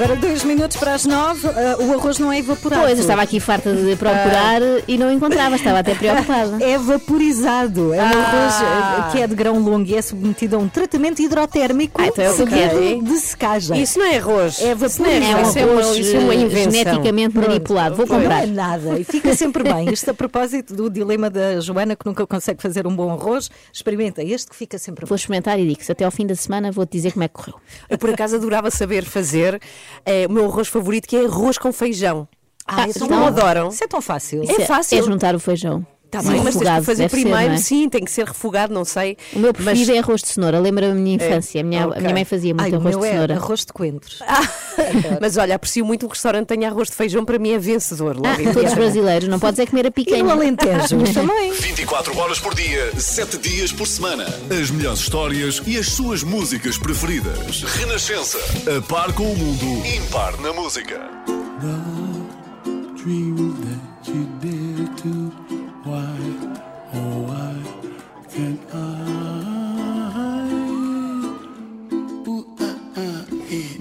Agora 0.00 0.14
dois 0.14 0.44
minutos 0.44 0.76
para 0.76 0.94
as 0.94 1.04
nove, 1.04 1.44
ah, 1.48 1.76
o 1.82 1.92
arroz 1.92 2.20
não 2.20 2.30
é 2.32 2.38
evaporado. 2.38 2.82
Pois, 2.82 2.94
eu 2.98 3.00
estava 3.00 3.20
aqui 3.20 3.40
farta 3.40 3.74
de 3.74 3.96
procurar 3.96 4.60
e 4.86 4.96
não 4.96 5.10
encontrava, 5.10 5.56
estava 5.56 5.80
até 5.80 5.92
preocupada. 5.94 6.58
É 6.64 6.78
vaporizado. 6.78 7.92
É 7.92 7.98
um 7.98 8.06
Ah. 8.06 8.10
arroz 8.10 8.54
ah, 8.62 9.08
que 9.10 9.20
é 9.20 9.26
de 9.26 9.34
grão 9.34 9.58
longo 9.58 9.88
e 9.88 9.96
é 9.96 10.02
submetido 10.02 10.54
a 10.54 10.58
um 10.60 10.68
tratamento 10.68 11.20
hidrotérmico 11.20 12.00
Ah, 12.00 12.06
então 12.06 12.24
é 12.24 12.30
o 12.30 12.34
que 12.36 12.42
eu 12.42 12.46
seguido 12.48 13.04
de 13.06 13.18
secagem. 13.18 13.82
Isso 13.82 13.98
não 13.98 14.06
é 14.06 14.18
arroz. 14.18 14.60
É 14.62 14.72
Isso 14.72 15.02
não 15.02 15.10
vaporizado. 15.10 15.24
É 15.24 15.36
um 15.36 15.42
Isso 15.48 15.58
é 15.58 15.62
arroz 15.62 15.96
isso 15.98 16.16
é 16.16 16.18
uma 16.20 16.34
eh, 16.34 16.36
invenção. 16.36 16.72
geneticamente 16.72 17.36
manipulado. 17.36 17.96
Vou 17.96 18.06
Não 18.06 18.16
comprar. 18.16 18.42
é 18.44 18.46
nada. 18.46 18.98
E 19.00 19.04
fica 19.04 19.34
sempre 19.34 19.64
bem. 19.64 19.92
Isto 19.92 20.10
a 20.10 20.14
propósito 20.14 20.74
do 20.74 20.88
dilema 20.88 21.28
da 21.28 21.58
Joana, 21.58 21.96
que 21.96 22.06
nunca 22.06 22.24
consegue 22.24 22.62
fazer 22.62 22.86
um 22.86 22.94
bom 22.94 23.10
arroz. 23.10 23.50
Experimenta 23.72 24.22
este 24.22 24.48
que 24.50 24.54
fica 24.56 24.78
sempre 24.78 25.04
Vou 25.06 25.16
bem. 25.16 25.20
experimentar 25.20 25.58
e 25.58 25.66
digo-se 25.66 25.90
até 25.90 26.04
ao 26.04 26.10
fim 26.12 26.24
da 26.26 26.36
semana 26.36 26.70
vou-te 26.70 26.92
dizer 26.92 27.12
como 27.12 27.24
é 27.24 27.28
que 27.28 27.34
correu. 27.34 27.54
Eu 27.90 27.98
por 27.98 28.10
acaso 28.10 28.36
adorava 28.36 28.70
saber 28.70 29.04
fazer 29.04 29.60
eh, 30.04 30.26
o 30.26 30.32
meu 30.32 30.44
arroz 30.46 30.68
favorito, 30.68 31.06
que 31.08 31.16
é 31.16 31.24
arroz 31.24 31.58
com 31.58 31.72
feijão. 31.72 32.26
Ah, 32.66 32.82
Vocês 32.82 32.96
então- 32.96 33.08
não 33.08 33.26
adoram? 33.26 33.68
Isso 33.68 33.82
é 33.82 33.86
tão 33.88 34.00
fácil. 34.02 34.42
É 34.42 34.66
fácil. 34.66 34.98
É 34.98 35.02
juntar 35.02 35.34
o 35.34 35.40
feijão. 35.40 35.86
Tá 36.10 36.22
Sim, 36.22 36.28
bem, 36.30 36.36
mas 36.38 36.44
tens 36.44 36.54
refogado, 36.54 36.80
que 36.80 36.86
fazer 36.86 37.02
ser, 37.02 37.08
primeiro, 37.10 37.48
não 37.48 37.54
é? 37.54 37.58
sim, 37.58 37.86
tem 37.88 38.02
que 38.02 38.10
ser 38.10 38.24
refogado, 38.26 38.72
não 38.72 38.82
sei. 38.82 39.16
O 39.34 39.38
meu 39.40 39.52
preferido 39.52 39.86
Mas- 39.88 39.96
é 39.96 39.98
arroz 39.98 40.22
de 40.22 40.28
cenoura. 40.28 40.58
Lembra-me 40.58 40.92
a 40.92 40.94
minha 40.94 41.16
infância. 41.16 41.60
A, 41.60 41.64
minha, 41.64 41.86
ok. 41.86 41.98
a 41.98 42.00
minha 42.00 42.14
mãe 42.14 42.24
fazia 42.24 42.54
muito 42.54 42.64
Ai, 42.64 42.70
o 42.72 42.76
arroz 42.76 42.94
meu 42.96 43.00
de 43.00 43.06
é 43.06 43.10
cenoura. 43.12 43.34
arroz 43.36 43.60
de 43.66 43.72
coentros. 43.74 44.18
Mas 45.20 45.36
olha, 45.36 45.54
aprecio 45.54 45.84
muito 45.84 46.06
um 46.06 46.08
restaurante 46.08 46.46
que 46.48 46.54
tenha 46.56 46.68
arroz 46.70 46.88
de 46.88 46.94
feijão, 46.94 47.24
para 47.26 47.38
mim 47.38 47.50
é 47.52 47.58
vencedor. 47.58 48.16
Logo 48.16 48.26
Ah, 48.28 48.52
todos 48.54 48.72
brasileiros. 48.72 49.28
Não 49.28 49.38
podes 49.38 49.58
é 49.60 49.66
comer 49.66 49.84
a 49.84 49.88
E 49.88 49.90
picanha. 49.90 50.22
no 50.24 50.30
Alentejo 50.30 50.96
também. 51.12 51.52
24 51.52 52.16
horas 52.18 52.38
por 52.38 52.54
dia, 52.54 52.90
7 52.98 53.36
dias 53.36 53.70
por 53.70 53.86
semana. 53.86 54.24
As 54.50 54.70
melhores 54.70 55.00
histórias 55.00 55.60
e 55.66 55.76
as 55.76 55.88
suas 55.88 56.22
músicas 56.22 56.78
preferidas. 56.78 57.62
Renascença. 57.64 58.38
A 58.76 58.80
par 58.80 59.12
com 59.12 59.24
o 59.30 59.36
mundo. 59.36 59.86
Impar 59.86 60.40
na 60.40 60.54
música. 60.54 60.98
dream 62.96 63.36
that 63.60 64.10
you 64.10 64.24
dare 64.40 64.88
to. 64.96 65.47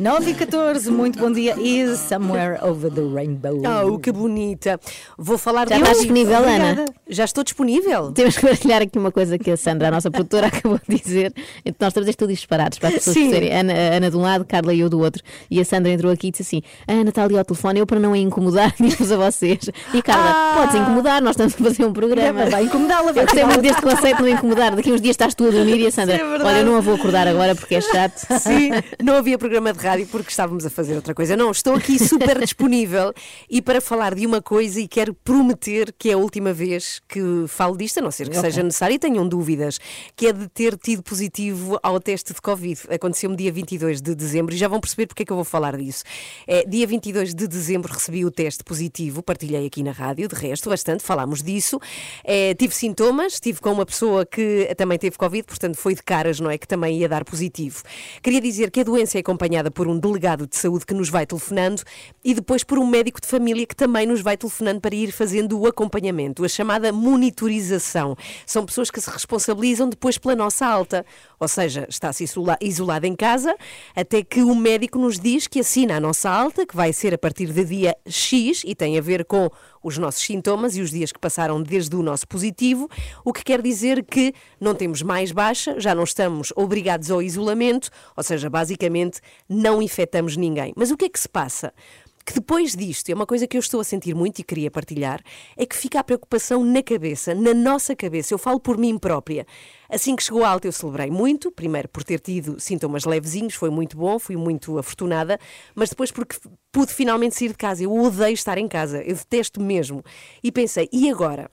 Eh. 0.07 0.16
9 0.17 0.31
e 0.31 0.33
14, 0.33 0.89
muito 0.89 1.19
bom 1.19 1.31
dia. 1.31 1.53
Is 1.59 1.99
Somewhere 1.99 2.57
Over 2.63 2.89
the 2.91 3.01
Rainbow. 3.01 3.61
Oh, 3.85 3.99
que 3.99 4.11
bonita. 4.11 4.79
Vou 5.15 5.37
falar 5.37 5.67
Já 5.69 5.75
de 5.75 5.81
estás 5.83 5.97
disponível. 5.99 6.37
Ana? 6.39 6.85
Já 7.07 7.23
estou 7.23 7.43
disponível. 7.43 8.11
Temos 8.13 8.35
que 8.35 8.41
partilhar 8.47 8.81
aqui 8.81 8.97
uma 8.97 9.11
coisa 9.11 9.37
que 9.37 9.51
a 9.51 9.55
Sandra, 9.55 9.89
a 9.89 9.91
nossa 9.91 10.09
produtora, 10.09 10.47
acabou 10.49 10.79
de 10.89 10.97
dizer. 10.99 11.31
Então, 11.63 11.85
nós 11.85 11.89
estamos 11.91 12.15
tudo 12.15 12.29
disparados 12.33 12.79
para 12.79 12.89
as 12.89 12.95
pessoas 12.95 13.15
perceberem. 13.15 13.53
Ana, 13.59 13.73
a 13.73 13.95
Ana 13.97 14.09
de 14.09 14.17
um 14.17 14.21
lado, 14.21 14.43
Carla 14.43 14.73
e 14.73 14.79
eu 14.79 14.89
do 14.89 14.99
outro. 14.99 15.21
E 15.51 15.59
a 15.61 15.65
Sandra 15.65 15.91
entrou 15.91 16.11
aqui 16.11 16.29
e 16.29 16.31
disse 16.31 16.41
assim: 16.41 16.63
A 16.87 16.93
Ana 16.93 17.09
está 17.09 17.23
ali 17.23 17.37
ao 17.37 17.45
telefone, 17.45 17.79
eu 17.79 17.85
para 17.85 17.99
não 17.99 18.13
a 18.13 18.17
incomodar, 18.17 18.73
diz-vos 18.81 19.11
a 19.11 19.17
vocês. 19.17 19.69
E 19.93 20.01
Carla, 20.01 20.31
Ah. 20.31 20.53
podes 20.57 20.81
incomodar, 20.81 21.21
nós 21.21 21.33
estamos 21.33 21.53
a 21.53 21.57
fazer 21.57 21.85
um 21.85 21.93
programa. 21.93 22.47
Vai 22.47 22.63
incomodá-la, 22.63 23.11
vai 23.11 23.21
Eu 23.21 23.27
gostei 23.27 23.43
muito 23.45 23.61
deste 23.61 23.83
conceito 23.83 24.17
de 24.17 24.23
não 24.23 24.29
incomodar. 24.29 24.75
Daqui 24.75 24.91
uns 24.91 24.99
dias 24.99 25.13
estás 25.13 25.35
tu 25.35 25.45
a 25.47 25.51
dormir 25.51 25.79
e 25.79 25.85
a 25.85 25.91
Sandra, 25.91 26.15
Sim, 26.17 26.23
é 26.23 26.25
olha, 26.43 26.57
eu 26.57 26.65
não 26.65 26.77
a 26.77 26.81
vou 26.81 26.95
acordar 26.95 27.27
agora 27.27 27.53
porque 27.53 27.75
é 27.75 27.81
chato. 27.81 28.25
Sim, 28.39 28.71
não 29.03 29.13
havia 29.17 29.37
programa 29.37 29.71
de 29.71 29.79
rádio 29.85 30.06
porque 30.07 30.29
estávamos 30.29 30.65
a 30.65 30.69
fazer 30.69 30.95
outra 30.95 31.13
coisa. 31.13 31.35
Não, 31.35 31.51
estou 31.51 31.73
aqui 31.73 31.99
super 31.99 32.39
disponível 32.39 33.13
e 33.49 33.61
para 33.61 33.81
falar 33.81 34.15
de 34.15 34.25
uma 34.25 34.41
coisa 34.41 34.79
e 34.79 34.87
quero 34.87 35.13
prometer 35.13 35.93
que 35.97 36.09
é 36.09 36.13
a 36.13 36.17
última 36.17 36.53
vez 36.53 37.01
que 37.07 37.45
falo 37.47 37.77
disto, 37.77 37.99
a 37.99 38.01
não 38.01 38.11
ser 38.11 38.29
que 38.29 38.37
seja 38.37 38.63
necessário 38.63 38.95
e 38.95 38.99
tenham 38.99 39.27
dúvidas, 39.27 39.79
que 40.15 40.27
é 40.27 40.33
de 40.33 40.47
ter 40.47 40.77
tido 40.77 41.03
positivo 41.03 41.79
ao 41.83 41.99
teste 41.99 42.33
de 42.33 42.41
Covid. 42.41 42.79
Aconteceu-me 42.89 43.35
dia 43.35 43.51
22 43.51 44.01
de 44.01 44.15
dezembro 44.15 44.53
e 44.55 44.57
já 44.57 44.67
vão 44.67 44.79
perceber 44.79 45.07
porque 45.07 45.23
é 45.23 45.25
que 45.25 45.31
eu 45.31 45.35
vou 45.35 45.45
falar 45.45 45.77
disso. 45.77 46.03
É, 46.47 46.63
dia 46.65 46.87
22 46.87 47.33
de 47.33 47.47
dezembro 47.47 47.91
recebi 47.93 48.25
o 48.25 48.31
teste 48.31 48.63
positivo, 48.63 49.21
partilhei 49.21 49.65
aqui 49.65 49.83
na 49.83 49.91
rádio, 49.91 50.27
de 50.27 50.35
resto, 50.35 50.69
bastante, 50.69 51.03
falámos 51.03 51.43
disso. 51.43 51.79
É, 52.23 52.53
tive 52.53 52.73
sintomas, 52.73 53.33
estive 53.33 53.59
com 53.59 53.71
uma 53.71 53.85
pessoa 53.85 54.25
que 54.25 54.73
também 54.77 54.97
teve 54.97 55.17
Covid, 55.17 55.43
portanto 55.43 55.77
foi 55.77 55.95
de 55.95 56.03
caras, 56.03 56.39
não 56.39 56.49
é? 56.49 56.57
Que 56.57 56.67
também 56.67 56.99
ia 56.99 57.09
dar 57.09 57.23
positivo. 57.23 57.83
Queria 58.21 58.41
dizer 58.41 58.71
que 58.71 58.81
a 58.81 58.83
doença 58.83 59.17
é 59.17 59.21
acompanhada 59.21 59.69
por 59.71 59.87
um 59.87 59.96
delegado 59.97 60.47
de 60.47 60.55
saúde 60.55 60.85
que 60.85 60.93
nos 60.93 61.09
vai 61.09 61.25
telefonando 61.25 61.81
e 62.23 62.33
depois 62.33 62.63
por 62.63 62.77
um 62.77 62.85
médico 62.85 63.21
de 63.21 63.27
família 63.27 63.65
que 63.65 63.75
também 63.75 64.05
nos 64.05 64.21
vai 64.21 64.37
telefonando 64.37 64.81
para 64.81 64.95
ir 64.95 65.11
fazendo 65.11 65.59
o 65.59 65.67
acompanhamento, 65.67 66.43
a 66.43 66.47
chamada 66.47 66.91
monitorização. 66.91 68.15
São 68.45 68.65
pessoas 68.65 68.91
que 68.91 69.01
se 69.01 69.09
responsabilizam 69.09 69.89
depois 69.89 70.17
pela 70.17 70.35
nossa 70.35 70.65
alta, 70.65 71.05
ou 71.39 71.47
seja, 71.47 71.85
está-se 71.89 72.23
isola- 72.23 72.57
isolado 72.61 73.05
em 73.05 73.15
casa 73.15 73.55
até 73.95 74.23
que 74.23 74.41
o 74.41 74.55
médico 74.55 74.97
nos 74.97 75.19
diz 75.19 75.47
que 75.47 75.59
assina 75.59 75.97
a 75.97 75.99
nossa 75.99 76.29
alta, 76.29 76.65
que 76.65 76.75
vai 76.75 76.91
ser 76.93 77.13
a 77.13 77.17
partir 77.17 77.47
do 77.47 77.65
dia 77.65 77.95
X 78.07 78.63
e 78.65 78.73
tem 78.75 78.97
a 78.97 79.01
ver 79.01 79.25
com 79.25 79.49
os 79.83 79.97
nossos 79.97 80.21
sintomas 80.23 80.75
e 80.75 80.81
os 80.81 80.91
dias 80.91 81.11
que 81.11 81.19
passaram 81.19 81.61
desde 81.61 81.95
o 81.95 82.03
nosso 82.03 82.27
positivo, 82.27 82.89
o 83.23 83.31
que 83.31 83.43
quer 83.43 83.61
dizer 83.61 84.03
que 84.03 84.33
não 84.59 84.75
temos 84.75 85.01
mais 85.01 85.31
baixa, 85.31 85.79
já 85.79 85.95
não 85.95 86.03
estamos 86.03 86.51
obrigados 86.55 87.09
ao 87.11 87.21
isolamento, 87.21 87.89
ou 88.15 88.23
seja, 88.23 88.49
basicamente 88.49 89.21
não 89.47 89.81
infectamos 89.81 90.35
ninguém. 90.35 90.73
Mas 90.75 90.91
o 90.91 90.97
que 90.97 91.05
é 91.05 91.09
que 91.09 91.19
se 91.19 91.29
passa? 91.29 91.73
Que 92.27 92.33
depois 92.33 92.75
disto, 92.75 93.09
é 93.09 93.15
uma 93.15 93.25
coisa 93.25 93.47
que 93.47 93.55
eu 93.55 93.61
estou 93.61 93.79
a 93.79 93.85
sentir 93.85 94.13
muito 94.13 94.39
e 94.39 94.43
queria 94.43 94.69
partilhar, 94.69 95.23
é 95.55 95.65
que 95.65 95.77
fica 95.77 95.97
a 95.97 96.03
preocupação 96.03 96.61
na 96.61 96.83
cabeça, 96.83 97.33
na 97.33 97.53
nossa 97.53 97.95
cabeça. 97.95 98.33
Eu 98.33 98.37
falo 98.37 98.59
por 98.59 98.77
mim 98.77 98.97
própria. 98.97 99.47
Assim 99.89 100.13
que 100.13 100.21
chegou 100.21 100.43
a 100.43 100.49
alta, 100.49 100.67
eu 100.67 100.73
celebrei 100.73 101.09
muito, 101.09 101.49
primeiro 101.49 101.87
por 101.87 102.03
ter 102.03 102.19
tido 102.19 102.59
sintomas 102.59 103.05
levezinhos, 103.05 103.53
foi 103.53 103.69
muito 103.69 103.95
bom, 103.95 104.19
fui 104.19 104.35
muito 104.35 104.77
afortunada, 104.77 105.39
mas 105.73 105.87
depois 105.87 106.11
porque 106.11 106.35
pude 106.69 106.93
finalmente 106.93 107.33
sair 107.33 107.47
de 107.47 107.53
casa. 107.53 107.83
Eu 107.83 107.95
odeio 107.95 108.33
estar 108.33 108.57
em 108.57 108.67
casa, 108.67 109.01
eu 109.03 109.15
detesto 109.15 109.61
mesmo. 109.61 110.03
E 110.43 110.51
pensei, 110.51 110.89
e 110.91 111.09
agora? 111.09 111.49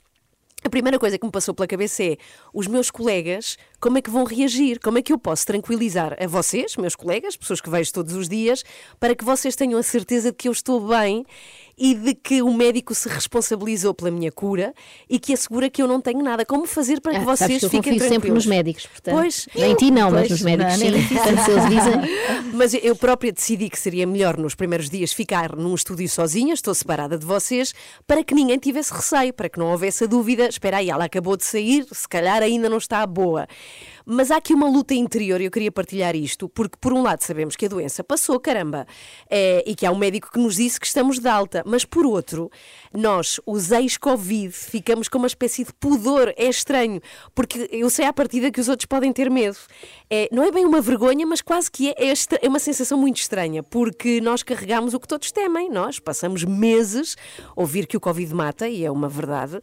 A 0.66 0.70
primeira 0.70 0.98
coisa 0.98 1.18
que 1.18 1.26
me 1.26 1.30
passou 1.30 1.52
pela 1.52 1.66
cabeça 1.66 2.02
é 2.02 2.16
os 2.50 2.66
meus 2.66 2.90
colegas 2.90 3.58
como 3.78 3.98
é 3.98 4.00
que 4.00 4.08
vão 4.08 4.24
reagir, 4.24 4.80
como 4.80 4.96
é 4.96 5.02
que 5.02 5.12
eu 5.12 5.18
posso 5.18 5.44
tranquilizar 5.44 6.16
a 6.18 6.26
vocês, 6.26 6.74
meus 6.78 6.96
colegas, 6.96 7.36
pessoas 7.36 7.60
que 7.60 7.68
vejo 7.68 7.92
todos 7.92 8.14
os 8.14 8.30
dias, 8.30 8.64
para 8.98 9.14
que 9.14 9.22
vocês 9.22 9.54
tenham 9.54 9.78
a 9.78 9.82
certeza 9.82 10.30
de 10.30 10.38
que 10.38 10.48
eu 10.48 10.52
estou 10.52 10.80
bem 10.80 11.26
e 11.76 11.94
de 11.94 12.14
que 12.14 12.40
o 12.42 12.52
médico 12.52 12.94
se 12.94 13.08
responsabilizou 13.08 13.92
pela 13.94 14.10
minha 14.10 14.30
cura 14.30 14.72
e 15.08 15.18
que 15.18 15.32
assegura 15.32 15.68
que 15.68 15.82
eu 15.82 15.88
não 15.88 16.00
tenho 16.00 16.22
nada. 16.22 16.44
Como 16.44 16.66
fazer 16.66 17.00
para 17.00 17.12
que 17.12 17.18
Ah, 17.18 17.24
vocês 17.24 17.58
que 17.58 17.64
eu 17.66 17.70
fiquem 17.70 17.82
tranquilos? 17.96 18.08
sempre 18.08 18.30
nos 18.30 18.46
médicos, 18.46 18.86
portanto. 18.86 19.14
Pois, 19.14 19.48
Nem 19.54 19.74
ti 19.74 19.90
não, 19.90 20.10
mas 20.10 20.28
Pois, 20.28 20.30
nos 20.30 20.42
médicos 20.42 20.78
não, 20.78 20.98
sim. 20.98 21.06
Portanto, 21.14 21.44
se 21.44 21.50
eles 21.50 21.68
dizem. 21.68 22.52
Mas 22.54 22.74
eu 22.74 22.94
própria 22.96 23.32
decidi 23.32 23.68
que 23.68 23.78
seria 23.78 24.06
melhor 24.06 24.36
nos 24.36 24.54
primeiros 24.54 24.88
dias 24.88 25.12
ficar 25.12 25.54
num 25.56 25.74
estúdio 25.74 26.08
sozinha, 26.08 26.54
estou 26.54 26.74
separada 26.74 27.18
de 27.18 27.26
vocês, 27.26 27.74
para 28.06 28.22
que 28.22 28.34
ninguém 28.34 28.58
tivesse 28.58 28.92
receio, 28.92 29.32
para 29.32 29.48
que 29.48 29.58
não 29.58 29.70
houvesse 29.70 30.04
a 30.04 30.06
dúvida, 30.06 30.46
espera 30.48 30.78
aí, 30.78 30.90
ela 30.90 31.04
acabou 31.04 31.36
de 31.36 31.44
sair, 31.44 31.86
se 31.90 32.08
calhar 32.08 32.42
ainda 32.42 32.68
não 32.68 32.78
está 32.78 33.04
boa. 33.06 33.46
Mas 34.06 34.30
há 34.30 34.36
aqui 34.36 34.52
uma 34.52 34.68
luta 34.68 34.92
interior 34.94 35.40
e 35.40 35.44
eu 35.46 35.50
queria 35.50 35.72
partilhar 35.72 36.14
isto, 36.14 36.48
porque 36.48 36.76
por 36.78 36.92
um 36.92 37.02
lado 37.02 37.22
sabemos 37.22 37.56
que 37.56 37.64
a 37.64 37.68
doença 37.68 38.04
passou, 38.04 38.38
caramba, 38.38 38.86
é, 39.30 39.64
e 39.66 39.74
que 39.74 39.86
há 39.86 39.90
um 39.90 39.96
médico 39.96 40.30
que 40.30 40.38
nos 40.38 40.56
disse 40.56 40.78
que 40.78 40.86
estamos 40.86 41.18
de 41.18 41.26
alta, 41.28 41.62
mas 41.64 41.84
por 41.86 42.04
outro, 42.04 42.50
nós, 42.92 43.40
os 43.46 43.70
ex-Covid, 43.70 44.52
ficamos 44.52 45.08
com 45.08 45.16
uma 45.18 45.26
espécie 45.26 45.64
de 45.64 45.72
pudor, 45.72 46.34
é 46.36 46.46
estranho, 46.48 47.00
porque 47.34 47.68
eu 47.72 47.88
sei 47.88 48.04
à 48.04 48.12
partida 48.12 48.50
que 48.50 48.60
os 48.60 48.68
outros 48.68 48.84
podem 48.86 49.10
ter 49.12 49.30
medo. 49.30 49.56
É, 50.10 50.28
não 50.30 50.42
é 50.44 50.50
bem 50.52 50.66
uma 50.66 50.80
vergonha, 50.82 51.26
mas 51.26 51.40
quase 51.40 51.70
que 51.70 51.88
é, 51.88 51.94
é, 51.96 52.06
estra- 52.08 52.38
é 52.42 52.48
uma 52.48 52.58
sensação 52.58 52.98
muito 52.98 53.16
estranha, 53.16 53.62
porque 53.62 54.20
nós 54.20 54.42
carregamos 54.42 54.92
o 54.92 55.00
que 55.00 55.08
todos 55.08 55.32
temem, 55.32 55.70
nós 55.70 55.98
passamos 55.98 56.44
meses 56.44 57.16
a 57.56 57.60
ouvir 57.60 57.86
que 57.86 57.96
o 57.96 58.00
Covid 58.00 58.34
mata, 58.34 58.68
e 58.68 58.84
é 58.84 58.90
uma 58.90 59.08
verdade, 59.08 59.58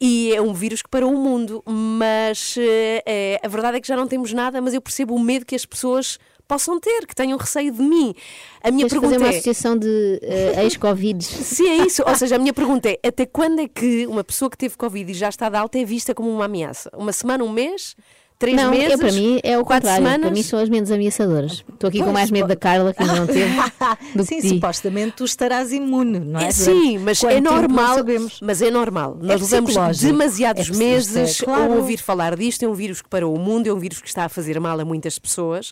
e 0.00 0.32
é 0.32 0.40
um 0.40 0.54
vírus 0.54 0.80
que 0.80 0.88
parou 0.88 1.12
o 1.12 1.18
mundo, 1.18 1.60
mas 1.66 2.54
eh, 2.56 3.40
a 3.42 3.48
verdade 3.48 3.78
é 3.78 3.79
que 3.80 3.88
já 3.88 3.96
não 3.96 4.06
temos 4.06 4.32
nada, 4.32 4.60
mas 4.60 4.74
eu 4.74 4.80
percebo 4.80 5.14
o 5.14 5.20
medo 5.20 5.44
que 5.46 5.54
as 5.54 5.64
pessoas 5.66 6.18
possam 6.50 6.80
ter, 6.80 7.06
que 7.06 7.14
tenham 7.14 7.38
receio 7.38 7.72
de 7.72 7.80
mim. 7.80 8.12
A 8.60 8.70
minha 8.72 8.84
Tens 8.84 8.92
pergunta 8.92 9.14
fazer 9.14 9.24
uma 9.24 9.28
é... 9.28 9.30
associação 9.30 9.78
de 9.78 10.18
eh, 10.20 10.62
ex-Covids. 10.64 11.26
Sim, 11.26 11.68
é 11.68 11.76
isso. 11.86 12.02
Ou 12.04 12.14
seja, 12.16 12.36
a 12.36 12.38
minha 12.38 12.52
pergunta 12.52 12.90
é: 12.90 12.98
até 13.06 13.24
quando 13.24 13.60
é 13.60 13.68
que 13.68 14.06
uma 14.06 14.24
pessoa 14.24 14.50
que 14.50 14.58
teve 14.58 14.76
Covid 14.76 15.10
e 15.10 15.14
já 15.14 15.28
está 15.28 15.48
de 15.48 15.56
alta 15.56 15.78
é 15.78 15.84
vista 15.84 16.12
como 16.12 16.28
uma 16.28 16.46
ameaça? 16.46 16.90
Uma 16.96 17.12
semana, 17.12 17.44
um 17.44 17.50
mês? 17.50 17.94
Três 18.40 18.56
não, 18.56 18.70
meses? 18.70 18.94
é, 18.94 18.96
para 18.96 19.12
mim 19.12 19.38
é 19.42 19.58
o 19.58 19.64
quatro 19.66 19.86
contrário. 19.86 20.02
semanas? 20.06 20.26
Para 20.26 20.30
mim 20.30 20.42
são 20.42 20.58
as 20.58 20.68
menos 20.70 20.90
ameaçadoras. 20.90 21.62
Estou 21.74 21.88
aqui 21.88 21.98
com 21.98 22.04
Pois, 22.04 22.14
mais 22.14 22.30
medo 22.30 22.48
da 22.48 22.56
Carla, 22.56 22.94
que 22.94 23.02
ainda 23.02 23.16
não 23.16 23.26
teve. 23.26 23.50
Sim, 24.24 24.48
supostamente 24.48 25.12
tu 25.12 25.24
estarás 25.26 25.72
imune, 25.72 26.18
não 26.20 26.40
é? 26.40 26.46
É, 26.46 26.50
sim, 26.50 26.96
mas 26.96 27.20
Quanto 27.20 27.32
é 27.34 27.40
não 27.40 27.54
normal. 27.54 27.96
Mas 28.40 28.62
é 28.62 28.70
normal. 28.70 29.18
Nós 29.20 29.42
levamos 29.42 29.98
demasiados 30.00 30.70
É 30.70 30.74
meses 30.74 31.42
é, 31.42 31.44
claro. 31.44 31.74
a 31.74 31.76
ouvir 31.76 31.98
falar 31.98 32.34
disto. 32.34 32.62
É 32.62 32.68
um 32.68 32.72
vírus 32.72 33.02
que 33.02 33.10
parou 33.10 33.34
o 33.34 33.38
mundo, 33.38 33.66
é 33.66 33.72
um 33.74 33.78
vírus 33.78 34.00
que 34.00 34.08
está 34.08 34.24
a 34.24 34.28
fazer 34.30 34.58
mal 34.58 34.80
a 34.80 34.84
muitas 34.86 35.18
pessoas. 35.18 35.70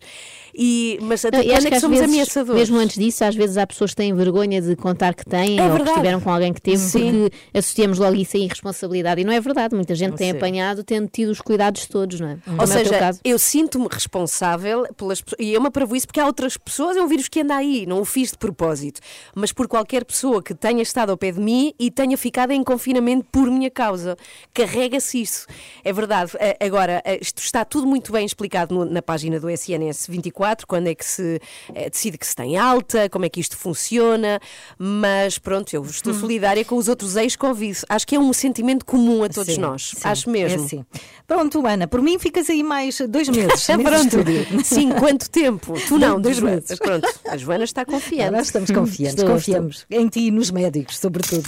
E, 0.60 0.98
mas 1.02 1.24
até 1.24 1.36
Não, 1.38 1.44
quando 1.44 1.52
é 1.54 1.60
que 1.60 1.68
que 1.68 1.74
às 1.76 1.80
somos 1.80 1.98
vezes, 2.00 2.12
ameaçadores? 2.12 2.60
mesmo 2.60 2.78
antes 2.78 2.98
disso, 2.98 3.24
às 3.24 3.34
vezes 3.36 3.56
há 3.56 3.64
pessoas 3.66 3.90
que 3.90 3.96
têm 3.96 4.12
vergonha 4.12 4.60
de 4.60 4.74
contar 4.74 5.14
que 5.14 5.24
têm 5.24 5.56
É 5.58 5.62
ou 5.62 5.68
que 5.68 5.74
verdade. 5.76 5.90
estiveram 5.90 6.20
com 6.20 6.30
alguém 6.30 6.52
que 6.52 6.60
teve, 6.60 6.78
Sim. 6.78 7.28
porque 7.30 7.58
associamos 7.58 7.98
logo 7.98 8.16
isso 8.16 8.36
a 8.36 8.40
irresponsabilidade. 8.40 9.20
E 9.20 9.24
não 9.24 9.32
é 9.32 9.40
verdade. 9.40 9.74
Muita 9.76 9.94
gente 9.94 10.16
tem 10.16 10.32
apanhado 10.32 10.82
tendo 10.82 11.06
tido 11.08 11.30
os 11.30 11.40
cuidados 11.40 11.86
todos, 11.86 12.18
não 12.18 12.28
é? 12.30 12.38
Ou 12.58 12.64
é 12.64 12.66
seja, 12.66 12.98
caso. 12.98 13.20
eu 13.24 13.38
sinto-me 13.38 13.86
responsável 13.88 14.84
pelas 14.96 15.20
pessoas, 15.20 15.38
e 15.40 15.54
é 15.54 15.58
uma 15.58 15.70
isso 15.94 16.06
porque 16.08 16.18
há 16.18 16.26
outras 16.26 16.56
pessoas, 16.56 16.96
é 16.96 17.02
um 17.02 17.06
vírus 17.06 17.28
que 17.28 17.40
anda 17.40 17.54
aí, 17.54 17.86
não 17.86 18.00
o 18.00 18.04
fiz 18.04 18.32
de 18.32 18.38
propósito, 18.38 19.00
mas 19.36 19.52
por 19.52 19.68
qualquer 19.68 20.04
pessoa 20.04 20.42
que 20.42 20.54
tenha 20.54 20.82
estado 20.82 21.10
ao 21.10 21.16
pé 21.16 21.30
de 21.30 21.38
mim 21.40 21.72
e 21.78 21.88
tenha 21.90 22.18
ficado 22.18 22.50
em 22.50 22.64
confinamento 22.64 23.24
por 23.30 23.48
minha 23.48 23.70
causa. 23.70 24.16
Carrega-se 24.52 25.20
isso. 25.22 25.46
É 25.84 25.92
verdade. 25.92 26.32
Agora, 26.60 27.00
isto 27.20 27.38
está 27.38 27.64
tudo 27.64 27.86
muito 27.86 28.10
bem 28.10 28.26
explicado 28.26 28.84
na 28.84 29.00
página 29.00 29.38
do 29.38 29.48
SNS 29.48 30.06
24, 30.08 30.47
quando 30.66 30.86
é 30.88 30.94
que 30.94 31.04
se 31.04 31.40
eh, 31.74 31.90
decide 31.90 32.16
que 32.18 32.26
se 32.26 32.34
tem 32.34 32.56
alta, 32.56 33.08
como 33.08 33.24
é 33.24 33.28
que 33.28 33.40
isto 33.40 33.56
funciona, 33.56 34.40
mas 34.78 35.38
pronto, 35.38 35.72
eu 35.74 35.82
estou 35.84 36.14
solidária 36.14 36.64
com 36.64 36.76
os 36.76 36.88
outros 36.88 37.16
ex-Covid. 37.16 37.78
Acho 37.88 38.06
que 38.06 38.16
é 38.16 38.18
um 38.18 38.32
sentimento 38.32 38.84
comum 38.84 39.22
a 39.24 39.28
todos 39.28 39.54
Sim, 39.54 39.60
nós. 39.60 39.90
sim, 39.96 40.00
Acho 40.08 40.30
mesmo. 40.30 40.62
É 40.62 40.64
assim. 40.64 40.84
Pronto, 41.26 41.66
Ana, 41.66 41.86
por 41.86 42.00
mim 42.02 42.18
ficas 42.18 42.48
aí 42.48 42.62
mais 42.62 42.98
dois 43.08 43.28
meses. 43.28 43.66
Pronto. 43.82 44.64
Sim, 44.64 44.90
quanto 44.92 45.28
tempo? 45.30 45.74
Tu 45.86 45.98
não, 45.98 46.20
Dois 46.20 46.36
Joana. 46.38 46.56
meses. 46.56 46.78
Pronto, 46.78 47.08
a 47.28 47.36
Joana 47.36 47.64
está 47.64 47.84
confiante. 47.84 48.30
Nós 48.32 48.46
estamos 48.46 48.70
confiantes, 48.70 49.18
Estou, 49.18 49.34
confiamos 49.34 49.86
em 49.90 50.08
ti 50.08 50.26
e 50.26 50.30
nos 50.30 50.50
médicos, 50.50 50.98
sobretudo. 50.98 51.46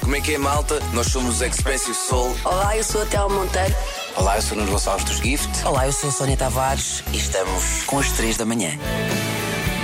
Como 0.00 0.16
é 0.16 0.20
que 0.20 0.34
é, 0.34 0.38
malta? 0.38 0.78
Nós 0.92 1.06
somos 1.06 1.36
os 1.36 1.42
Expressive 1.42 1.94
Soul. 1.94 2.34
Olá, 2.44 2.76
eu 2.76 2.84
sou 2.84 3.02
a 3.02 3.06
Thelma 3.06 3.44
Monteiro. 3.44 3.74
Olá, 4.14 4.36
eu 4.36 4.42
sou 4.42 4.56
o 4.56 4.60
Nuno 4.60 4.72
Gonçalves 4.72 5.04
dos 5.06 5.16
Gift. 5.16 5.66
Olá, 5.66 5.86
eu 5.86 5.92
sou 5.92 6.10
a 6.10 6.12
Sónia 6.12 6.36
Tavares 6.36 7.02
e 7.12 7.16
estamos 7.16 7.82
com 7.84 7.98
as 7.98 8.12
3 8.12 8.36
da 8.36 8.44
manhã. 8.44 8.70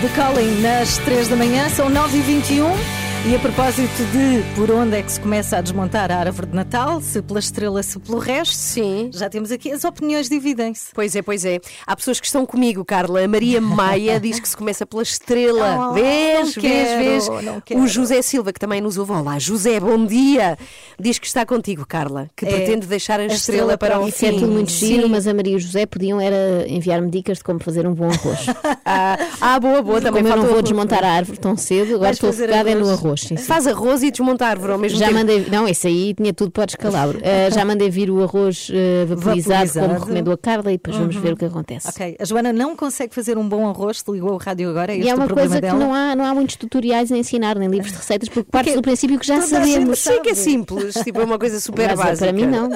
The 0.03 0.09
Calling 0.15 0.61
nas 0.61 0.99
3 0.99 1.29
da 1.29 1.37
manhã, 1.37 1.69
são 1.71 1.91
9h21. 1.91 3.08
E 3.31 3.35
a 3.35 3.39
propósito 3.41 3.93
de 4.11 4.43
por 4.57 4.71
onde 4.71 4.97
é 4.97 5.03
que 5.03 5.13
se 5.13 5.21
começa 5.21 5.59
a 5.59 5.61
desmontar 5.61 6.11
a 6.11 6.17
árvore 6.17 6.47
de 6.47 6.55
Natal, 6.57 6.99
se 7.03 7.21
pela 7.21 7.39
estrela, 7.41 7.83
se 7.83 7.99
pelo 7.99 8.19
resto, 8.19 8.55
Sim. 8.57 9.11
já 9.13 9.29
temos 9.29 9.53
aqui 9.53 9.71
as 9.71 9.85
opiniões 9.85 10.31
dividem-se. 10.31 10.87
Pois 10.95 11.15
é, 11.15 11.21
pois 11.21 11.45
é. 11.45 11.61
Há 11.87 11.95
pessoas 11.95 12.19
que 12.21 12.25
estão 12.27 12.47
comigo, 12.47 12.83
Carla. 12.87 13.23
A 13.23 13.29
Maria 13.29 13.61
Maia 13.61 14.19
diz 14.21 14.41
que 14.41 14.49
se 14.49 14.57
começa 14.57 14.87
pela 14.87 15.03
estrela. 15.03 15.91
Oh, 15.91 15.93
vês, 15.93 16.57
não 16.57 16.63
vês, 16.63 16.89
quero, 16.89 17.05
vês. 17.05 17.29
não 17.45 17.61
quero. 17.61 17.81
O 17.83 17.87
José 17.87 18.23
Silva, 18.23 18.51
que 18.51 18.59
também 18.59 18.81
nos 18.81 18.97
ouve. 18.97 19.13
Olá, 19.13 19.39
José, 19.39 19.79
bom 19.79 20.07
dia. 20.07 20.57
Diz 20.99 21.19
que 21.19 21.27
está 21.27 21.45
contigo, 21.45 21.85
Carla, 21.87 22.31
que 22.35 22.47
É, 22.47 22.49
pretende 22.51 22.87
deixar 22.87 23.21
a, 23.21 23.25
a 23.25 23.27
estrela, 23.27 23.75
estrela 23.75 23.79
para 23.79 24.01
o 24.01 24.09
Isso 24.09 24.25
é 24.25 24.31
fim. 24.31 24.39
tudo 24.41 24.53
muito 24.53 24.71
giro, 24.73 25.03
Sim. 25.03 25.09
mas 25.11 25.27
a 25.27 25.35
Maria 25.35 25.53
e 25.53 25.57
o 25.57 25.61
José 25.61 25.85
podiam 25.85 26.19
era 26.19 26.65
enviar-me 26.67 27.11
dicas 27.11 27.37
de 27.39 27.45
como 27.45 27.63
fazer 27.63 27.87
um 27.87 27.93
bom 27.93 28.09
arroz. 28.11 28.47
Ah, 28.87 29.19
ah, 29.39 29.61
boa, 29.61 29.83
boa. 29.83 30.01
Também 30.01 30.23
como 30.23 30.33
eu 30.33 30.37
não 30.37 30.43
vou 30.45 30.53
arroz. 30.53 30.65
desmontar 30.65 31.05
a 31.05 31.11
árvore 31.13 31.39
tão 31.39 31.59
cedo, 31.59 31.89
agora 31.97 32.05
Vais 32.05 32.17
estou 32.17 32.33
focada 32.33 32.71
é 32.71 32.75
no 32.75 32.89
arroz? 32.89 33.18
Arroz. 33.19 33.29
sim, 33.29 33.37
sim. 33.37 33.45
Faz 33.45 33.67
arroz 33.67 34.03
e 34.03 34.11
desmontar 34.11 34.49
a 34.49 34.51
árvore 34.53 34.73
ao 34.73 34.79
mesmo 34.79 34.99
Já 34.99 35.07
tempo. 35.07 35.19
mandei, 35.19 35.47
não, 35.51 35.69
esse 35.69 35.87
aí 35.87 36.15
tinha 36.15 36.33
tudo 36.33 36.51
para 36.51 36.63
o 36.63 36.67
descalabro. 36.67 37.19
Eh, 37.29 37.51
já 37.51 37.65
mandei 37.65 37.91
vir 37.91 38.11
o 38.11 38.23
arroz 38.23 38.69
eh, 38.73 39.05
vaporizado, 39.07 39.71
como 39.73 39.81
Vaporizado. 39.83 40.01
recomendou 40.01 40.33
a 40.35 40.39
Carla, 40.39 40.73
e 40.73 40.77
depois 40.77 40.97
vamos 40.97 41.17
Uhum. 41.17 41.23
ver 41.23 41.33
o 41.33 41.37
que 41.37 41.45
acontece. 41.45 41.89
Ok, 41.89 42.17
a 42.19 42.25
Joana 42.25 42.53
não 42.53 42.75
consegue 42.77 43.15
fazer 43.15 43.37
um 43.37 43.47
bom 43.49 43.69
arroz, 43.69 44.03
te 44.03 44.11
ligou 44.11 44.33
o 44.33 44.37
rádio 44.37 44.71
agora, 44.71 44.93
é 44.93 44.97
E 44.97 45.01
este 45.01 45.11
é 45.11 45.15
o 45.15 45.17
uma 45.19 45.27
problema 45.27 45.49
coisa 45.51 45.61
dela. 45.61 45.79
que 45.79 45.85
não 45.85 45.95
há, 45.95 46.17
não 46.17 46.25
há 46.25 46.35
muitos 46.35 46.57
tutoriais 46.57 47.11
a 47.13 47.17
ensinar, 47.19 47.59
nem 47.59 47.69
livros 47.69 47.93
de 47.93 47.99
receitas, 47.99 48.29
porque 48.29 48.51
partes 48.51 48.75
do 48.75 48.83
princípio 48.83 49.19
que 49.19 49.27
já 49.27 49.41
sabemos. 49.43 49.99
Sei 49.99 50.21
que 50.21 50.31
é 50.31 50.35
simples, 50.35 50.95
tipo, 51.05 51.21
é 51.21 51.25
uma 51.25 51.39
coisa 51.39 51.61
super 51.61 51.89
Mas, 51.89 52.01
eh, 52.01 52.03
básica. 52.05 52.27
Para 52.27 52.33
mim, 52.33 52.47
não. 52.47 52.71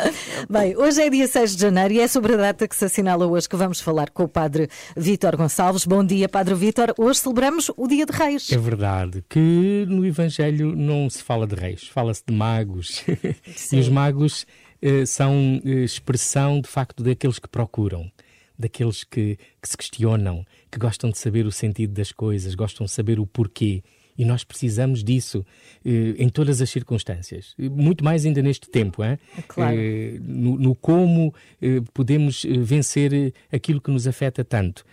Bem, 0.51 0.76
hoje 0.76 1.01
é 1.03 1.09
dia 1.11 1.26
6 1.26 1.57
de 1.57 1.62
janeiro 1.62 1.95
e 1.95 2.01
é 2.01 2.09
sobre 2.09 2.34
a 2.34 2.36
data 2.36 2.66
que 2.68 2.76
se 2.76 2.84
assinala 2.84 3.26
hoje 3.26 3.49
que 3.49 3.57
vamos 3.57 3.80
falar 3.80 4.11
com 4.11 4.24
o 4.24 4.28
Padre 4.28 4.68
Vítor 4.97 5.36
Gonçalves. 5.36 5.86
Bom 5.86 6.05
dia, 6.05 6.28
Padre 6.28 6.55
Vítor. 6.55 6.93
Hoje 6.99 7.20
celebramos 7.20 7.70
o 7.76 7.86
Dia 7.86 8.05
de 8.07 8.12
Reis. 8.12 8.51
É 8.53 8.59
verdade 8.59 9.24
que 9.28 9.86
no 9.88 10.05
Evangelho 10.22 10.76
não 10.76 11.10
se 11.10 11.22
fala 11.22 11.46
de 11.46 11.54
reis, 11.54 11.88
fala-se 11.88 12.22
de 12.26 12.32
magos. 12.32 13.04
e 13.72 13.78
os 13.78 13.88
magos 13.88 14.46
eh, 14.80 15.04
são 15.04 15.60
eh, 15.64 15.84
expressão, 15.84 16.60
de 16.60 16.68
facto, 16.68 17.02
daqueles 17.02 17.38
que 17.38 17.48
procuram, 17.48 18.10
daqueles 18.58 19.02
que, 19.04 19.36
que 19.60 19.68
se 19.68 19.76
questionam, 19.76 20.44
que 20.70 20.78
gostam 20.78 21.10
de 21.10 21.18
saber 21.18 21.44
o 21.44 21.52
sentido 21.52 21.92
das 21.92 22.12
coisas, 22.12 22.54
gostam 22.54 22.86
de 22.86 22.92
saber 22.92 23.18
o 23.18 23.26
porquê. 23.26 23.82
E 24.16 24.24
nós 24.24 24.44
precisamos 24.44 25.02
disso 25.02 25.44
eh, 25.84 26.14
em 26.18 26.28
todas 26.28 26.60
as 26.60 26.70
circunstâncias. 26.70 27.54
Muito 27.58 28.04
mais 28.04 28.26
ainda 28.26 28.42
neste 28.42 28.68
tempo, 28.68 29.02
hein? 29.02 29.18
Claro. 29.48 29.76
Eh, 29.76 30.18
no, 30.20 30.58
no 30.58 30.74
como 30.74 31.34
eh, 31.60 31.80
podemos 31.94 32.44
eh, 32.44 32.58
vencer 32.58 33.12
eh, 33.12 33.32
aquilo 33.50 33.80
que 33.80 33.90
nos 33.90 34.06
afeta 34.06 34.44
tanto. 34.44 34.84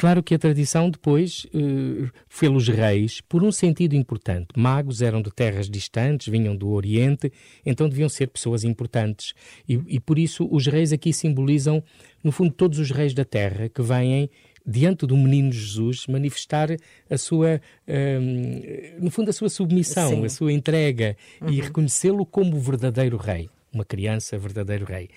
Claro 0.00 0.22
que 0.22 0.34
a 0.34 0.38
tradição 0.38 0.88
depois 0.88 1.46
eh, 1.52 2.08
fê-los 2.26 2.66
reis 2.68 3.20
por 3.20 3.44
um 3.44 3.52
sentido 3.52 3.94
importante. 3.94 4.46
Magos 4.56 5.02
eram 5.02 5.20
de 5.20 5.30
terras 5.30 5.68
distantes, 5.68 6.26
vinham 6.26 6.56
do 6.56 6.70
Oriente, 6.70 7.30
então 7.66 7.86
deviam 7.86 8.08
ser 8.08 8.28
pessoas 8.28 8.64
importantes. 8.64 9.34
E, 9.68 9.78
e 9.86 10.00
por 10.00 10.18
isso 10.18 10.48
os 10.50 10.66
reis 10.66 10.90
aqui 10.90 11.12
simbolizam, 11.12 11.84
no 12.24 12.32
fundo, 12.32 12.50
todos 12.50 12.78
os 12.78 12.90
reis 12.90 13.12
da 13.12 13.26
terra 13.26 13.68
que 13.68 13.82
vêm 13.82 14.30
diante 14.66 15.04
do 15.06 15.18
menino 15.18 15.52
Jesus 15.52 16.06
manifestar 16.06 16.70
a 17.10 17.18
sua, 17.18 17.60
hum, 17.86 18.62
no 19.00 19.10
fundo, 19.10 19.28
a 19.28 19.34
sua 19.34 19.50
submissão, 19.50 20.08
Sim. 20.12 20.24
a 20.24 20.28
sua 20.30 20.50
entrega 20.50 21.14
e 21.42 21.44
Uhum. 21.44 21.60
reconhecê-lo 21.60 22.24
como 22.24 22.56
o 22.56 22.58
verdadeiro 22.58 23.18
rei. 23.18 23.50
Uma 23.70 23.84
criança, 23.84 24.38
verdadeiro 24.38 24.86
rei. 24.86 25.10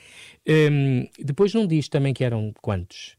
Hum, 0.46 1.08
depois 1.18 1.54
não 1.54 1.66
diz 1.66 1.88
também 1.88 2.14
que 2.14 2.26
eram 2.26 2.54
quantos. 2.62 3.16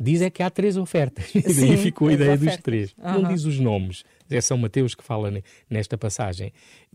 Diz 0.00 0.20
é 0.22 0.28
que 0.30 0.42
há 0.42 0.50
três 0.50 0.76
ofertas. 0.76 1.34
E 1.34 1.40
daí 1.42 1.54
Sim, 1.54 1.76
ficou 1.82 2.08
a 2.08 2.12
ideia 2.12 2.32
dos 2.36 2.42
ofertas. 2.46 2.62
três. 2.64 2.94
Não 2.96 3.20
Aham. 3.20 3.28
diz 3.32 3.44
os 3.44 3.58
nomes. 3.60 4.04
É 4.28 4.40
São 4.40 4.56
Mateus 4.58 4.94
que 4.94 5.04
fala 5.04 5.30
ne- 5.30 5.42
nesta 5.70 5.96
passagem. 5.96 6.52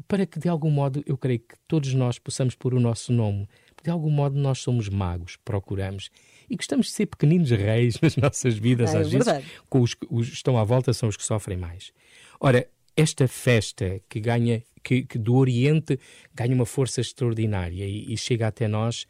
Para 0.08 0.26
que, 0.26 0.38
de 0.40 0.50
algum 0.50 0.70
modo, 0.70 1.02
eu 1.06 1.18
creio 1.18 1.40
que 1.40 1.56
todos 1.68 1.94
nós 1.94 2.20
possamos 2.20 2.56
pôr 2.56 2.74
o 2.74 2.80
nosso 2.80 3.14
nome. 3.14 3.48
De 3.84 3.90
algum 3.90 4.10
modo, 4.10 4.38
nós 4.38 4.60
somos 4.60 4.90
magos, 4.90 5.38
procuramos. 5.46 6.10
E 6.50 6.56
gostamos 6.58 6.88
de 6.88 6.92
ser 6.94 7.06
pequeninos 7.06 7.50
reis 7.52 8.00
nas 8.02 8.18
nossas 8.18 8.58
vidas, 8.58 8.94
É 8.94 8.98
às 8.98 9.10
vezes. 9.10 9.26
verdade. 9.26 9.46
Com 9.70 9.82
os 9.82 9.94
que 9.94 10.06
os 10.10 10.28
que 10.28 10.36
estão 10.36 10.58
à 10.58 10.64
volta 10.66 10.92
são 10.92 11.08
os 11.08 11.16
que 11.16 11.24
sofrem 11.24 11.58
mais. 11.58 11.94
Ora, 12.40 12.68
esta 12.98 13.28
festa 13.30 14.02
que 14.10 14.20
ganha, 14.20 14.62
que, 14.84 15.04
que 15.04 15.18
do 15.18 15.36
Oriente 15.36 15.98
ganha 16.36 16.54
uma 16.54 16.66
força 16.66 17.00
extraordinária 17.00 17.86
e, 17.86 18.12
e 18.12 18.18
chega 18.18 18.48
até 18.48 18.68
nós, 18.68 19.06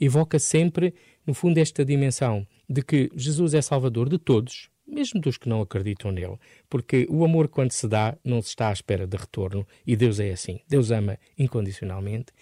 evoca 0.00 0.38
sempre, 0.38 0.94
no 1.26 1.34
fundo, 1.34 1.58
esta 1.58 1.84
dimensão 1.84 2.46
de 2.68 2.82
que 2.82 3.10
Jesus 3.14 3.54
é 3.54 3.62
Salvador 3.62 4.08
de 4.08 4.18
todos, 4.18 4.70
mesmo 4.86 5.20
dos 5.20 5.38
que 5.38 5.48
não 5.48 5.60
acreditam 5.62 6.10
nele, 6.10 6.36
porque 6.68 7.06
o 7.08 7.24
amor, 7.24 7.48
quando 7.48 7.72
se 7.72 7.88
dá, 7.88 8.16
não 8.24 8.42
se 8.42 8.48
está 8.48 8.68
à 8.68 8.72
espera 8.72 9.06
de 9.06 9.16
retorno, 9.16 9.66
e 9.86 9.96
Deus 9.96 10.20
é 10.20 10.30
assim. 10.32 10.60
Deus 10.68 10.90
ama 10.90 11.18
incondicionalmente 11.38 12.32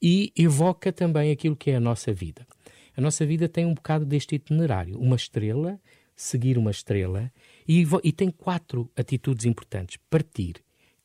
e 0.00 0.32
evoca 0.36 0.92
também 0.92 1.30
aquilo 1.30 1.56
que 1.56 1.70
é 1.70 1.76
a 1.76 1.80
nossa 1.80 2.12
vida. 2.12 2.46
A 2.96 3.00
nossa 3.00 3.24
vida 3.24 3.48
tem 3.48 3.64
um 3.64 3.74
bocado 3.74 4.04
deste 4.04 4.34
itinerário: 4.34 4.98
uma 4.98 5.16
estrela, 5.16 5.80
seguir 6.14 6.58
uma 6.58 6.70
estrela, 6.70 7.32
e, 7.66 7.86
e 8.02 8.12
tem 8.12 8.30
quatro 8.30 8.90
atitudes 8.96 9.46
importantes: 9.46 9.98
partir, 10.10 10.56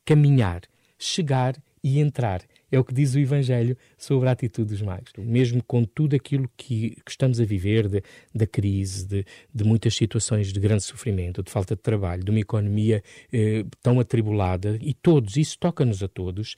caminhar, 0.04 0.62
chegar 0.98 1.54
e 1.82 2.00
entrar. 2.00 2.42
É 2.70 2.78
o 2.78 2.84
que 2.84 2.92
diz 2.92 3.14
o 3.14 3.18
Evangelho 3.18 3.76
sobre 3.96 4.28
a 4.28 4.32
atitude 4.32 4.70
dos 4.70 4.82
magos. 4.82 5.12
Mesmo 5.18 5.62
com 5.62 5.84
tudo 5.84 6.14
aquilo 6.14 6.50
que, 6.56 6.90
que 7.04 7.10
estamos 7.10 7.40
a 7.40 7.44
viver, 7.44 7.88
de, 7.88 8.02
da 8.34 8.46
crise, 8.46 9.06
de, 9.06 9.24
de, 9.54 9.64
muitas 9.64 9.94
situações 9.94 10.52
de 10.52 10.60
grande 10.60 10.82
sofrimento, 10.82 11.42
de 11.42 11.50
falta 11.50 11.74
de 11.74 11.80
trabalho, 11.80 12.22
de 12.22 12.30
uma 12.30 12.40
economia 12.40 13.02
eh, 13.32 13.64
tão 13.82 13.98
atribulada, 13.98 14.78
e 14.82 14.92
todos, 14.92 15.36
isso 15.36 15.58
toca-nos 15.58 16.02
a 16.02 16.08
todos, 16.08 16.56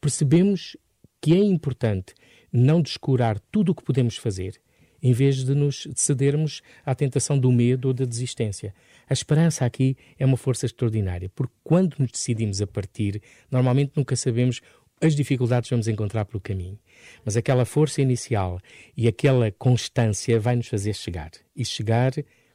percebemos 0.00 0.76
que 1.20 1.32
é 1.32 1.38
importante 1.38 2.14
não 2.52 2.82
descurar 2.82 3.38
tudo 3.38 3.70
o 3.70 3.74
que 3.74 3.84
podemos 3.84 4.16
fazer, 4.16 4.60
em 5.02 5.12
vez 5.12 5.44
de 5.44 5.54
nos 5.54 5.88
cedermos 5.96 6.62
à 6.84 6.94
tentação 6.94 7.38
do 7.38 7.50
medo 7.50 7.88
ou 7.88 7.94
da 7.94 8.04
desistência. 8.04 8.74
A 9.08 9.12
esperança 9.12 9.64
aqui 9.64 9.96
é 10.18 10.24
uma 10.24 10.36
força 10.36 10.64
extraordinária, 10.64 11.30
porque 11.34 11.54
quando 11.64 11.96
nos 11.98 12.12
decidimos 12.12 12.62
a 12.62 12.66
partir, 12.66 13.20
normalmente 13.50 13.92
nunca 13.96 14.14
sabemos 14.14 14.60
as 15.02 15.16
dificuldades 15.16 15.68
vamos 15.68 15.88
encontrar 15.88 16.24
pelo 16.24 16.40
caminho. 16.40 16.78
Mas 17.24 17.36
aquela 17.36 17.64
força 17.64 18.00
inicial 18.00 18.60
e 18.96 19.08
aquela 19.08 19.50
constância 19.50 20.38
vai 20.38 20.54
nos 20.54 20.68
fazer 20.68 20.94
chegar. 20.94 21.32
E 21.54 21.64
chegar 21.64 22.12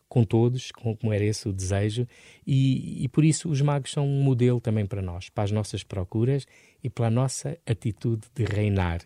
com 0.08 0.24
todos, 0.24 0.72
como 0.72 1.12
era 1.12 1.26
esse 1.26 1.50
o 1.50 1.54
desejo, 1.54 2.08
e, 2.46 3.04
e, 3.04 3.10
por 3.10 3.26
isso 3.26 3.50
os 3.50 3.60
magos 3.60 3.92
são 3.92 4.08
um 4.08 4.22
modelo 4.22 4.62
também 4.62 4.86
para 4.86 5.02
nós, 5.02 5.28
para 5.28 5.44
as 5.44 5.52
nossas 5.52 5.84
procuras 5.84 6.48
e 6.82 6.90
pela 6.90 7.10
nossa 7.10 7.58
atitude 7.66 8.26
de 8.34 8.46
reinar 8.46 9.02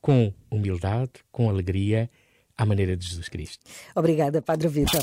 com 0.00 0.32
humildade, 0.50 1.12
com 1.30 1.48
alegria, 1.48 2.10
à 2.58 2.66
maneira 2.66 2.96
de 2.96 3.06
Jesus 3.06 3.28
Cristo. 3.28 3.64
Obrigada, 3.94 4.42
Padre 4.42 4.68
Vitor. 4.68 5.00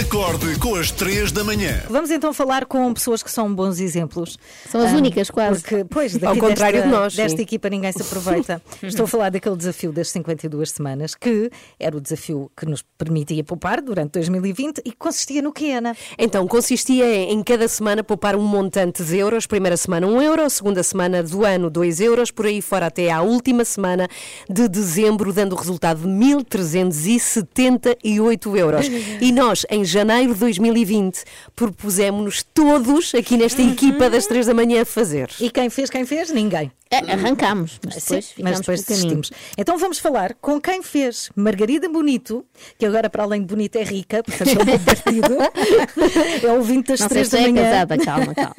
Acorde 0.00 0.58
com 0.58 0.74
as 0.74 0.90
3 0.90 1.30
da 1.32 1.44
manhã. 1.44 1.82
Vamos 1.90 2.10
então 2.10 2.32
falar 2.32 2.64
com 2.64 2.94
pessoas 2.94 3.22
que 3.22 3.30
são 3.30 3.54
bons 3.54 3.78
exemplos. 3.78 4.38
São 4.70 4.80
as 4.80 4.90
Ah, 4.92 4.96
únicas, 4.96 5.28
quase. 5.30 5.60
Porque, 5.60 5.84
pois, 5.84 6.14
daqui 6.14 6.24
Ao 6.24 6.34
contrário 6.36 6.78
desta, 6.80 6.88
de 6.88 6.94
nós, 6.96 7.12
sim. 7.12 7.20
Desta 7.22 7.42
equipa 7.42 7.68
ninguém 7.68 7.92
se 7.92 8.00
aproveita. 8.00 8.62
Estou 8.82 9.04
a 9.04 9.08
falar 9.08 9.28
daquele 9.30 9.54
desafio 9.54 9.92
das 9.92 10.08
52 10.10 10.70
semanas, 10.70 11.14
que 11.14 11.50
era 11.78 11.94
o 11.94 12.00
desafio 12.00 12.50
que 12.56 12.64
nos 12.64 12.82
permitia 12.96 13.44
poupar 13.44 13.82
durante 13.82 14.12
2020 14.12 14.80
e 14.82 14.92
consistia 14.92 15.42
no 15.42 15.52
quê, 15.52 15.72
Ana? 15.72 15.94
Então, 16.18 16.48
consistia 16.48 17.04
em 17.30 17.42
cada 17.42 17.68
semana 17.68 18.02
poupar 18.02 18.34
um 18.34 18.42
montante 18.42 19.04
de 19.04 19.18
euros. 19.18 19.46
Primeira 19.46 19.76
semana, 19.76 20.06
um 20.06 20.22
euro. 20.22 20.48
Segunda 20.48 20.82
semana 20.82 21.22
do 21.22 21.44
ano, 21.44 21.68
dois 21.68 22.00
euros. 22.00 22.30
Por 22.30 22.46
aí 22.46 22.62
fora 22.62 22.86
até 22.86 23.10
à 23.10 23.20
última 23.20 23.62
semana 23.64 24.08
de 24.48 24.68
dezembro, 24.68 25.34
dando 25.34 25.52
o 25.52 25.56
resultado 25.58 26.00
de 26.00 26.08
1.378 26.08 28.56
euros. 28.56 28.86
E 29.20 29.30
nós, 29.30 29.66
em 29.70 29.81
janeiro 29.84 30.34
de 30.34 30.40
2020, 30.40 31.24
propusemos-nos 31.54 32.42
todos 32.42 33.14
aqui 33.14 33.36
nesta 33.36 33.62
equipa 33.62 34.08
das 34.10 34.26
três 34.26 34.46
da 34.46 34.54
manhã 34.54 34.82
a 34.82 34.84
fazer. 34.84 35.30
E 35.40 35.50
quem 35.50 35.68
fez, 35.70 35.90
quem 35.90 36.04
fez? 36.04 36.30
Ninguém. 36.30 36.70
É, 36.90 36.98
arrancámos, 37.10 37.80
mas 37.82 37.94
depois 37.94 38.24
Sim, 38.26 38.42
mas 38.42 38.60
depois 38.60 38.84
desistimos. 38.84 39.30
Então 39.56 39.78
vamos 39.78 39.98
falar 39.98 40.34
com 40.34 40.60
quem 40.60 40.82
fez 40.82 41.30
Margarida 41.34 41.88
Bonito, 41.88 42.44
que 42.78 42.84
agora, 42.84 43.08
para 43.08 43.22
além 43.22 43.40
de 43.40 43.46
bonita, 43.46 43.78
é 43.78 43.82
rica, 43.82 44.22
portanto 44.22 44.48
é 44.48 44.62
um 44.62 44.66
bom 44.66 44.78
partido. 44.78 45.38
é 46.46 46.52
ouvinte 46.52 46.88
das 46.88 47.00
Não 47.00 47.08
três 47.08 47.30
da 47.30 47.38
é 47.38 47.42
manhã. 47.48 47.62
casada, 47.62 47.96
calma, 47.96 48.34
calma. 48.34 48.54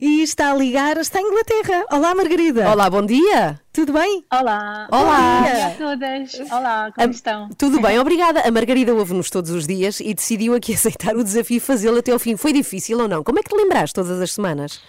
e 0.00 0.22
está 0.22 0.52
a 0.52 0.54
ligar, 0.54 0.96
está 0.98 1.20
em 1.20 1.24
Inglaterra. 1.26 1.84
Olá, 1.90 2.14
Margarida. 2.14 2.70
Olá, 2.70 2.88
bom 2.88 3.04
dia. 3.04 3.58
Tudo 3.72 3.92
bem? 3.92 4.24
Olá. 4.32 4.86
Olá. 4.92 5.40
Bom 5.40 5.52
dia 5.52 5.66
a 5.66 5.70
todas. 5.70 6.52
Olá, 6.52 6.92
como 6.94 7.10
estão? 7.10 7.48
Tudo 7.58 7.80
bem, 7.80 7.98
obrigada. 7.98 8.42
A 8.46 8.50
Margarida 8.52 8.94
ouve-nos 8.94 9.28
todos 9.30 9.50
os 9.50 9.66
dias 9.66 9.98
e 9.98 10.14
decidiu 10.14 10.53
aqui 10.54 10.74
aceitar 10.74 11.16
o 11.16 11.24
desafio 11.24 11.56
e 11.56 11.60
fazê-lo 11.60 11.98
até 11.98 12.12
ao 12.12 12.18
fim. 12.18 12.36
Foi 12.36 12.52
difícil 12.52 12.98
ou 12.98 13.08
não? 13.08 13.22
Como 13.22 13.38
é 13.38 13.42
que 13.42 13.50
te 13.50 13.56
lembraste 13.56 13.94
todas 13.94 14.20
as 14.20 14.32
semanas? 14.32 14.80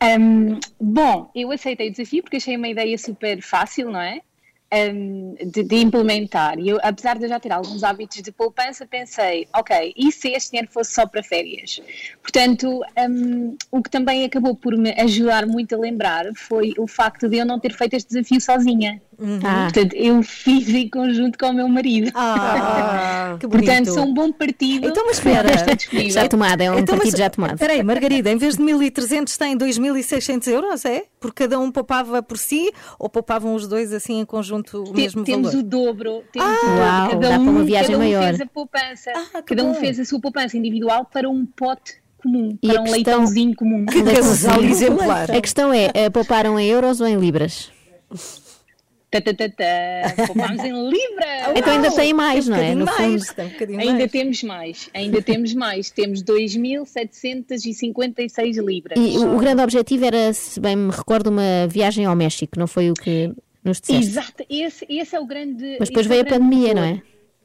Ahm, 0.00 0.58
bom, 0.80 1.30
eu 1.34 1.50
aceitei 1.50 1.88
o 1.88 1.90
desafio 1.90 2.22
porque 2.22 2.36
achei 2.36 2.56
uma 2.56 2.68
ideia 2.68 2.96
super 2.98 3.40
fácil, 3.42 3.90
não 3.90 4.00
é? 4.00 4.20
Ahm, 4.70 5.34
de, 5.44 5.62
de 5.62 5.76
implementar. 5.76 6.58
E 6.58 6.68
eu, 6.68 6.78
apesar 6.82 7.16
de 7.16 7.24
eu 7.24 7.28
já 7.28 7.38
ter 7.38 7.52
alguns 7.52 7.84
hábitos 7.84 8.20
de 8.20 8.32
poupança, 8.32 8.86
pensei, 8.86 9.46
ok, 9.54 9.94
e 9.96 10.10
se 10.10 10.30
este 10.30 10.50
dinheiro 10.50 10.68
fosse 10.72 10.92
só 10.92 11.06
para 11.06 11.22
férias? 11.22 11.80
Portanto, 12.20 12.82
ahm, 12.96 13.56
o 13.70 13.82
que 13.82 13.90
também 13.90 14.24
acabou 14.24 14.56
por 14.56 14.76
me 14.76 14.90
ajudar 15.00 15.46
muito 15.46 15.74
a 15.74 15.78
lembrar 15.78 16.26
foi 16.34 16.74
o 16.78 16.86
facto 16.86 17.28
de 17.28 17.38
eu 17.38 17.46
não 17.46 17.60
ter 17.60 17.72
feito 17.72 17.94
este 17.94 18.08
desafio 18.08 18.40
sozinha. 18.40 19.00
Ah. 19.44 19.64
Portanto, 19.72 19.94
eu 19.94 20.22
fiz 20.22 20.68
em 20.68 20.88
conjunto 20.88 21.38
com 21.38 21.46
o 21.46 21.52
meu 21.54 21.68
marido. 21.68 22.10
Ah, 22.14 23.36
que 23.40 23.46
bonito. 23.46 23.66
Portanto, 23.66 23.94
sou 23.94 24.04
um 24.04 24.12
bom 24.14 24.30
partido. 24.32 24.86
Então, 24.88 25.04
mas 25.06 25.16
espera. 25.18 25.48
Já 26.10 26.28
tomada, 26.28 26.62
é 26.64 26.70
um 26.70 26.78
Então, 26.78 26.96
partido 26.96 27.12
mas, 27.12 27.20
já 27.20 27.30
tomado. 27.30 27.54
Espera 27.54 27.72
aí, 27.72 27.82
Margarida, 27.82 28.30
em 28.30 28.36
vez 28.36 28.56
de 28.56 28.62
1.300 28.62 29.36
tem 29.36 29.56
2.600 29.56 30.48
euros, 30.48 30.84
é? 30.84 31.04
Porque 31.20 31.44
cada 31.44 31.58
um 31.58 31.70
poupava 31.72 32.22
por 32.22 32.36
si 32.38 32.70
ou 32.98 33.08
poupavam 33.08 33.54
os 33.54 33.66
dois 33.66 33.92
assim 33.92 34.20
em 34.20 34.24
conjunto 34.24 34.82
o 34.82 34.84
Te- 34.84 34.92
mesmo 34.92 35.24
temos 35.24 35.52
valor? 35.52 35.60
o 35.64 35.68
dobro, 35.68 36.22
temos 36.32 36.48
Ah, 36.48 36.52
o 36.52 36.66
dobro. 36.66 36.78
uau, 36.80 37.08
cada 37.10 37.20
dá 37.20 37.28
para 37.30 37.38
um, 37.40 37.50
uma 37.50 37.64
viagem 37.64 37.86
cada 37.92 37.98
um 37.98 38.00
maior. 38.06 38.24
fez 38.24 38.40
a 38.40 38.46
poupança, 38.46 39.12
Ah, 39.34 39.42
cada 39.42 39.64
um 39.64 39.72
bom. 39.72 39.80
fez 39.80 39.98
a 40.00 40.04
sua 40.04 40.20
poupança 40.20 40.56
individual 40.56 41.06
para 41.12 41.28
um 41.28 41.46
pote 41.46 41.94
comum, 42.22 42.58
E 42.62 42.66
para 42.68 42.80
um 42.80 42.84
questão- 42.84 42.92
leitãozinho 43.20 43.54
comum. 43.56 43.86
Que 43.90 44.02
casal 44.02 44.62
exemplar. 44.62 45.30
A 45.30 45.40
questão 45.40 45.72
é, 45.72 45.90
eh, 45.94 46.10
pouparam 46.10 46.58
em 46.60 46.66
euros 46.68 47.00
ou 47.00 47.06
em 47.06 47.16
libras? 47.16 47.70
Poupámos 50.26 50.64
em 50.64 50.72
libras. 50.72 51.56
Então 51.56 51.72
ainda 51.72 51.90
tem 51.92 52.12
mais, 52.12 52.48
um 52.48 52.50
não 52.50 52.58
é? 52.58 52.74
No 52.74 52.84
mais, 52.84 53.28
fundo. 53.28 53.34
tem 53.34 53.46
um 53.76 53.80
Ainda 53.80 53.94
mais. 53.98 54.10
temos 54.10 54.42
mais, 54.42 54.90
ainda 54.92 55.22
temos 55.22 55.54
mais. 55.54 55.90
Temos 55.90 56.22
2.756 56.22 58.62
libras. 58.64 58.98
E 58.98 59.16
o, 59.18 59.36
o 59.36 59.38
grande 59.38 59.62
objetivo 59.62 60.04
era, 60.04 60.32
se 60.32 60.58
bem 60.60 60.74
me 60.76 60.90
recordo, 60.90 61.30
uma 61.30 61.66
viagem 61.68 62.04
ao 62.04 62.16
México, 62.16 62.58
não 62.58 62.66
foi 62.66 62.90
o 62.90 62.94
que 62.94 63.32
nos 63.64 63.80
disseste? 63.80 64.06
Exato, 64.10 64.44
esse, 64.50 64.84
esse 64.88 65.14
é 65.16 65.20
o 65.20 65.26
grande. 65.26 65.76
Mas 65.78 65.88
depois 65.88 66.06
é 66.06 66.08
veio 66.08 66.22
o 66.22 66.26
a 66.26 66.28
pandemia, 66.28 66.68
motor. 66.68 66.74
não 66.74 66.84
é? 66.84 67.00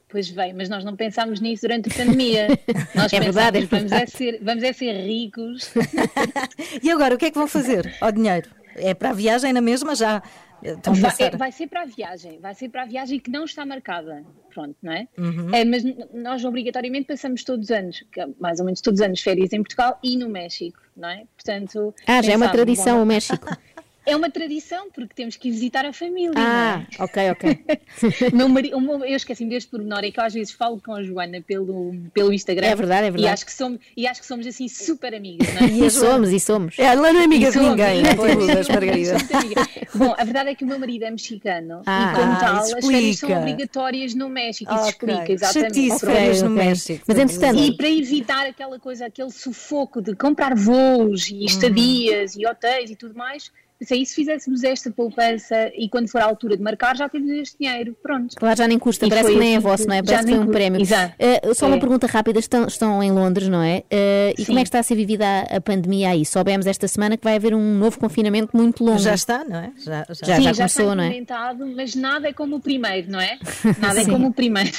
Pois 0.09 0.29
veio, 0.29 0.55
mas 0.57 0.67
nós 0.67 0.83
não 0.83 0.95
pensámos 0.95 1.39
nisso 1.39 1.61
durante 1.61 1.89
a 1.89 1.93
pandemia. 1.95 2.47
Nós 2.93 3.13
É 3.13 3.19
verdade, 3.21 3.59
é 3.59 3.61
pensámos, 3.65 3.89
vamos 3.89 3.91
é 3.93 4.05
ser, 4.07 4.39
vamos 4.41 4.63
é 4.63 4.73
ser 4.73 4.91
ricos. 5.05 5.71
E 6.83 6.91
agora, 6.91 7.15
o 7.15 7.17
que 7.17 7.27
é 7.27 7.31
que 7.31 7.37
vão 7.37 7.47
fazer 7.47 7.95
ao 8.01 8.11
dinheiro? 8.11 8.49
É 8.75 8.93
para 8.93 9.11
a 9.11 9.13
viagem 9.13 9.53
na 9.53 9.61
mesma 9.61 9.95
já? 9.95 10.21
Estão 10.63 10.93
Vai, 10.93 11.29
vai 11.31 11.51
ser 11.51 11.67
para 11.67 11.81
a 11.81 11.85
viagem, 11.85 12.39
vai 12.39 12.53
ser 12.53 12.69
para 12.69 12.83
a 12.83 12.85
viagem 12.85 13.19
que 13.19 13.31
não 13.31 13.45
está 13.45 13.65
marcada. 13.65 14.23
Pronto, 14.53 14.75
não 14.81 14.91
é? 14.91 15.07
Uhum. 15.17 15.53
É, 15.53 15.65
mas 15.65 15.83
nós 16.13 16.43
obrigatoriamente 16.43 17.07
passamos 17.07 17.43
todos 17.43 17.65
os 17.65 17.71
anos, 17.71 18.03
é 18.17 18.27
mais 18.39 18.59
ou 18.59 18.65
menos 18.65 18.81
todos 18.81 18.99
os 18.99 19.05
anos, 19.05 19.21
férias 19.21 19.53
em 19.53 19.63
Portugal 19.63 19.97
e 20.03 20.17
no 20.17 20.29
México, 20.29 20.79
não 20.95 21.09
é? 21.09 21.23
Portanto. 21.35 21.93
Ah, 22.05 22.21
já 22.21 22.33
é 22.33 22.37
uma 22.37 22.49
tradição 22.49 22.97
bom, 22.97 23.03
o 23.03 23.05
México. 23.05 23.47
É 24.03 24.15
uma 24.15 24.29
tradição, 24.31 24.89
porque 24.89 25.13
temos 25.13 25.35
que 25.35 25.47
ir 25.49 25.51
visitar 25.51 25.85
a 25.85 25.93
família. 25.93 26.31
Ah, 26.35 26.83
não 26.97 27.05
ok, 27.05 27.29
ok. 27.31 27.59
é? 27.67 27.79
Meu 28.33 28.49
mari- 28.49 28.73
o 28.73 28.81
meu- 28.81 29.05
eu 29.05 29.15
esqueci-me 29.15 29.49
deste 29.51 29.69
pormenor, 29.69 30.03
é 30.03 30.09
que 30.09 30.19
eu 30.19 30.23
às 30.23 30.33
vezes 30.33 30.51
falo 30.53 30.81
com 30.83 30.93
a 30.93 31.03
Joana 31.03 31.39
pelo, 31.41 31.93
pelo 32.13 32.33
Instagram. 32.33 32.65
É 32.67 32.75
verdade, 32.75 33.05
é 33.05 33.07
E 33.07 33.11
verdade. 33.11 33.33
acho 33.33 33.45
que 33.45 33.53
somos, 33.53 33.79
e 33.95 34.07
acho 34.07 34.19
que 34.21 34.25
somos 34.25 34.47
assim 34.47 34.67
super 34.67 35.13
amigas, 35.13 35.53
não 35.53 35.61
é? 35.61 35.65
E 35.69 35.89
somos, 35.91 36.29
e 36.31 36.39
somos. 36.39 36.79
É, 36.79 36.83
ela 36.85 37.13
não 37.13 37.19
é 37.19 37.23
amiga 37.25 37.45
E 37.45 37.47
de 37.49 37.53
somos, 37.53 37.69
ninguém, 37.69 38.01
não 38.01 38.09
te 38.09 38.15
pois. 38.15 38.31
iludas, 38.33 38.67
Margarida. 38.69 39.19
Somos 39.19 39.31
amigas. 39.35 39.67
Bom, 39.93 40.15
a 40.17 40.23
verdade 40.23 40.49
é 40.49 40.55
que 40.55 40.63
o 40.63 40.67
meu 40.67 40.79
marido 40.79 41.03
é 41.05 41.11
mexicano 41.11 41.81
Ah, 41.85 42.11
e, 42.13 42.15
como 42.19 42.31
ah, 42.31 42.37
tal, 42.37 42.57
as 42.77 42.85
férias 42.87 43.17
são 43.19 43.31
obrigatórias 43.37 44.15
no 44.15 44.29
México. 44.29 44.71
Isso 44.73 44.79
Ok. 44.81 44.89
explica, 44.91 45.31
exatamente. 45.31 45.75
Chatice, 45.75 46.05
férias 46.05 46.41
no. 46.41 46.49
México. 46.49 47.03
Mas, 47.07 47.17
entretanto- 47.19 47.59
E 47.61 47.77
para 47.77 47.89
evitar 47.89 48.47
aquela 48.47 48.79
coisa, 48.79 49.05
aquele 49.05 49.29
sufoco 49.31 50.01
de 50.01 50.15
comprar 50.15 50.55
voos 50.55 51.29
e 51.29 51.45
estadias 51.45 52.35
e 52.35 52.47
hotéis 52.47 52.89
e 52.89 52.95
tudo 52.95 53.15
mais, 53.15 53.51
pensei, 53.81 54.01
e 54.01 54.05
se 54.05 54.13
fizéssemos 54.15 54.63
esta 54.63 54.91
poupança 54.91 55.71
e 55.75 55.89
quando 55.89 56.07
for 56.07 56.21
a 56.21 56.25
altura 56.25 56.55
de 56.55 56.61
marcar 56.61 56.95
já 56.95 57.09
temos 57.09 57.29
este 57.31 57.57
dinheiro, 57.59 57.97
pronto. 58.01 58.35
Lá 58.41 58.55
já 58.55 58.67
nem 58.67 58.77
custa, 58.77 59.05
E 59.05 59.09
parece 59.09 59.25
foi 59.27 59.33
que 59.33 59.39
nem 59.39 59.55
é 59.55 59.59
vosso, 59.59 59.87
não 59.87 59.95
é? 59.95 59.97
já 59.97 60.03
Parece 60.03 60.23
que 60.23 60.25
nem 60.27 60.35
foi 60.35 60.43
um 60.43 60.45
custa. 60.47 60.57
prémio. 60.59 60.81
Exato. 60.81 61.15
Eh, 61.17 61.53
só 61.55 61.65
uma 61.65 61.75
É. 61.75 61.79
pergunta 61.79 62.05
rápida: 62.07 62.39
estão, 62.39 62.67
estão 62.67 63.01
em 63.03 63.11
Londres, 63.11 63.47
não 63.47 63.61
é? 63.61 63.83
Eh, 63.89 64.33
e 64.37 64.41
Sim. 64.41 64.45
como 64.45 64.59
é 64.59 64.61
que 64.61 64.67
está 64.67 64.79
a 64.79 64.83
ser 64.83 64.95
vivida 64.95 65.25
a, 65.25 65.57
a 65.57 65.61
pandemia 65.61 66.09
aí? 66.11 66.23
Soubemos 66.25 66.67
esta 66.67 66.87
semana 66.87 67.17
que 67.17 67.23
vai 67.23 67.35
haver 67.35 67.55
um 67.55 67.73
novo 67.77 67.99
confinamento 67.99 68.55
muito 68.55 68.83
longo. 68.83 68.99
Já 68.99 69.15
está, 69.15 69.43
não 69.43 69.57
é? 69.57 69.71
Já, 69.77 70.05
já. 70.09 70.13
Já, 70.25 70.35
Sim, 70.35 70.41
já 70.43 70.53
já 70.53 70.57
começou, 70.57 70.83
está 70.91 70.95
não 70.95 71.03
é? 71.03 71.73
mas 71.75 71.95
nada 71.95 72.27
é 72.29 72.33
como 72.33 72.57
o 72.57 72.59
primeiro, 72.59 73.11
não 73.11 73.19
é? 73.19 73.39
Nada 73.81 73.99
é 74.01 74.05
como 74.05 74.27
o 74.27 74.33
primeiro. 74.33 74.71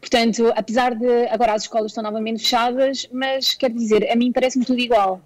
Portanto, 0.00 0.50
apesar 0.56 0.94
de 0.94 1.26
agora 1.28 1.52
as 1.52 1.62
escolas 1.62 1.90
estão 1.90 2.02
novamente 2.02 2.40
fechadas, 2.40 3.06
mas 3.12 3.54
quer 3.54 3.70
dizer, 3.70 4.10
a 4.10 4.16
mim 4.16 4.32
parece-me 4.32 4.64
tudo 4.64 4.78
igual. 4.80 5.20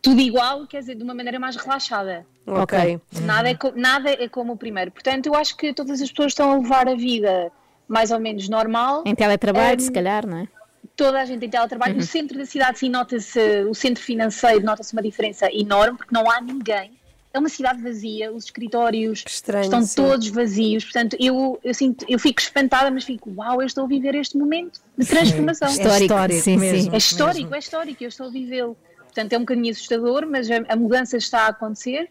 Tudo 0.00 0.20
igual, 0.20 0.66
quer 0.66 0.80
dizer, 0.80 0.94
de 0.94 1.02
uma 1.02 1.14
maneira 1.14 1.38
mais 1.38 1.56
relaxada. 1.56 2.24
Ok. 2.46 3.00
Nada 3.22 3.50
é, 3.50 3.56
nada 3.74 4.10
é 4.10 4.28
como 4.28 4.52
o 4.52 4.56
primeiro. 4.56 4.90
Portanto, 4.90 5.26
eu 5.26 5.34
acho 5.34 5.56
que 5.56 5.72
todas 5.74 6.00
as 6.00 6.10
pessoas 6.10 6.32
estão 6.32 6.52
a 6.52 6.56
levar 6.56 6.88
a 6.88 6.94
vida 6.94 7.50
mais 7.86 8.10
ou 8.10 8.20
menos 8.20 8.48
normal. 8.48 9.02
Em 9.06 9.14
teletrabalho, 9.14 9.76
Hum, 9.80 9.84
se 9.84 9.92
calhar, 9.92 10.26
não 10.26 10.38
é? 10.38 10.48
Toda 10.96 11.20
a 11.20 11.24
gente 11.24 11.44
em 11.44 11.50
teletrabalho. 11.50 11.92
Uhum. 11.94 12.00
No 12.00 12.06
centro 12.06 12.38
da 12.38 12.44
cidade, 12.46 12.78
sim, 12.78 12.88
nota-se, 12.88 13.38
o 13.68 13.74
centro 13.74 14.02
financeiro, 14.02 14.64
nota-se 14.64 14.92
uma 14.92 15.02
diferença 15.02 15.48
enorme, 15.52 15.96
porque 15.98 16.14
não 16.14 16.30
há 16.30 16.40
ninguém. 16.40 16.92
É 17.32 17.38
uma 17.38 17.48
cidade 17.48 17.82
vazia, 17.82 18.32
os 18.32 18.44
escritórios 18.44 19.22
estão 19.26 19.82
sim. 19.82 19.94
todos 19.96 20.28
vazios. 20.28 20.84
Portanto, 20.84 21.16
eu, 21.20 21.60
eu, 21.62 21.74
sinto, 21.74 22.04
eu 22.08 22.18
fico 22.18 22.40
espantada, 22.40 22.90
mas 22.90 23.04
fico, 23.04 23.30
uau, 23.36 23.60
eu 23.60 23.66
estou 23.66 23.84
a 23.84 23.86
viver 23.86 24.14
este 24.14 24.36
momento 24.36 24.80
de 24.96 25.06
transformação. 25.06 25.68
Sim. 25.68 25.82
Histórico, 25.82 26.02
É 26.02 26.06
histórico 26.06 26.40
sim, 26.42 26.56
mesmo, 26.56 26.82
sim. 26.82 26.90
É 26.94 26.96
histórico, 26.96 27.40
mesmo. 27.42 27.54
é 27.54 27.58
histórico, 27.58 28.04
eu 28.04 28.08
estou 28.08 28.26
a 28.26 28.30
vivê-lo. 28.30 28.76
Portanto, 29.08 29.32
é 29.32 29.36
um 29.36 29.40
bocadinho 29.40 29.70
assustador, 29.70 30.26
mas 30.26 30.48
a, 30.50 30.76
mudança 30.76 31.16
está 31.16 31.46
a 31.46 31.48
acontecer. 31.48 32.10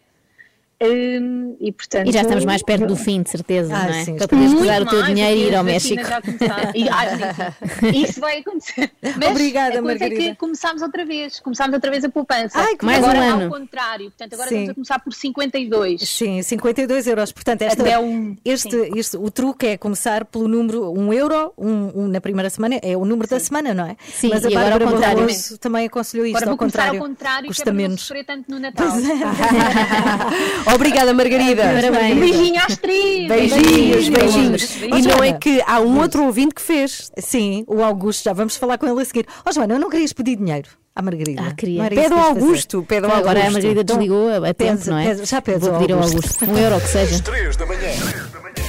Hum, 0.80 1.56
e, 1.60 1.72
portanto, 1.72 2.08
E 2.08 2.12
já 2.12 2.22
estamos 2.22 2.44
mais 2.44 2.62
perto 2.62 2.86
do 2.86 2.94
fim, 2.94 3.20
de 3.22 3.30
certeza, 3.30 3.74
Ah, 3.74 3.82
não 3.88 3.94
é? 3.94 4.04
sim, 4.04 4.16
Para 4.16 4.28
poderes 4.28 4.52
usar 4.52 4.82
o 4.82 4.86
teu 4.86 5.02
dinheiro 5.02 5.40
e 5.40 5.44
ir 5.48 5.54
ao 5.56 5.64
México. 5.64 6.00
E, 6.74 6.88
ah, 6.88 7.52
sim. 7.80 8.02
Isso 8.02 8.20
vai 8.20 8.38
acontecer. 8.38 8.90
Mas 9.02 9.30
Obrigada, 9.30 9.78
a 9.80 9.82
coisa 9.82 10.04
é 10.04 10.10
que 10.10 10.34
começámos 10.36 10.80
outra 10.82 11.04
vez. 11.04 11.40
Começámos 11.40 11.74
outra 11.74 11.90
vez 11.90 12.04
a 12.04 12.08
poupança. 12.08 12.58
Ai, 12.60 12.76
que 12.76 12.84
Mais 12.84 13.02
um 13.02 13.08
agora 13.08 13.24
ano. 13.24 13.44
ao 13.46 13.50
contrário. 13.60 14.04
Portanto, 14.10 14.34
agora 14.34 14.48
Sim. 14.48 14.54
vamos 14.56 14.68
a 14.70 14.74
começar 14.74 14.98
por 15.00 15.12
52. 15.12 16.00
Sim, 16.08 16.42
52 16.42 17.06
euros. 17.08 17.32
Portanto, 17.32 17.62
esta, 17.62 17.82
Até 17.82 17.98
um- 17.98 18.36
este, 18.44 18.76
este, 18.96 19.16
o 19.16 19.30
truque 19.30 19.66
é 19.66 19.76
começar 19.76 20.24
pelo 20.26 20.46
número 20.46 20.92
1 20.92 21.12
euro 21.12 21.52
um, 21.58 22.02
um 22.04 22.08
na 22.08 22.20
primeira 22.20 22.50
semana, 22.50 22.78
é 22.82 22.96
o 22.96 23.04
número 23.04 23.28
da 23.28 23.40
semana, 23.40 23.74
não 23.74 23.86
é? 23.86 23.96
Sim, 24.12 24.28
Mas 24.28 24.44
a 24.44 24.48
agora 24.48 24.62
Bárbara 24.70 24.84
ao 24.84 24.92
contrário. 24.92 25.18
Barroso 25.22 25.58
também 25.58 25.86
aconselhou 25.86 26.24
isto, 26.26 26.36
Agora 26.36 26.50
ao 26.50 26.50
vou 26.52 26.58
começar 26.58 26.78
contrário. 26.82 27.00
ao 27.02 27.08
contrário, 27.08 27.42
que 27.42 27.46
é 27.46 27.54
custa 27.54 27.72
menos. 27.72 28.08
tanto 28.26 28.44
no 28.50 28.58
Natal. 28.60 28.88
Obrigada, 30.74 31.12
Margarida. 31.14 31.62
Parabéns. 31.62 32.16
Um 32.16 32.20
beijinho 32.20 32.60
às 32.60 32.76
três. 32.76 33.28
Beijinhos, 33.28 34.08
beijinhos. 34.08 34.66
Beijinhos. 34.66 35.04
E 35.04 35.08
não 35.08 35.22
é 35.24 35.32
que 35.32 35.62
há 35.66 35.80
um 35.80 35.98
outro 36.00 36.24
ouvinte 36.24 36.54
que 36.54 36.62
fez. 36.62 37.10
Sim, 37.18 37.64
o 37.66 37.82
Augusto, 37.82 38.24
já 38.24 38.32
vamos 38.32 38.56
falar 38.56 38.78
com 38.78 38.86
ele 38.86 39.00
a 39.00 39.04
seguir. 39.04 39.26
Ó 39.46 39.52
Joana, 39.52 39.78
não 39.78 39.88
querias 39.90 40.12
pedir 40.12 40.36
dinheiro 40.36 40.68
à 40.94 41.00
Margarida? 41.02 41.42
Ah, 41.48 41.54
queria. 41.54 41.84
Pede 41.88 42.12
ao? 42.12 42.18
Augusto, 42.20 42.82
pede 42.82 43.06
ao 43.06 43.12
Agora 43.12 43.46
a. 43.46 43.50
Margarida 43.50 43.82
desligou 43.84 44.28
a, 44.28 44.52
tempo, 44.54 44.76
Pede- 44.78 44.90
não 44.90 44.98
é? 44.98 45.06
pede- 45.14 45.24
já 45.26 45.40
pedes 45.40 45.60
Vou 45.62 45.74
ao 45.74 45.80
pedir 45.80 45.92
ao 45.92 45.98
Augusto. 46.00 46.44
Augusto. 46.44 46.44
Um 46.50 46.58
euro 46.58 46.80
que 46.80 46.88
seja. 46.88 47.22
3 47.22 47.56
da 47.56 47.66
manhã. 47.66 47.90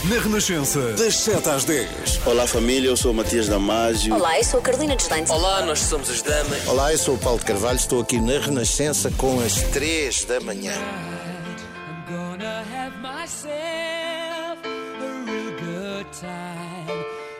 Na 0.06 0.20
Renascença, 0.22 0.80
das 0.94 1.16
7 1.18 1.50
às 1.50 1.66
10. 1.66 1.88
Olá 2.26 2.48
família, 2.48 2.88
eu 2.88 2.96
sou 2.96 3.12
o 3.12 3.14
Matias 3.14 3.50
Damasio. 3.50 4.16
Olá, 4.16 4.38
eu 4.38 4.44
sou 4.46 4.60
a 4.62 4.64
Carolina 4.64 4.96
Deslandes. 4.96 5.30
Olá, 5.30 5.66
nós 5.66 5.80
somos 5.80 6.10
as 6.10 6.22
damas. 6.22 6.66
Olá, 6.68 6.92
eu 6.94 6.98
sou 6.98 7.16
o 7.16 7.18
Paulo 7.18 7.40
de 7.40 7.46
Carvalho, 7.46 7.76
estou 7.78 8.02
aqui 8.02 8.20
na 8.22 8.40
Renascença 8.40 9.12
com 9.18 9.40
as 9.42 9.56
3 9.64 10.24
da 10.24 10.40
manhã. 10.40 10.74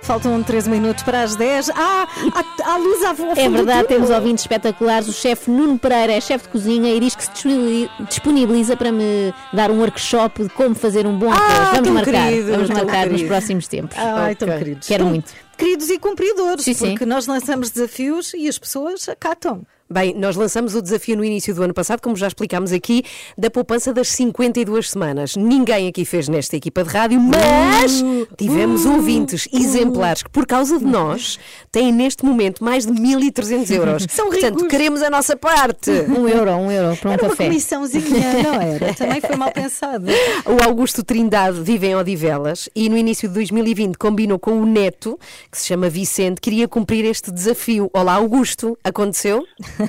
Faltam 0.02 0.42
13 0.42 0.70
minutos 0.70 1.04
para 1.04 1.22
as 1.22 1.36
10. 1.36 1.70
Ah, 1.70 2.08
há, 2.34 2.72
há 2.74 2.78
luz 2.78 3.04
à 3.04 3.12
É 3.40 3.48
verdade, 3.48 3.88
temos 3.88 4.10
ouvintes 4.10 4.44
espetaculares. 4.44 5.08
O 5.08 5.14
chefe 5.14 5.52
Nuno 5.52 5.78
Pereira 5.78 6.14
é 6.14 6.20
chefe 6.22 6.46
de 6.46 6.50
cozinha 6.52 6.94
e 6.96 7.00
diz 7.00 7.16
que 7.16 7.24
se 7.24 7.90
disponibiliza- 8.08 8.76
para 8.76 8.92
me 8.92 9.34
dar 9.54 9.70
um 9.70 9.80
workshop 9.80 10.44
de 10.44 10.50
como 10.50 10.74
fazer 10.74 11.06
um 11.06 11.18
bom 11.18 11.32
arroz. 11.32 11.52
Ah, 11.52 11.64
Vamos 11.76 11.84
tão 11.84 11.94
marcar, 11.94 12.28
querido, 12.30 12.52
vamos 12.52 12.68
tão 12.70 12.78
marcar 12.78 13.10
nos 13.10 13.22
próximos 13.24 13.68
tempos. 13.68 13.98
Ai, 13.98 14.36
tão 14.36 14.48
Ok. 14.48 14.58
queridos. 14.58 14.88
Quero 14.88 15.04
Tão 15.04 15.10
muito. 15.12 15.32
Queridos 15.58 15.90
e 15.90 16.00
cumpridores, 16.00 16.64
Sim, 16.66 16.74
sim. 16.74 16.90
porque 16.92 17.06
nós 17.06 17.28
lançamos 17.28 17.70
desafios 17.70 18.34
e 18.34 18.48
as 18.48 18.58
pessoas 18.58 19.08
acatam. 19.10 19.64
Bem, 19.92 20.14
nós 20.14 20.36
lançamos 20.36 20.76
o 20.76 20.84
desafio 20.84 21.18
no 21.18 21.26
início 21.26 21.52
do 21.56 21.64
ano 21.64 21.74
passado, 21.74 22.00
como 22.00 22.16
já 22.16 22.28
explicámos 22.28 22.72
aqui, 22.72 23.04
da 23.36 23.50
poupança 23.50 23.92
das 23.92 24.08
52 24.10 24.92
semanas. 24.92 25.36
Ninguém 25.36 25.88
aqui 25.88 26.06
fez 26.06 26.28
nesta 26.30 26.56
equipa 26.56 26.84
de 26.84 26.90
rádio, 26.92 27.20
mas 27.20 28.04
tivemos 28.38 28.86
ouvintes 28.86 29.48
exemplares 29.52 30.22
que, 30.22 30.30
por 30.30 30.46
causa 30.46 30.78
de 30.78 30.86
nós, 30.86 31.40
têm 31.72 31.92
neste 31.92 32.24
momento 32.24 32.64
mais 32.64 32.86
de 32.86 32.94
1.300 32.94 33.72
euros. 33.76 34.06
São 34.14 34.28
Portanto, 34.30 34.58
ricos. 34.58 34.68
queremos 34.70 35.02
a 35.02 35.10
nossa 35.10 35.36
parte. 35.36 35.90
Um 35.90 36.28
euro, 36.28 36.52
um 36.52 36.72
euro 36.72 36.96
para 36.96 37.10
um 37.10 37.14
Era 37.14 37.24
uma 37.24 37.30
café. 37.32 37.46
comissãozinha, 37.46 38.34
não 38.44 38.62
era? 38.62 38.94
Também 38.94 39.20
foi 39.22 39.36
mal 39.38 39.52
pensado. 39.52 40.06
O 40.46 40.64
Augusto 40.68 41.04
Trindade 41.04 41.62
vive 41.64 41.88
em 41.88 41.96
Odivelas 41.96 42.70
e 42.76 42.90
no 42.90 42.96
início 42.96 43.28
de 43.28 43.34
2020 43.34 43.98
combinou 43.98 44.38
com 44.38 44.62
o 44.62 44.68
neto, 44.68 45.20
que 45.52 45.58
se 45.58 45.66
chama 45.66 45.90
Vicente, 45.90 46.40
queria 46.40 46.68
cumprir 46.68 47.06
este 47.06 47.32
desafio. 47.32 47.90
Olá, 47.92 48.14
Augusto. 48.14 48.78
Aconteceu? 48.84 49.44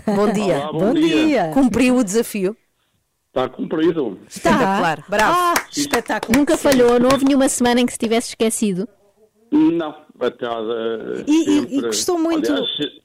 Bom 0.07 0.33
dia. 0.33 0.57
Olá, 0.59 0.73
bom 0.73 0.79
Bom 0.79 0.95
dia. 0.95 1.27
dia. 1.27 1.51
Cumpriu 1.53 1.97
o 1.97 2.05
desafio. 2.05 2.57
Está 3.29 3.49
cumprido. 3.49 4.19
Espetacular. 4.29 5.05
Bravo. 5.09 5.37
Ah, 5.39 5.55
espetáculo. 5.71 6.37
Nunca 6.39 6.57
falhou, 6.57 6.99
não 6.99 7.11
houve 7.13 7.25
nenhuma 7.25 7.49
semana 7.49 7.81
em 7.81 7.87
que 7.87 7.93
se 7.93 7.99
tivesse 7.99 8.31
esquecido. 8.31 8.89
Não, 9.53 9.95
até 10.21 10.49
uh, 10.49 11.25
E- 11.27 11.33
e- 11.41 11.45
sempre. 11.45 11.77
e 11.77 11.83
custou 11.83 12.19
muito- 12.19 12.51
Aliás, 12.53 12.69
se, 12.77 13.01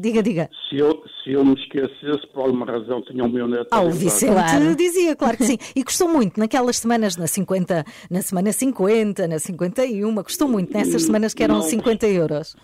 Diga, 0.00 0.22
diga. 0.22 0.50
se 0.68 0.76
eu, 0.78 1.02
se 1.24 1.32
eu 1.32 1.44
me 1.44 1.54
esquecesse, 1.54 2.26
por 2.32 2.42
alguma 2.42 2.66
razão, 2.66 3.00
tinha 3.02 3.24
o 3.24 3.28
meu 3.28 3.48
neto. 3.48 3.68
Ah, 3.70 3.80
o 3.80 3.90
Vicente 3.90 4.32
Claro. 4.32 4.76
dizia, 4.76 5.16
claro 5.16 5.36
que 5.36 5.44
sim. 5.46 5.58
E 5.74 5.82
custou 5.82 6.08
muito 6.08 6.38
naquelas 6.38 6.76
semanas, 6.76 7.16
na 7.16 7.26
50, 7.26 7.84
na 8.10 8.20
semana 8.22 8.52
50, 8.52 9.26
na 9.26 9.38
51, 9.38 10.22
custou 10.22 10.46
muito 10.48 10.72
nessas 10.72 11.02
semanas 11.04 11.32
que 11.34 11.42
eram 11.42 11.56
Não. 11.56 11.62
50 11.62 12.06
euros. 12.06 12.54